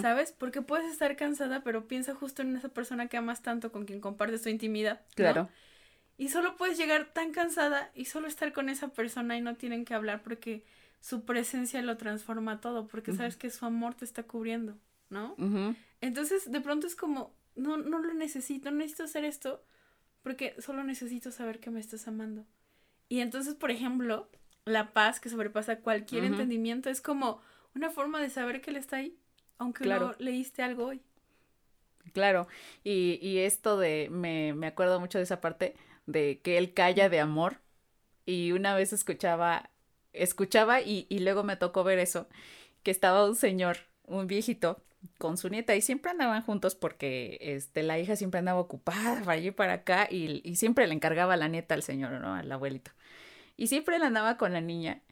¿Sabes? 0.00 0.32
Porque 0.32 0.62
puedes 0.62 0.90
estar 0.90 1.14
cansada, 1.14 1.62
pero 1.62 1.86
piensa 1.86 2.14
justo 2.14 2.40
en 2.40 2.56
esa 2.56 2.70
persona 2.70 3.08
que 3.08 3.18
amas 3.18 3.42
tanto, 3.42 3.70
con 3.70 3.84
quien 3.84 4.00
compartes 4.00 4.40
tu 4.40 4.48
intimidad. 4.48 5.02
Claro. 5.14 5.50
Y 6.16 6.28
solo 6.28 6.56
puedes 6.56 6.78
llegar 6.78 7.12
tan 7.12 7.32
cansada 7.32 7.90
y 7.94 8.04
solo 8.04 8.28
estar 8.28 8.52
con 8.52 8.68
esa 8.68 8.88
persona 8.88 9.36
y 9.36 9.40
no 9.40 9.56
tienen 9.56 9.84
que 9.84 9.94
hablar 9.94 10.22
porque 10.22 10.64
su 11.00 11.24
presencia 11.24 11.82
lo 11.82 11.96
transforma 11.96 12.60
todo, 12.60 12.86
porque 12.86 13.12
sabes 13.12 13.36
que 13.36 13.50
su 13.50 13.66
amor 13.66 13.94
te 13.94 14.04
está 14.04 14.22
cubriendo, 14.22 14.78
¿no? 15.10 15.36
Entonces, 16.00 16.50
de 16.50 16.60
pronto 16.60 16.86
es 16.86 16.96
como, 16.96 17.34
no, 17.56 17.76
no 17.76 17.98
lo 17.98 18.14
necesito, 18.14 18.70
no 18.70 18.78
necesito 18.78 19.04
hacer 19.04 19.24
esto, 19.24 19.62
porque 20.22 20.54
solo 20.60 20.82
necesito 20.84 21.30
saber 21.30 21.60
que 21.60 21.70
me 21.70 21.80
estás 21.80 22.08
amando. 22.08 22.46
Y 23.08 23.20
entonces, 23.20 23.54
por 23.54 23.70
ejemplo, 23.70 24.30
la 24.64 24.92
paz 24.92 25.20
que 25.20 25.28
sobrepasa 25.28 25.80
cualquier 25.80 26.24
entendimiento 26.24 26.88
es 26.88 27.02
como 27.02 27.42
una 27.74 27.90
forma 27.90 28.20
de 28.20 28.30
saber 28.30 28.60
que 28.60 28.70
él 28.70 28.76
está 28.76 28.96
ahí, 28.96 29.18
aunque 29.58 29.86
no 29.86 30.14
leíste 30.18 30.62
algo 30.62 30.86
hoy. 30.86 31.02
Claro, 32.12 32.46
y, 32.82 33.18
y 33.20 33.38
esto 33.40 33.78
de, 33.78 34.08
me, 34.10 34.54
me 34.54 34.68
acuerdo 34.68 35.00
mucho 35.00 35.18
de 35.18 35.24
esa 35.24 35.40
parte 35.40 35.74
de 36.06 36.40
que 36.42 36.58
él 36.58 36.74
calla 36.74 37.08
de 37.08 37.20
amor. 37.20 37.60
Y 38.26 38.52
una 38.52 38.74
vez 38.74 38.92
escuchaba, 38.92 39.70
escuchaba 40.12 40.80
y, 40.80 41.06
y 41.08 41.18
luego 41.20 41.44
me 41.44 41.56
tocó 41.56 41.84
ver 41.84 41.98
eso, 41.98 42.28
que 42.82 42.90
estaba 42.90 43.26
un 43.26 43.36
señor, 43.36 43.78
un 44.06 44.26
viejito, 44.26 44.82
con 45.18 45.36
su 45.36 45.48
nieta 45.48 45.74
y 45.74 45.82
siempre 45.82 46.10
andaban 46.10 46.42
juntos 46.42 46.74
porque 46.74 47.38
este, 47.40 47.82
la 47.82 47.98
hija 47.98 48.16
siempre 48.16 48.38
andaba 48.38 48.60
ocupada 48.60 49.20
para 49.20 49.32
allí 49.32 49.50
para 49.50 49.74
acá 49.74 50.08
y, 50.10 50.40
y, 50.48 50.56
siempre 50.56 50.86
le 50.86 50.94
encargaba 50.94 51.36
la 51.36 51.48
nieta 51.48 51.74
al 51.74 51.82
señor, 51.82 52.12
¿no? 52.20 52.34
Al 52.34 52.50
abuelito. 52.50 52.90
Y 53.56 53.68
siempre 53.68 53.96
él 53.96 54.02
andaba 54.02 54.36
con 54.36 54.52
la 54.52 54.60
niña. 54.60 55.02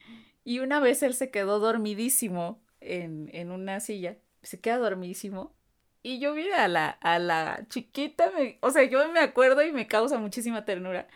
Y 0.44 0.58
una 0.58 0.80
vez 0.80 1.02
él 1.02 1.14
se 1.14 1.30
quedó 1.30 1.58
dormidísimo 1.60 2.60
en, 2.80 3.30
en 3.32 3.50
una 3.50 3.80
silla, 3.80 4.16
se 4.42 4.60
queda 4.60 4.78
dormidísimo. 4.78 5.52
Y 6.02 6.18
yo 6.18 6.34
vi 6.34 6.50
a 6.50 6.68
la, 6.68 6.90
a 6.90 7.18
la 7.18 7.64
chiquita, 7.68 8.32
me, 8.36 8.58
o 8.60 8.70
sea, 8.70 8.84
yo 8.84 9.08
me 9.12 9.20
acuerdo 9.20 9.62
y 9.62 9.72
me 9.72 9.86
causa 9.86 10.18
muchísima 10.18 10.64
ternura 10.64 11.08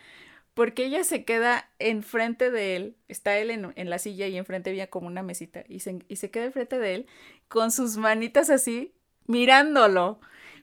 porque 0.57 0.85
ella 0.85 1.03
se 1.03 1.23
queda 1.23 1.69
enfrente 1.77 2.49
de 2.49 2.75
él, 2.75 2.97
está 3.07 3.37
él 3.37 3.51
en, 3.51 3.73
en, 3.75 3.91
la 3.91 3.99
silla 3.99 4.25
y 4.25 4.37
enfrente 4.37 4.71
había 4.71 4.89
como 4.89 5.05
una 5.05 5.21
mesita, 5.21 5.63
y 5.69 5.81
se, 5.81 5.99
y 6.07 6.15
se 6.15 6.31
queda 6.31 6.45
enfrente 6.45 6.79
de 6.79 6.95
él 6.95 7.07
con 7.47 7.71
sus 7.71 7.97
manitas 7.97 8.49
así, 8.49 8.91
mirándolo, 9.27 10.19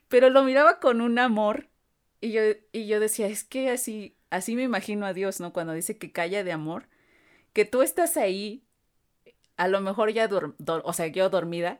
pero 0.09 0.29
lo 0.29 0.43
miraba 0.43 0.81
con 0.81 0.99
un 0.99 1.17
amor, 1.17 1.69
y 2.19 2.33
yo, 2.33 2.41
y 2.73 2.87
yo 2.87 2.99
decía, 2.99 3.27
es 3.27 3.45
que 3.45 3.69
así, 3.69 4.17
así 4.31 4.57
me 4.57 4.63
imagino 4.63 5.05
a 5.05 5.13
Dios, 5.13 5.39
¿no? 5.39 5.53
Cuando 5.53 5.71
dice 5.71 5.97
que 5.97 6.11
calla 6.11 6.43
de 6.43 6.51
amor, 6.51 6.89
que 7.53 7.63
tú 7.63 7.81
estás 7.81 8.17
ahí, 8.17 8.65
a 9.55 9.69
lo 9.69 9.79
mejor 9.79 10.11
ya, 10.11 10.29
o 10.67 10.91
sea, 10.91 11.07
yo 11.07 11.29
dormida, 11.29 11.79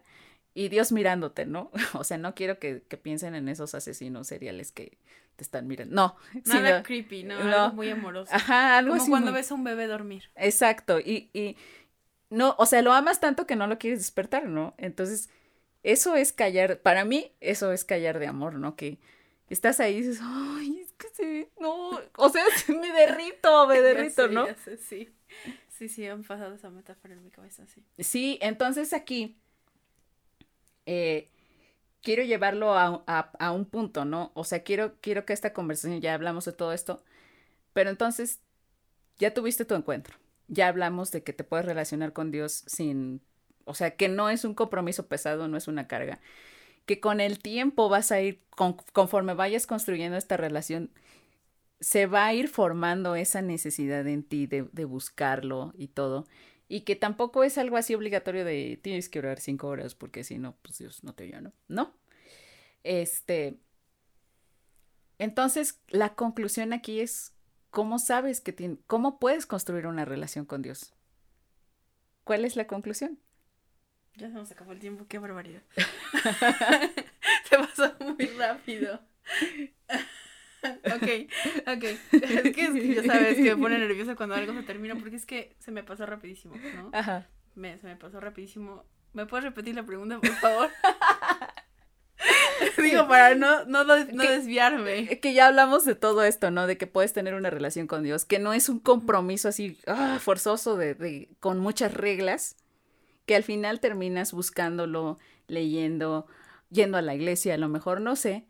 y 0.55 0.69
Dios 0.69 0.91
mirándote, 0.91 1.45
¿no? 1.45 1.69
O 1.93 2.03
sea, 2.03 2.17
no 2.17 2.33
quiero 2.33 2.57
que, 2.57 2.81
que 2.87 2.97
piensen 2.97 3.35
en 3.35 3.47
esos 3.49 3.75
asesinos 3.75 4.25
seriales 4.25 4.71
que 4.71 4.97
te 5.35 5.43
están 5.43 5.67
mirando. 5.67 5.93
No. 5.93 6.15
Nada 6.45 6.81
creepy, 6.81 7.23
¿no? 7.23 7.37
Algo 7.37 7.75
muy 7.75 7.89
amoroso. 7.89 8.33
Ajá, 8.33 8.77
algo 8.77 8.97
Como 8.97 9.09
cuando 9.09 9.33
ves 9.33 9.51
a 9.51 9.53
un 9.53 9.63
bebé 9.63 9.85
dormir. 9.85 10.31
Exacto. 10.35 10.99
Y, 10.99 11.29
y 11.33 11.57
no, 12.29 12.55
o 12.57 12.65
sea, 12.65 12.81
lo 12.81 12.93
amas 12.93 13.19
tanto 13.19 13.45
que 13.45 13.55
no 13.55 13.67
lo 13.67 13.77
quieres 13.77 13.99
despertar, 13.99 14.47
¿no? 14.47 14.73
Entonces, 14.77 15.29
eso 15.83 16.15
es 16.15 16.31
callar, 16.31 16.79
para 16.79 17.05
mí, 17.05 17.33
eso 17.41 17.71
es 17.71 17.85
callar 17.85 18.17
de 18.17 18.27
amor, 18.27 18.53
¿no? 18.55 18.75
Que 18.75 18.97
estás 19.49 19.79
ahí 19.79 19.95
y 19.95 20.01
dices, 20.01 20.19
ay, 20.23 20.79
es 20.79 20.93
que 20.93 21.07
sí, 21.13 21.47
no, 21.59 21.91
o 22.17 22.29
sea, 22.29 22.43
me 22.79 22.91
derrito, 22.93 23.67
me 23.67 23.81
derrito, 23.81 24.27
¿no? 24.29 24.47
sí. 24.79 25.13
Sí, 25.69 25.89
sí, 25.89 26.07
han 26.07 26.23
pasado 26.23 26.55
esa 26.55 26.69
metáfora 26.69 27.13
en 27.13 27.23
mi 27.23 27.29
cabeza, 27.29 27.65
sí. 27.67 27.83
Sí, 27.99 28.39
entonces 28.41 28.93
aquí, 28.93 29.37
eh, 30.85 31.29
quiero 32.05 32.23
llevarlo 32.23 32.73
a, 32.77 33.51
un 33.51 33.65
punto, 33.65 34.05
¿no? 34.05 34.31
O 34.35 34.43
sea, 34.43 34.63
quiero, 34.63 34.93
quiero 35.01 35.25
que 35.25 35.33
esta 35.33 35.53
conversación, 35.53 36.01
ya 36.01 36.13
hablamos 36.13 36.45
de 36.45 36.53
todo 36.53 36.71
esto, 36.71 37.03
pero 37.73 37.89
entonces 37.89 38.41
ya 39.17 39.33
tuviste 39.33 39.65
tu 39.65 39.75
encuentro, 39.75 40.15
ya 40.47 40.67
hablamos 40.67 41.11
de 41.11 41.23
que 41.23 41.33
te 41.33 41.43
puedes 41.43 41.65
relacionar 41.65 42.13
con 42.13 42.31
Dios 42.31 42.63
sin, 42.67 43.21
o 43.65 43.73
sea, 43.73 43.95
que 43.95 44.07
no 44.07 44.29
es 44.29 44.45
un 44.45 44.53
compromiso 44.53 45.07
pesado, 45.07 45.47
no 45.47 45.57
es 45.57 45.67
una 45.67 45.87
carga, 45.87 46.19
que 46.85 46.99
con 46.99 47.21
el 47.21 47.39
tiempo 47.39 47.89
vas 47.89 48.11
a 48.11 48.21
ir, 48.21 48.39
conforme 48.93 49.33
vayas 49.33 49.65
construyendo 49.65 50.17
esta 50.17 50.37
relación, 50.37 50.91
se 51.79 52.05
va 52.05 52.27
a 52.27 52.33
ir 52.35 52.49
formando 52.49 53.15
esa 53.15 53.41
necesidad 53.41 54.07
en 54.07 54.23
ti 54.23 54.45
de, 54.47 54.67
de 54.71 54.85
buscarlo 54.85 55.73
y 55.75 55.87
todo 55.87 56.25
y 56.67 56.81
que 56.81 56.95
tampoco 56.95 57.43
es 57.43 57.57
algo 57.57 57.77
así 57.77 57.93
obligatorio 57.93 58.43
de 58.43 58.79
tienes 58.81 59.09
que 59.09 59.19
orar 59.19 59.39
cinco 59.39 59.67
horas 59.67 59.95
porque 59.95 60.23
si 60.23 60.37
no, 60.37 60.55
pues 60.61 60.77
Dios 60.77 61.03
no 61.03 61.13
te 61.13 61.25
oye, 61.25 61.41
¿no? 61.41 61.53
No. 61.67 61.93
Este. 62.83 63.59
Entonces, 65.17 65.79
la 65.87 66.15
conclusión 66.15 66.73
aquí 66.73 66.99
es 66.99 67.33
cómo 67.69 67.99
sabes 67.99 68.41
que 68.41 68.77
cómo 68.87 69.19
puedes 69.19 69.45
construir 69.45 69.87
una 69.87 70.05
relación 70.05 70.45
con 70.45 70.61
Dios. 70.61 70.93
¿Cuál 72.23 72.45
es 72.45 72.55
la 72.55 72.67
conclusión? 72.67 73.19
Ya 74.15 74.27
se 74.27 74.33
nos 74.33 74.51
acabó 74.51 74.71
el 74.71 74.79
tiempo, 74.79 75.05
qué 75.07 75.19
barbaridad. 75.19 75.61
se 77.49 77.57
pasó 77.57 77.95
muy 77.99 78.25
rápido. 78.37 78.99
Ok, 80.95 81.09
ok. 81.67 81.83
Es 82.11 82.55
que 82.55 82.93
ya 82.95 83.03
sabes 83.03 83.35
que 83.35 83.55
me 83.55 83.57
pone 83.57 83.77
nerviosa 83.77 84.15
cuando 84.15 84.35
algo 84.35 84.53
se 84.53 84.63
termina 84.63 84.95
porque 84.95 85.15
es 85.15 85.25
que 85.25 85.55
se 85.59 85.71
me 85.71 85.83
pasó 85.83 86.05
rapidísimo, 86.05 86.55
¿no? 86.75 86.89
Ajá. 86.93 87.27
Me, 87.55 87.77
se 87.79 87.87
me 87.87 87.95
pasó 87.95 88.19
rapidísimo. 88.19 88.83
¿Me 89.13 89.25
puedes 89.25 89.45
repetir 89.45 89.75
la 89.75 89.85
pregunta, 89.85 90.19
por 90.19 90.35
favor? 90.35 90.69
Digo, 92.77 93.07
para 93.07 93.35
no, 93.35 93.65
no, 93.65 93.83
no 93.83 93.95
desviarme. 93.95 95.19
Que 95.19 95.33
ya 95.33 95.47
hablamos 95.47 95.85
de 95.85 95.95
todo 95.95 96.23
esto, 96.23 96.51
¿no? 96.51 96.67
De 96.67 96.77
que 96.77 96.87
puedes 96.87 97.13
tener 97.13 97.33
una 97.33 97.49
relación 97.49 97.87
con 97.87 98.03
Dios, 98.03 98.25
que 98.25 98.39
no 98.39 98.53
es 98.53 98.69
un 98.69 98.79
compromiso 98.79 99.49
así 99.49 99.77
ah, 99.87 100.17
forzoso 100.21 100.77
de, 100.77 100.95
de, 100.95 101.29
con 101.39 101.59
muchas 101.59 101.93
reglas, 101.93 102.57
que 103.25 103.35
al 103.35 103.43
final 103.43 103.79
terminas 103.79 104.31
buscándolo, 104.31 105.17
leyendo, 105.47 106.27
yendo 106.69 106.97
a 106.97 107.01
la 107.01 107.15
iglesia, 107.15 107.55
a 107.55 107.57
lo 107.57 107.69
mejor, 107.69 108.01
no 108.01 108.15
sé, 108.15 108.45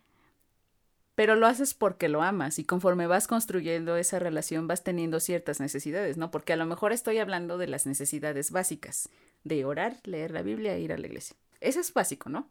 pero 1.16 1.36
lo 1.36 1.48
haces 1.48 1.74
porque 1.74 2.10
lo 2.10 2.22
amas 2.22 2.60
y 2.60 2.66
conforme 2.66 3.08
vas 3.08 3.28
construyendo 3.28 3.96
esa 3.96 4.20
relación 4.20 4.68
vas 4.68 4.84
teniendo 4.84 5.20
ciertas 5.20 5.60
necesidades, 5.60 6.18
¿no? 6.18 6.30
Porque 6.30 6.54
a 6.54 6.58
lo 6.58 6.66
mejor 6.66 6.92
estoy 6.92 7.18
hablando 7.18 7.58
de 7.58 7.68
las 7.68 7.86
necesidades 7.86 8.52
básicas, 8.52 9.10
de 9.44 9.64
orar, 9.66 9.98
leer 10.04 10.32
la 10.32 10.42
Biblia 10.42 10.76
e 10.76 10.82
ir 10.82 10.92
a 10.92 10.98
la 10.98 11.08
iglesia. 11.08 11.36
Eso 11.62 11.80
es 11.80 11.94
básico, 11.94 12.30
¿no? 12.30 12.50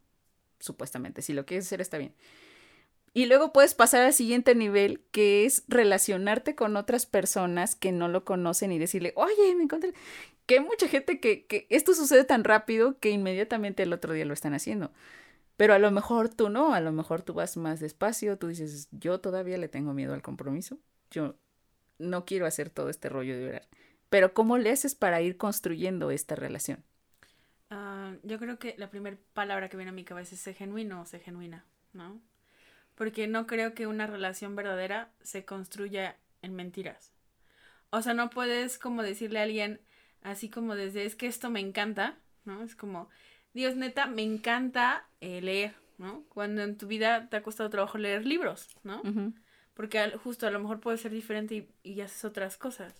Supuestamente, 0.61 1.21
si 1.21 1.35
lo 1.35 1.45
quieres 1.45 1.67
hacer 1.67 1.83
está 1.83 1.99
bien. 1.99 2.15
Y 3.13 3.27
luego 3.27 3.53
puedes 3.53 3.75
pasar 3.75 4.03
al 4.03 4.13
siguiente 4.13 4.57
nivel, 4.57 5.01
que 5.13 5.45
es 5.45 5.63
relacionarte 5.69 6.57
con 6.57 6.77
otras 6.77 7.07
personas 7.07 7.77
que 7.77 7.93
no 7.93 8.09
lo 8.09 8.25
conocen 8.25 8.73
y 8.73 8.79
decirle, 8.79 9.13
oye, 9.17 9.55
me 9.55 9.63
encontré... 9.63 9.95
Que 10.47 10.57
hay 10.57 10.61
mucha 10.61 10.89
gente 10.89 11.21
que, 11.21 11.47
que 11.47 11.67
esto 11.71 11.95
sucede 11.95 12.25
tan 12.25 12.45
rápido 12.45 12.99
que 12.99 13.09
inmediatamente 13.09 13.83
el 13.83 13.95
otro 13.95 14.13
día 14.13 14.27
lo 14.27 14.35
están 14.35 14.53
haciendo. 14.53 14.93
Pero 15.57 15.75
a 15.75 15.79
lo 15.79 15.91
mejor 15.91 16.29
tú 16.29 16.49
no, 16.49 16.75
a 16.75 16.81
lo 16.81 16.93
mejor 16.93 17.23
tú 17.23 17.35
vas 17.35 17.57
más 17.57 17.81
despacio, 17.81 18.39
tú 18.39 18.49
dices, 18.49 18.89
yo 18.91 19.21
todavía 19.21 19.57
le 19.59 19.69
tengo 19.69 19.95
miedo 19.95 20.15
al 20.15 20.23
compromiso, 20.23 20.79
yo 21.11 21.37
no 21.99 22.25
quiero 22.25 22.47
hacer 22.47 22.71
todo 22.71 22.91
este 22.91 23.09
rollo 23.09 23.37
de 23.37 23.49
orar. 23.49 23.69
Pero 24.11 24.35
¿cómo 24.35 24.59
le 24.59 24.71
haces 24.71 24.95
para 24.95 25.21
ir 25.21 25.37
construyendo 25.37 26.11
esta 26.11 26.35
relación? 26.35 26.85
Uh, 27.71 28.19
yo 28.23 28.39
creo 28.39 28.59
que 28.59 28.75
la 28.79 28.91
primera 28.91 29.17
palabra 29.33 29.69
que 29.69 29.77
viene 29.77 29.91
a 29.91 29.95
mi 29.95 30.05
cabeza 30.05 30.35
es 30.35 30.41
ser 30.41 30.55
genuino 30.55 31.01
o 31.01 31.07
ser 31.07 31.21
genuina, 31.21 31.65
¿no? 31.93 32.21
Porque 32.95 33.27
no 33.27 33.47
creo 33.47 33.75
que 33.75 33.87
una 33.87 34.07
relación 34.07 34.55
verdadera 34.55 35.13
se 35.23 35.45
construya 35.45 36.17
en 36.43 36.55
mentiras. 36.55 37.13
O 37.91 38.03
sea, 38.03 38.15
no 38.15 38.31
puedes 38.31 38.79
como 38.79 39.03
decirle 39.03 39.41
a 39.41 39.45
alguien 39.45 39.81
así 40.23 40.49
como 40.51 40.75
desde 40.75 41.05
es 41.05 41.15
que 41.15 41.27
esto 41.27 41.51
me 41.51 41.61
encanta, 41.61 42.19
¿no? 42.45 42.63
Es 42.63 42.75
como, 42.75 43.09
Dios, 43.55 43.77
neta, 43.77 44.07
me 44.07 44.23
encanta 44.23 45.07
eh, 45.21 45.41
leer, 45.41 45.75
¿no? 45.97 46.25
Cuando 46.29 46.63
en 46.63 46.77
tu 46.77 46.89
vida 46.89 47.29
te 47.31 47.37
ha 47.37 47.43
costado 47.43 47.71
trabajo 47.71 47.99
leer 47.99 48.27
libros, 48.27 48.69
¿no? 48.83 49.01
Porque 49.75 50.11
justo 50.23 50.47
a 50.47 50.51
lo 50.51 50.61
mejor 50.61 50.81
puede 50.81 50.99
ser 50.99 51.13
diferente 51.13 51.55
y, 51.55 51.69
y, 51.83 52.01
haces 52.01 52.25
otras 52.25 52.57
cosas. 52.57 52.95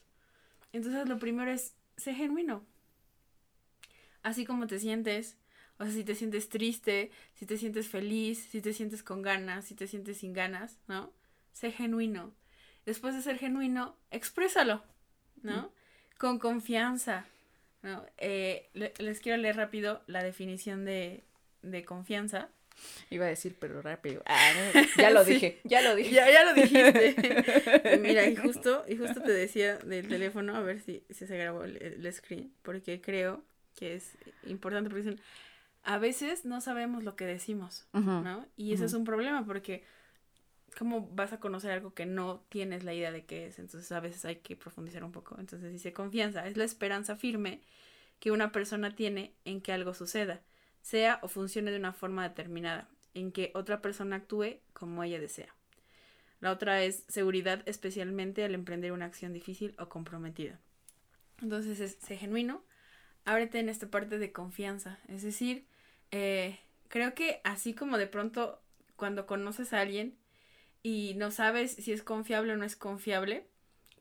Entonces 0.73 1.09
lo 1.09 1.19
primero 1.19 1.51
es, 1.51 1.75
sé 1.97 2.15
genuino. 2.15 2.65
Así 4.23 4.47
como 4.47 4.67
te 4.67 4.79
sientes, 4.79 5.37
o 5.79 5.85
sea, 5.85 5.93
si 5.93 6.05
te 6.05 6.15
sientes 6.15 6.49
triste, 6.49 7.11
si 7.35 7.47
te 7.47 7.59
sientes 7.59 7.89
feliz, 7.89 8.39
si 8.51 8.61
te 8.61 8.73
sientes 8.73 9.03
con 9.03 9.23
ganas, 9.23 9.65
si 9.67 9.75
te 9.75 9.89
sientes 9.89 10.19
sin 10.19 10.33
ganas, 10.33 10.79
¿no? 10.87 11.13
Sé 11.53 11.73
genuino. 11.73 12.33
Después 12.87 13.15
de 13.15 13.23
ser 13.23 13.39
genuino, 13.39 13.97
exprésalo, 14.11 14.85
¿no? 15.43 15.73
Con 16.19 16.39
confianza, 16.39 17.27
no, 17.85 18.03
eh, 18.17 18.71
les 18.73 19.21
quiero 19.21 19.37
leer 19.37 19.57
rápido 19.57 20.01
la 20.07 20.25
definición 20.25 20.87
de, 20.87 21.23
confianza, 21.87 22.49
Iba 23.09 23.27
a 23.27 23.29
decir, 23.29 23.57
pero 23.61 23.83
rápido. 23.83 24.23
Ah, 24.27 24.53
ya 24.99 25.11
lo 25.11 25.25
dije, 25.25 25.61
ya 25.63 25.81
lo 25.81 25.95
dije. 25.95 26.11
Ya, 26.11 26.29
ya 26.29 26.45
lo 26.45 26.55
dijiste. 26.55 27.99
Mira, 28.01 28.27
y 28.27 28.35
justo, 28.35 28.85
y 28.89 28.97
justo 28.97 29.23
te 29.23 29.31
decía 29.31 29.77
del 29.77 30.09
teléfono, 30.09 30.57
a 30.57 30.61
ver 30.61 30.81
si, 30.81 31.05
si 31.09 31.27
se 31.27 31.37
grabó 31.37 31.63
el, 31.63 32.13
screen, 32.13 32.53
porque 32.63 33.01
creo 33.01 33.45
que 33.77 33.95
es 33.95 34.17
importante, 34.45 34.91
porque 34.91 35.17
a 35.85 35.99
veces 35.99 36.45
no 36.45 36.61
sabemos 36.61 37.05
lo 37.05 37.15
que 37.15 37.27
decimos, 37.27 37.87
¿no? 37.93 38.45
Y 38.57 38.73
eso 38.73 38.87
es 38.87 38.95
un 38.95 39.05
problema, 39.05 39.45
porque 39.47 39.85
¿cómo 40.77 41.09
vas 41.13 41.33
a 41.33 41.41
conocer 41.41 41.71
algo 41.71 41.95
que 41.95 42.07
no 42.07 42.45
tienes 42.49 42.85
la 42.85 42.95
idea 42.95 43.13
de 43.13 43.25
qué 43.25 43.47
es? 43.47 43.59
Entonces 43.59 43.91
a 43.93 44.01
veces 44.01 44.25
hay 44.25 44.37
que 44.37 44.57
profundizar 44.57 45.05
un 45.05 45.13
poco. 45.13 45.37
Entonces 45.39 45.73
dice 45.73 45.93
confianza, 45.93 46.47
es 46.47 46.57
la 46.57 46.65
esperanza 46.65 47.17
firme 47.17 47.61
que 48.21 48.31
una 48.31 48.53
persona 48.53 48.95
tiene 48.95 49.35
en 49.45 49.61
que 49.61 49.73
algo 49.73 49.95
suceda, 49.95 50.41
sea 50.83 51.19
o 51.23 51.29
funcione 51.29 51.71
de 51.71 51.79
una 51.79 51.93
forma 51.93 52.29
determinada, 52.29 52.89
en 53.15 53.33
que 53.33 53.51
otra 53.55 53.81
persona 53.81 54.17
actúe 54.17 54.59
como 54.73 55.03
ella 55.03 55.21
desea. 55.21 55.55
La 56.41 56.51
otra 56.51 56.83
es 56.83 57.05
seguridad, 57.09 57.63
especialmente 57.67 58.45
al 58.45 58.55
emprender 58.55 58.93
una 58.93 59.07
acción 59.07 59.33
difícil 59.33 59.75
o 59.79 59.89
comprometida. 59.89 60.61
Entonces, 61.41 61.81
es, 61.81 61.97
sé 62.03 62.17
genuino, 62.17 62.63
ábrete 63.25 63.59
en 63.61 63.69
esta 63.69 63.89
parte 63.89 64.19
de 64.19 64.33
confianza. 64.33 64.99
Es 65.09 65.23
decir, 65.23 65.67
eh, 66.11 66.59
creo 66.89 67.15
que 67.15 67.41
así 67.45 67.75
como 67.75 67.99
de 67.99 68.07
pronto 68.07 68.61
cuando 68.97 69.27
conoces 69.27 69.73
a 69.73 69.81
alguien 69.81 70.17
y 70.85 71.15
no 71.15 71.31
sabes 71.31 71.73
si 71.73 71.93
es 71.93 72.03
confiable 72.03 72.53
o 72.53 72.57
no 72.59 72.65
es 72.67 72.77
confiable, 72.77 73.49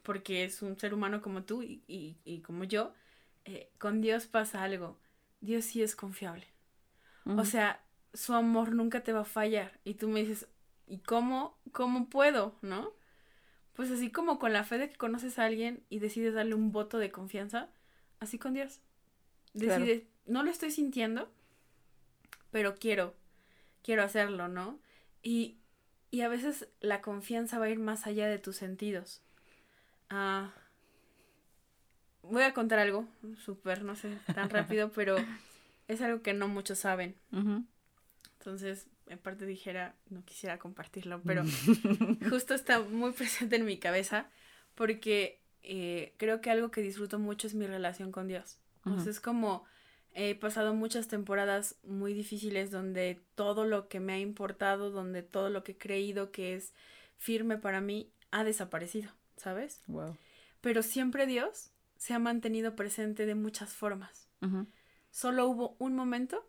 porque 0.03 0.43
es 0.43 0.61
un 0.61 0.77
ser 0.77 0.93
humano 0.93 1.21
como 1.21 1.43
tú 1.43 1.63
y, 1.63 1.81
y, 1.87 2.41
como 2.41 2.65
yo, 2.65 2.93
eh, 3.45 3.71
con 3.79 4.01
Dios 4.01 4.27
pasa 4.27 4.63
algo. 4.63 4.99
Dios 5.39 5.63
sí 5.63 5.81
es 5.81 5.95
confiable. 5.95 6.45
O 7.25 7.45
sea, 7.45 7.81
su 8.13 8.33
amor 8.33 8.73
nunca 8.73 9.01
te 9.01 9.13
va 9.13 9.21
a 9.21 9.25
fallar. 9.25 9.79
Y 9.85 9.93
tú 9.93 10.09
me 10.09 10.19
dices, 10.19 10.45
¿y 10.85 10.97
cómo, 10.97 11.57
cómo 11.71 12.09
puedo? 12.09 12.57
¿No? 12.61 12.91
Pues 13.71 13.89
así 13.89 14.11
como 14.11 14.37
con 14.37 14.51
la 14.51 14.65
fe 14.65 14.77
de 14.77 14.89
que 14.89 14.97
conoces 14.97 15.39
a 15.39 15.45
alguien 15.45 15.85
y 15.89 15.99
decides 15.99 16.33
darle 16.33 16.53
un 16.53 16.73
voto 16.73 16.97
de 16.97 17.11
confianza, 17.11 17.69
así 18.19 18.37
con 18.37 18.55
Dios. 18.55 18.81
Decides, 19.53 20.03
no 20.25 20.43
lo 20.43 20.51
estoy 20.51 20.69
sintiendo, 20.69 21.31
pero 22.51 22.75
quiero, 22.75 23.15
quiero 23.83 24.03
hacerlo, 24.03 24.49
¿no? 24.49 24.81
Y, 25.21 25.62
y 26.13 26.21
a 26.21 26.27
veces 26.27 26.67
la 26.79 27.01
confianza 27.01 27.57
va 27.57 27.65
a 27.65 27.69
ir 27.69 27.79
más 27.79 28.05
allá 28.05 28.27
de 28.27 28.37
tus 28.37 28.57
sentidos. 28.57 29.23
Ah, 30.11 30.53
voy 32.21 32.43
a 32.43 32.53
contar 32.53 32.77
algo, 32.77 33.07
súper, 33.43 33.81
no 33.81 33.95
sé, 33.95 34.19
tan 34.35 34.47
rápido, 34.51 34.91
pero 34.91 35.15
es 35.87 36.01
algo 36.01 36.21
que 36.21 36.35
no 36.35 36.47
muchos 36.47 36.77
saben. 36.77 37.15
Entonces, 38.37 38.85
en 39.07 39.17
parte 39.17 39.47
dijera, 39.47 39.95
no 40.11 40.23
quisiera 40.23 40.59
compartirlo, 40.59 41.19
pero 41.23 41.45
justo 42.29 42.53
está 42.53 42.79
muy 42.79 43.13
presente 43.13 43.55
en 43.55 43.65
mi 43.65 43.79
cabeza 43.79 44.29
porque 44.75 45.41
eh, 45.63 46.13
creo 46.17 46.41
que 46.41 46.51
algo 46.51 46.69
que 46.69 46.81
disfruto 46.81 47.17
mucho 47.17 47.47
es 47.47 47.55
mi 47.55 47.65
relación 47.65 48.11
con 48.11 48.27
Dios. 48.27 48.59
Entonces, 48.85 49.15
es 49.15 49.19
como 49.19 49.65
he 50.13 50.35
pasado 50.35 50.73
muchas 50.73 51.07
temporadas 51.07 51.75
muy 51.83 52.13
difíciles 52.13 52.71
donde 52.71 53.19
todo 53.35 53.65
lo 53.65 53.87
que 53.87 53.99
me 53.99 54.13
ha 54.13 54.19
importado, 54.19 54.91
donde 54.91 55.23
todo 55.23 55.49
lo 55.49 55.63
que 55.63 55.73
he 55.73 55.77
creído 55.77 56.31
que 56.31 56.55
es 56.55 56.73
firme 57.17 57.57
para 57.57 57.81
mí 57.81 58.11
ha 58.31 58.43
desaparecido, 58.43 59.11
¿sabes? 59.37 59.81
Wow. 59.87 60.17
Pero 60.61 60.83
siempre 60.83 61.25
Dios 61.25 61.71
se 61.97 62.13
ha 62.13 62.19
mantenido 62.19 62.75
presente 62.75 63.25
de 63.25 63.35
muchas 63.35 63.73
formas. 63.73 64.27
Solo 65.09 65.47
hubo 65.47 65.77
un 65.79 65.95
momento 65.95 66.45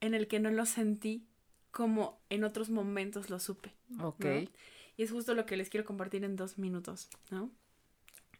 en 0.00 0.14
el 0.14 0.26
que 0.26 0.40
no 0.40 0.50
lo 0.50 0.66
sentí 0.66 1.28
como 1.70 2.20
en 2.30 2.42
otros 2.42 2.68
momentos 2.68 3.30
lo 3.30 3.38
supe. 3.38 3.74
Ok. 4.00 4.24
Y 4.96 5.02
es 5.04 5.12
justo 5.12 5.34
lo 5.34 5.46
que 5.46 5.56
les 5.56 5.70
quiero 5.70 5.86
compartir 5.86 6.24
en 6.24 6.34
dos 6.34 6.58
minutos, 6.58 7.08
¿no? 7.30 7.52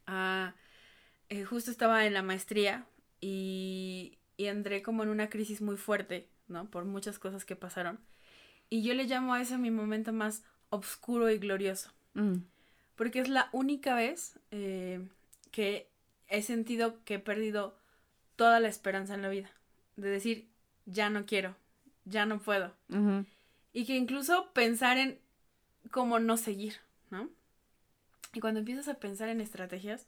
Ah, 0.06 0.56
eh, 1.28 1.44
justo 1.44 1.70
estaba 1.70 2.06
en 2.06 2.14
la 2.14 2.22
maestría 2.22 2.86
y, 3.20 4.17
y 4.38 4.46
entré 4.46 4.82
como 4.82 5.02
en 5.02 5.10
una 5.10 5.28
crisis 5.28 5.60
muy 5.60 5.76
fuerte, 5.76 6.28
¿no? 6.46 6.70
Por 6.70 6.86
muchas 6.86 7.18
cosas 7.18 7.44
que 7.44 7.56
pasaron. 7.56 7.98
Y 8.70 8.82
yo 8.82 8.94
le 8.94 9.04
llamo 9.04 9.34
a 9.34 9.42
ese 9.42 9.58
mi 9.58 9.70
momento 9.70 10.12
más 10.12 10.44
oscuro 10.70 11.28
y 11.28 11.38
glorioso. 11.38 11.90
Mm. 12.14 12.36
Porque 12.94 13.18
es 13.18 13.28
la 13.28 13.50
única 13.52 13.94
vez 13.96 14.38
eh, 14.52 15.06
que 15.50 15.90
he 16.28 16.42
sentido 16.42 17.04
que 17.04 17.14
he 17.14 17.18
perdido 17.18 17.76
toda 18.36 18.60
la 18.60 18.68
esperanza 18.68 19.14
en 19.14 19.22
la 19.22 19.28
vida. 19.28 19.50
De 19.96 20.08
decir, 20.08 20.48
ya 20.86 21.10
no 21.10 21.26
quiero, 21.26 21.56
ya 22.04 22.24
no 22.24 22.38
puedo. 22.38 22.72
Y 23.72 23.84
que 23.86 23.96
incluso 23.96 24.52
pensar 24.52 24.98
en 24.98 25.18
cómo 25.90 26.20
no 26.20 26.36
seguir, 26.36 26.76
¿no? 27.10 27.28
Y 28.34 28.40
cuando 28.40 28.60
empiezas 28.60 28.86
a 28.86 29.00
pensar 29.00 29.30
en 29.30 29.40
estrategias, 29.40 30.06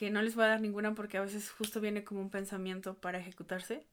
que 0.00 0.08
no 0.08 0.22
les 0.22 0.34
voy 0.34 0.46
a 0.46 0.48
dar 0.48 0.62
ninguna 0.62 0.94
porque 0.94 1.18
a 1.18 1.20
veces 1.20 1.50
justo 1.50 1.78
viene 1.78 2.04
como 2.04 2.22
un 2.22 2.30
pensamiento 2.30 2.94
para 2.94 3.18
ejecutarse, 3.18 3.84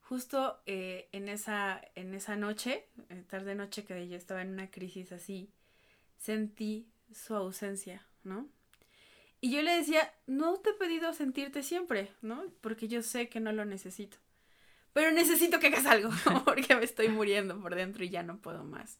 justo 0.00 0.58
eh, 0.64 1.06
en, 1.12 1.28
esa, 1.28 1.82
en 1.96 2.14
esa 2.14 2.34
noche, 2.34 2.86
eh, 3.10 3.22
tarde 3.28 3.54
noche 3.54 3.84
que 3.84 4.08
yo 4.08 4.16
estaba 4.16 4.40
en 4.40 4.54
una 4.54 4.70
crisis 4.70 5.12
así, 5.12 5.50
sentí 6.16 6.88
su 7.12 7.34
ausencia, 7.34 8.06
¿no? 8.22 8.48
Y 9.42 9.50
yo 9.50 9.60
le 9.60 9.76
decía, 9.76 10.10
no 10.26 10.54
te 10.60 10.70
he 10.70 10.72
pedido 10.72 11.12
sentirte 11.12 11.62
siempre, 11.62 12.10
¿no? 12.22 12.42
Porque 12.62 12.88
yo 12.88 13.02
sé 13.02 13.28
que 13.28 13.38
no 13.38 13.52
lo 13.52 13.66
necesito 13.66 14.16
pero 14.94 15.10
necesito 15.10 15.60
que 15.60 15.66
hagas 15.66 15.84
algo 15.84 16.08
porque 16.46 16.74
me 16.74 16.84
estoy 16.84 17.08
muriendo 17.08 17.60
por 17.60 17.74
dentro 17.74 18.02
y 18.02 18.08
ya 18.08 18.22
no 18.22 18.38
puedo 18.38 18.64
más. 18.64 18.98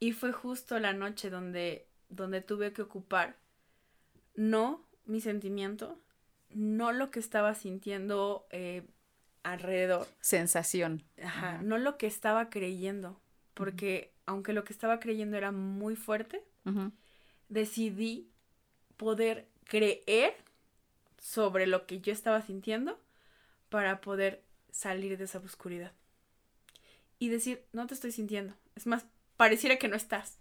Y 0.00 0.10
fue 0.10 0.32
justo 0.32 0.80
la 0.80 0.92
noche 0.92 1.30
donde, 1.30 1.86
donde 2.08 2.40
tuve 2.40 2.72
que 2.72 2.82
ocupar 2.82 3.36
no 4.34 4.85
mi 5.06 5.20
sentimiento, 5.20 5.98
no 6.50 6.92
lo 6.92 7.10
que 7.10 7.18
estaba 7.18 7.54
sintiendo 7.54 8.46
eh, 8.50 8.86
alrededor. 9.42 10.06
Sensación. 10.20 11.04
Ajá, 11.22 11.60
no 11.62 11.78
lo 11.78 11.96
que 11.96 12.06
estaba 12.06 12.50
creyendo, 12.50 13.20
porque 13.54 14.12
aunque 14.26 14.52
lo 14.52 14.64
que 14.64 14.72
estaba 14.72 15.00
creyendo 15.00 15.36
era 15.36 15.52
muy 15.52 15.96
fuerte, 15.96 16.42
decidí 17.48 18.28
poder 18.96 19.48
creer 19.64 20.34
sobre 21.18 21.66
lo 21.66 21.86
que 21.86 22.00
yo 22.00 22.12
estaba 22.12 22.42
sintiendo 22.42 23.00
para 23.68 24.00
poder 24.00 24.42
salir 24.70 25.16
de 25.16 25.24
esa 25.24 25.38
oscuridad. 25.38 25.92
Y 27.18 27.28
decir, 27.28 27.64
no 27.72 27.86
te 27.86 27.94
estoy 27.94 28.12
sintiendo. 28.12 28.54
Es 28.74 28.86
más, 28.86 29.06
pareciera 29.36 29.76
que 29.76 29.88
no 29.88 29.96
estás. 29.96 30.38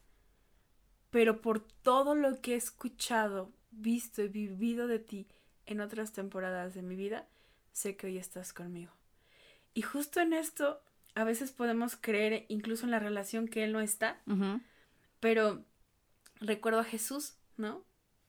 Pero 1.09 1.41
por 1.41 1.61
todo 1.61 2.15
lo 2.15 2.41
que 2.41 2.53
he 2.53 2.57
escuchado, 2.57 3.51
visto 3.75 4.21
y 4.21 4.27
vivido 4.27 4.87
de 4.87 4.99
ti 4.99 5.27
en 5.65 5.81
otras 5.81 6.13
temporadas 6.13 6.73
de 6.73 6.81
mi 6.81 6.95
vida, 6.95 7.27
sé 7.71 7.95
que 7.95 8.07
hoy 8.07 8.17
estás 8.17 8.53
conmigo. 8.53 8.91
Y 9.73 9.81
justo 9.81 10.19
en 10.21 10.33
esto, 10.33 10.81
a 11.15 11.23
veces 11.23 11.51
podemos 11.51 11.95
creer 11.95 12.45
incluso 12.47 12.85
en 12.85 12.91
la 12.91 12.99
relación 12.99 13.47
que 13.47 13.63
Él 13.63 13.71
no 13.71 13.81
está, 13.81 14.21
pero 15.19 15.63
recuerdo 16.39 16.79
a 16.79 16.85
Jesús, 16.85 17.35
¿no? 17.57 17.83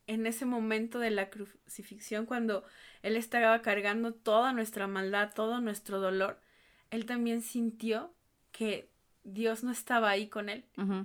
En 0.06 0.26
ese 0.26 0.44
momento 0.44 0.98
de 0.98 1.10
la 1.10 1.30
crucifixión, 1.30 2.26
cuando 2.26 2.64
él 3.06 3.16
estaba 3.16 3.62
cargando 3.62 4.12
toda 4.14 4.52
nuestra 4.52 4.88
maldad, 4.88 5.32
todo 5.32 5.60
nuestro 5.60 6.00
dolor. 6.00 6.40
Él 6.90 7.06
también 7.06 7.40
sintió 7.40 8.12
que 8.50 8.90
Dios 9.26 9.64
no 9.64 9.72
estaba 9.72 10.08
ahí 10.10 10.28
con 10.28 10.48
él. 10.48 10.64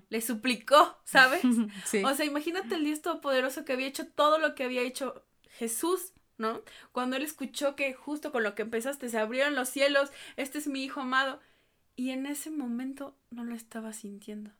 Le 0.09 0.21
suplicó, 0.21 0.97
¿sabes? 1.03 1.41
O 2.05 2.13
sea, 2.13 2.25
imagínate 2.25 2.75
el 2.75 2.85
Dios 2.85 3.01
Todopoderoso 3.01 3.65
que 3.65 3.73
había 3.73 3.87
hecho 3.87 4.07
todo 4.07 4.37
lo 4.37 4.53
que 4.53 4.63
había 4.63 4.81
hecho 4.81 5.25
Jesús, 5.57 6.13
¿no? 6.37 6.61
Cuando 6.91 7.15
él 7.15 7.23
escuchó 7.23 7.75
que 7.75 7.93
justo 7.93 8.31
con 8.31 8.43
lo 8.43 8.53
que 8.53 8.61
empezaste 8.61 9.09
se 9.09 9.17
abrieron 9.17 9.55
los 9.55 9.69
cielos, 9.69 10.11
este 10.37 10.59
es 10.59 10.67
mi 10.67 10.83
hijo 10.83 11.01
amado. 11.01 11.39
Y 11.95 12.11
en 12.11 12.25
ese 12.25 12.51
momento 12.51 13.15
no 13.31 13.43
lo 13.43 13.55
estaba 13.55 13.91
sintiendo. 13.93 14.51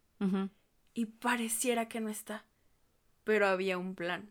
Y 0.94 1.06
pareciera 1.06 1.88
que 1.88 2.02
no 2.02 2.10
está. 2.10 2.44
Pero 3.24 3.48
había 3.48 3.78
un 3.78 3.96
plan 3.96 4.30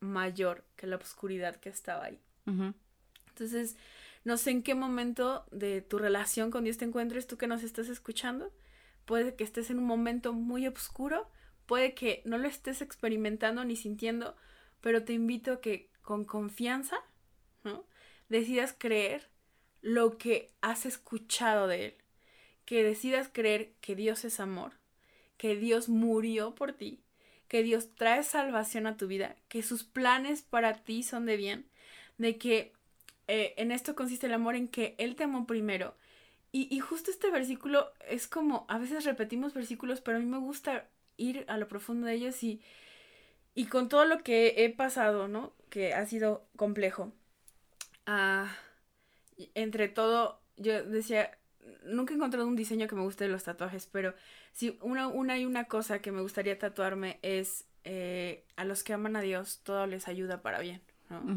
mayor 0.00 0.64
que 0.76 0.86
la 0.86 0.96
oscuridad 0.96 1.56
que 1.56 1.68
estaba 1.70 2.04
ahí. 2.04 2.20
Entonces, 3.28 3.76
no 4.28 4.36
sé 4.36 4.50
en 4.50 4.62
qué 4.62 4.74
momento 4.74 5.46
de 5.52 5.80
tu 5.80 5.98
relación 5.98 6.50
con 6.50 6.62
Dios 6.62 6.76
te 6.76 6.84
encuentres 6.84 7.26
tú 7.26 7.38
que 7.38 7.46
nos 7.46 7.62
estás 7.62 7.88
escuchando. 7.88 8.52
Puede 9.06 9.34
que 9.34 9.42
estés 9.42 9.70
en 9.70 9.78
un 9.78 9.86
momento 9.86 10.34
muy 10.34 10.66
oscuro, 10.66 11.30
puede 11.64 11.94
que 11.94 12.20
no 12.26 12.36
lo 12.36 12.46
estés 12.46 12.82
experimentando 12.82 13.64
ni 13.64 13.74
sintiendo, 13.74 14.36
pero 14.82 15.02
te 15.02 15.14
invito 15.14 15.52
a 15.52 15.60
que 15.62 15.88
con 16.02 16.26
confianza, 16.26 16.98
¿no? 17.64 17.86
Decidas 18.28 18.76
creer 18.76 19.30
lo 19.80 20.18
que 20.18 20.52
has 20.60 20.84
escuchado 20.84 21.66
de 21.66 21.86
Él. 21.86 21.94
Que 22.66 22.84
decidas 22.84 23.30
creer 23.32 23.72
que 23.80 23.96
Dios 23.96 24.26
es 24.26 24.40
amor, 24.40 24.72
que 25.38 25.56
Dios 25.56 25.88
murió 25.88 26.54
por 26.54 26.74
ti, 26.74 27.00
que 27.48 27.62
Dios 27.62 27.94
trae 27.94 28.22
salvación 28.24 28.86
a 28.86 28.98
tu 28.98 29.06
vida, 29.06 29.36
que 29.48 29.62
sus 29.62 29.84
planes 29.84 30.42
para 30.42 30.74
ti 30.74 31.02
son 31.02 31.24
de 31.24 31.38
bien 31.38 31.70
de 32.18 32.36
que 32.36 32.72
eh, 33.28 33.54
en 33.58 33.72
esto 33.72 33.94
consiste 33.94 34.26
el 34.26 34.34
amor 34.34 34.56
en 34.56 34.68
que 34.68 34.94
Él 34.98 35.16
te 35.16 35.24
amó 35.24 35.46
primero 35.46 35.94
Y, 36.52 36.68
y 36.74 36.80
justo 36.80 37.10
este 37.12 37.30
versículo 37.30 37.92
es 38.08 38.28
como, 38.28 38.66
a 38.68 38.78
veces 38.78 39.04
repetimos 39.06 39.54
versículos, 39.54 40.00
pero 40.02 40.18
a 40.18 40.20
mí 40.20 40.26
me 40.26 40.38
gusta 40.38 40.88
ir 41.18 41.44
a 41.48 41.58
lo 41.58 41.68
profundo 41.68 42.06
de 42.08 42.14
ellos 42.14 42.42
y, 42.44 42.62
y 43.54 43.66
con 43.66 43.88
todo 43.88 44.04
lo 44.06 44.22
que 44.22 44.54
he 44.64 44.70
pasado, 44.70 45.28
¿no? 45.28 45.54
Que 45.70 45.94
ha 45.94 46.06
sido 46.06 46.46
complejo. 46.56 47.12
Ah, 48.06 48.48
entre 49.54 49.88
todo, 49.88 50.40
yo 50.56 50.82
decía, 50.84 51.38
nunca 51.84 52.12
he 52.12 52.16
encontrado 52.16 52.46
un 52.46 52.56
diseño 52.56 52.88
que 52.88 52.94
me 52.94 53.02
guste 53.02 53.24
de 53.24 53.30
los 53.30 53.44
tatuajes, 53.44 53.86
pero 53.86 54.14
si 54.52 54.78
una, 54.82 55.08
una 55.08 55.38
y 55.38 55.46
una 55.46 55.64
cosa 55.64 56.00
que 56.00 56.12
me 56.12 56.22
gustaría 56.22 56.58
tatuarme 56.58 57.18
es 57.22 57.66
eh, 57.84 58.44
a 58.56 58.64
los 58.64 58.82
que 58.82 58.92
aman 58.92 59.16
a 59.16 59.20
Dios, 59.22 59.60
todo 59.62 59.86
les 59.86 60.08
ayuda 60.08 60.42
para 60.42 60.60
bien, 60.60 60.82
¿no? 61.10 61.28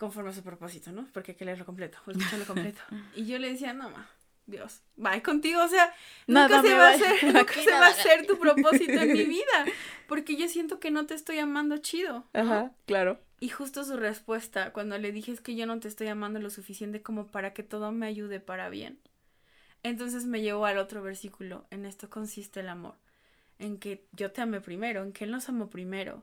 Conforme 0.00 0.30
a 0.30 0.32
su 0.32 0.42
propósito, 0.42 0.92
¿no? 0.92 1.06
Porque 1.12 1.32
hay 1.32 1.36
que 1.36 1.44
leerlo 1.44 1.66
completo, 1.66 1.98
escucharlo 2.06 2.46
completo. 2.46 2.80
y 3.14 3.26
yo 3.26 3.38
le 3.38 3.50
decía, 3.50 3.74
no, 3.74 3.90
ma, 3.90 4.08
Dios, 4.46 4.80
va 4.96 5.20
contigo, 5.22 5.62
o 5.62 5.68
sea, 5.68 5.92
nunca 6.26 6.62
se 6.62 6.72
va 6.72 6.88
a 6.88 6.94
hacer, 6.94 7.22
nunca 7.34 7.52
se 7.52 7.70
va 7.70 7.86
a 7.86 7.90
hacer 7.90 8.26
tu 8.26 8.38
propósito 8.38 8.92
en 8.92 9.12
mi 9.12 9.24
vida, 9.26 9.66
porque 10.08 10.36
yo 10.36 10.48
siento 10.48 10.80
que 10.80 10.90
no 10.90 11.04
te 11.04 11.12
estoy 11.12 11.38
amando 11.38 11.76
chido. 11.76 12.24
Ajá, 12.32 12.72
claro. 12.86 13.20
Y 13.40 13.50
justo 13.50 13.84
su 13.84 13.98
respuesta, 13.98 14.72
cuando 14.72 14.96
le 14.96 15.12
dije 15.12 15.32
es 15.32 15.42
que 15.42 15.54
yo 15.54 15.66
no 15.66 15.78
te 15.80 15.88
estoy 15.88 16.06
amando 16.08 16.40
lo 16.40 16.48
suficiente 16.48 17.02
como 17.02 17.26
para 17.26 17.52
que 17.52 17.62
todo 17.62 17.92
me 17.92 18.06
ayude 18.06 18.40
para 18.40 18.70
bien. 18.70 18.98
Entonces 19.82 20.24
me 20.24 20.40
llevó 20.40 20.64
al 20.64 20.78
otro 20.78 21.02
versículo, 21.02 21.66
en 21.68 21.84
esto 21.84 22.08
consiste 22.08 22.60
el 22.60 22.70
amor, 22.70 22.94
en 23.58 23.76
que 23.76 24.06
yo 24.12 24.32
te 24.32 24.40
amé 24.40 24.62
primero, 24.62 25.02
en 25.02 25.12
que 25.12 25.24
Él 25.24 25.30
nos 25.30 25.50
amó 25.50 25.68
primero. 25.68 26.22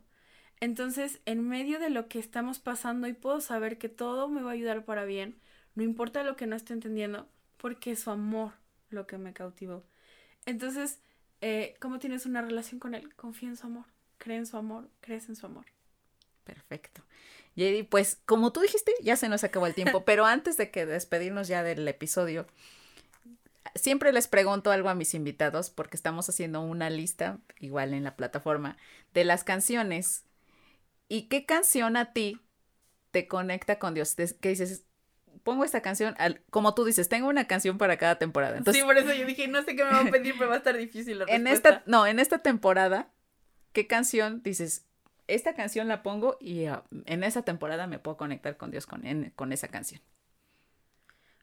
Entonces, 0.60 1.20
en 1.26 1.48
medio 1.48 1.80
de 1.80 1.90
lo 1.90 2.08
que 2.08 2.20
estamos 2.20 2.60
pasando 2.60 3.08
y 3.08 3.14
puedo 3.14 3.42
saber 3.42 3.78
que 3.78 3.90
todo 3.90 4.28
me 4.28 4.42
va 4.42 4.52
a 4.52 4.54
ayudar 4.54 4.86
para 4.86 5.06
bien, 5.06 5.40
no 5.76 5.84
importa 5.84 6.24
lo 6.24 6.36
que 6.36 6.48
no 6.48 6.56
esté 6.56 6.74
entendiendo, 6.74 7.28
porque 7.58 7.92
es 7.92 8.00
su 8.00 8.10
amor 8.10 8.54
lo 8.90 9.06
que 9.06 9.18
me 9.18 9.34
cautivó. 9.34 9.84
Entonces, 10.46 11.00
eh, 11.42 11.76
¿cómo 11.80 12.00
tienes 12.00 12.26
una 12.26 12.42
relación 12.42 12.80
con 12.80 12.96
Él? 12.96 13.14
Confía 13.16 13.50
en 13.50 13.58
su 13.58 13.68
amor, 13.68 13.86
cree 14.18 14.38
en 14.38 14.46
su 14.46 14.58
amor, 14.58 14.90
crees 15.02 15.30
en 15.30 15.36
su 15.36 15.46
amor. 15.46 15.66
Perfecto. 16.44 17.04
Y 17.56 17.84
pues 17.84 18.20
como 18.26 18.52
tú 18.52 18.62
dijiste, 18.62 18.94
ya 19.02 19.16
se 19.18 19.30
nos 19.30 19.44
acabó 19.44 19.68
el 19.68 19.76
tiempo, 19.76 20.04
pero 20.06 20.26
antes 20.26 20.58
de 20.58 20.72
que 20.72 20.86
despedirnos 20.86 21.48
ya 21.48 21.64
del 21.64 21.88
episodio, 21.88 22.48
siempre 23.76 24.14
les 24.14 24.28
pregunto 24.28 24.72
algo 24.72 24.90
a 24.90 24.96
mis 24.96 25.14
invitados 25.14 25.70
porque 25.70 25.98
estamos 25.98 26.30
haciendo 26.30 26.62
una 26.62 26.90
lista, 26.90 27.40
igual 27.60 27.94
en 27.94 28.04
la 28.04 28.16
plataforma, 28.16 28.78
de 29.14 29.26
las 29.26 29.44
canciones. 29.44 30.24
¿Y 31.08 31.24
qué 31.24 31.46
canción 31.46 31.98
a 31.98 32.14
ti 32.14 32.42
te 33.12 33.28
conecta 33.28 33.80
con 33.80 33.94
Dios? 33.94 34.16
Que 34.16 34.50
dices, 34.50 34.86
pongo 35.44 35.64
esta 35.64 35.82
canción, 35.82 36.16
al, 36.18 36.42
como 36.50 36.74
tú 36.76 36.86
dices, 36.86 37.10
tengo 37.10 37.28
una 37.30 37.46
canción 37.48 37.78
para 37.78 37.98
cada 37.98 38.18
temporada. 38.18 38.58
Entonces, 38.58 38.82
sí, 38.82 38.86
por 38.86 38.98
eso 38.98 39.14
yo 39.14 39.26
dije, 39.26 39.48
no 39.48 39.64
sé 39.64 39.76
qué 39.76 39.84
me 39.84 39.92
va 39.92 40.02
a 40.02 40.06
pedir, 40.12 40.36
pero 40.38 40.50
va 40.50 40.56
a 40.56 40.60
estar 40.60 40.78
difícil 40.78 41.20
la 41.20 41.26
En 41.28 41.48
esta, 41.48 41.84
no, 41.86 42.06
en 42.06 42.20
esta 42.20 42.40
temporada, 42.40 43.10
¿qué 43.74 43.88
canción 43.88 44.44
dices? 44.44 44.88
esta 45.28 45.54
canción 45.54 45.88
la 45.88 46.04
pongo 46.04 46.38
y 46.40 46.68
uh, 46.70 46.82
en 47.06 47.24
esa 47.24 47.44
temporada 47.44 47.88
me 47.88 48.00
puedo 48.00 48.18
conectar 48.18 48.58
con 48.58 48.72
Dios 48.72 48.86
con, 48.86 49.06
en, 49.06 49.32
con 49.36 49.52
esa 49.52 49.68
canción. 49.68 50.02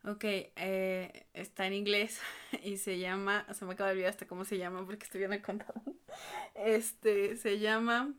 Ok, 0.06 0.24
eh, 0.24 1.26
está 1.32 1.66
en 1.66 1.74
inglés 1.74 2.20
y 2.62 2.76
se 2.78 2.98
llama, 2.98 3.46
se 3.54 3.64
me 3.64 3.72
acaba 3.72 3.88
de 3.88 3.94
olvidar 3.94 4.10
hasta 4.10 4.26
cómo 4.26 4.44
se 4.44 4.58
llama 4.58 4.84
porque 4.84 5.04
estoy 5.04 5.20
viendo 5.20 5.36
el 5.36 5.42
contador. 5.42 5.82
Este, 6.54 7.36
se 7.36 7.58
llama, 7.58 8.14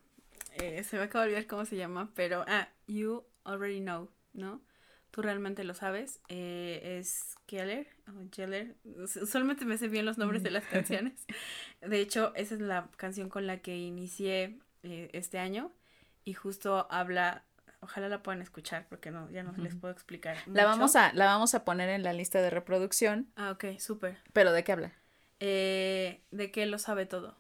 eh, 0.61 0.83
se 0.83 0.97
me 0.97 1.03
acaba 1.03 1.25
de 1.25 1.31
olvidar 1.31 1.47
cómo 1.47 1.65
se 1.65 1.75
llama, 1.75 2.11
pero, 2.15 2.43
ah, 2.47 2.69
You 2.87 3.25
Already 3.43 3.81
Know, 3.81 4.09
¿no? 4.33 4.61
Tú 5.11 5.21
realmente 5.21 5.63
lo 5.63 5.73
sabes. 5.73 6.19
Eh, 6.27 6.97
es 6.99 7.35
Keller, 7.45 7.87
o 8.07 8.29
Keller, 8.31 8.75
solamente 9.07 9.63
me 9.63 9.77
sé 9.77 9.87
bien 9.87 10.05
los 10.05 10.17
nombres 10.17 10.43
de 10.43 10.51
las 10.51 10.65
canciones. 10.65 11.25
De 11.81 12.01
hecho, 12.01 12.33
esa 12.35 12.55
es 12.55 12.61
la 12.61 12.89
canción 12.97 13.29
con 13.29 13.47
la 13.47 13.59
que 13.59 13.77
inicié 13.77 14.59
eh, 14.83 15.09
este 15.13 15.39
año 15.39 15.71
y 16.25 16.33
justo 16.33 16.87
habla, 16.89 17.45
ojalá 17.79 18.09
la 18.09 18.23
puedan 18.23 18.41
escuchar 18.41 18.87
porque 18.89 19.11
no, 19.11 19.29
ya 19.31 19.43
no 19.43 19.53
les 19.53 19.75
puedo 19.75 19.93
explicar. 19.93 20.37
La 20.47 20.65
vamos, 20.65 20.95
a, 20.95 21.13
la 21.13 21.25
vamos 21.25 21.55
a 21.55 21.63
poner 21.63 21.89
en 21.89 22.03
la 22.03 22.13
lista 22.13 22.41
de 22.41 22.49
reproducción. 22.49 23.31
Ah, 23.35 23.51
ok, 23.51 23.79
súper. 23.79 24.17
¿Pero 24.33 24.51
de 24.51 24.63
qué 24.63 24.71
habla? 24.73 24.93
Eh, 25.39 26.23
de 26.31 26.51
que 26.51 26.63
él 26.63 26.71
lo 26.71 26.79
sabe 26.79 27.05
todo. 27.05 27.37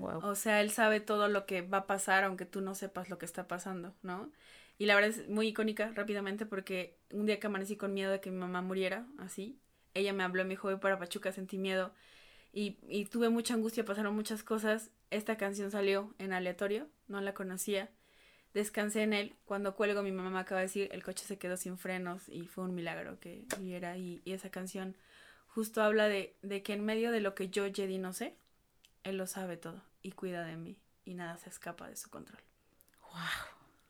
O 0.00 0.34
sea, 0.34 0.60
él 0.60 0.70
sabe 0.70 1.00
todo 1.00 1.28
lo 1.28 1.46
que 1.46 1.62
va 1.62 1.78
a 1.78 1.86
pasar 1.86 2.24
aunque 2.24 2.44
tú 2.46 2.60
no 2.60 2.74
sepas 2.74 3.10
lo 3.10 3.18
que 3.18 3.26
está 3.26 3.48
pasando, 3.48 3.94
¿no? 4.02 4.30
Y 4.78 4.86
la 4.86 4.94
verdad 4.94 5.10
es 5.10 5.28
muy 5.28 5.48
icónica 5.48 5.90
rápidamente 5.94 6.46
porque 6.46 6.96
un 7.12 7.26
día 7.26 7.40
que 7.40 7.48
amanecí 7.48 7.76
con 7.76 7.94
miedo 7.94 8.12
de 8.12 8.20
que 8.20 8.30
mi 8.30 8.38
mamá 8.38 8.62
muriera, 8.62 9.06
así, 9.18 9.58
ella 9.94 10.12
me 10.12 10.22
habló, 10.22 10.44
me 10.44 10.50
dijo, 10.50 10.68
voy 10.68 10.78
para 10.78 10.98
Pachuca, 10.98 11.32
sentí 11.32 11.58
miedo 11.58 11.92
y, 12.52 12.78
y 12.88 13.06
tuve 13.06 13.28
mucha 13.28 13.54
angustia, 13.54 13.84
pasaron 13.84 14.14
muchas 14.14 14.42
cosas 14.44 14.90
esta 15.10 15.36
canción 15.36 15.70
salió 15.70 16.14
en 16.18 16.32
aleatorio, 16.32 16.88
no 17.06 17.20
la 17.20 17.34
conocía. 17.34 17.90
Descansé 18.54 19.02
en 19.02 19.12
él. 19.12 19.34
Cuando 19.44 19.74
cuelgo, 19.74 20.02
mi 20.02 20.12
mamá 20.12 20.40
acaba 20.40 20.60
de 20.60 20.66
decir, 20.66 20.88
el 20.92 21.02
coche 21.02 21.24
se 21.24 21.38
quedó 21.38 21.56
sin 21.56 21.78
frenos 21.78 22.28
y 22.28 22.46
fue 22.46 22.64
un 22.64 22.74
milagro 22.74 23.18
que 23.20 23.44
viviera. 23.58 23.96
Y, 23.96 24.20
y 24.24 24.32
esa 24.32 24.50
canción 24.50 24.96
justo 25.48 25.82
habla 25.82 26.08
de, 26.08 26.36
de 26.42 26.62
que 26.62 26.74
en 26.74 26.84
medio 26.84 27.10
de 27.10 27.20
lo 27.20 27.34
que 27.34 27.48
yo, 27.48 27.64
Jedi, 27.72 27.98
no 27.98 28.12
sé, 28.12 28.34
él 29.04 29.16
lo 29.16 29.26
sabe 29.26 29.56
todo 29.56 29.82
y 30.02 30.12
cuida 30.12 30.44
de 30.44 30.56
mí 30.56 30.78
y 31.04 31.14
nada 31.14 31.36
se 31.38 31.48
escapa 31.48 31.88
de 31.88 31.96
su 31.96 32.10
control. 32.10 32.40
¡Wow! 33.12 33.20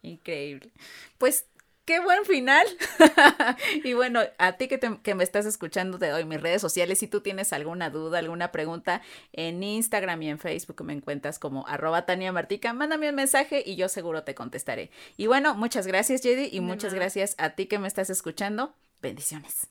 Increíble. 0.03 0.73
Pues 1.19 1.47
qué 1.85 2.01
buen 2.01 2.25
final. 2.27 2.67
y 3.85 3.95
bueno, 3.95 4.21
a 4.37 4.53
ti 4.59 4.69
que, 4.69 4.79
que, 4.79 5.15
me 5.15 5.25
estás 5.25 5.47
escuchando, 5.47 5.99
te 5.99 6.09
doy 6.09 6.25
mis 6.25 6.41
redes 6.41 6.61
sociales. 6.61 6.99
Si 6.99 7.09
tú 7.09 7.23
tienes 7.23 7.53
alguna 7.53 7.91
duda, 7.91 8.19
alguna 8.19 8.53
pregunta, 8.53 9.01
en 9.33 9.63
Instagram 9.63 10.23
y 10.23 10.29
en 10.29 10.39
Facebook 10.39 10.85
me 10.85 10.93
encuentras 10.93 11.39
como 11.39 11.67
arroba 11.67 12.05
Tania 12.05 12.31
Martica. 12.31 12.73
Mándame 12.73 13.09
un 13.09 13.15
mensaje 13.15 13.63
y 13.65 13.77
yo 13.77 13.89
seguro 13.89 14.23
te 14.23 14.35
contestaré. 14.35 14.91
Y 15.17 15.29
bueno, 15.29 15.55
muchas 15.55 15.87
gracias, 15.87 16.23
Jedi, 16.23 16.51
y 16.53 16.61
muchas 16.61 16.93
gracias 16.93 17.35
a 17.39 17.51
ti 17.51 17.67
que 17.67 17.79
me 17.79 17.89
estás 17.89 18.11
escuchando. 18.11 18.75
Bendiciones. 19.01 19.69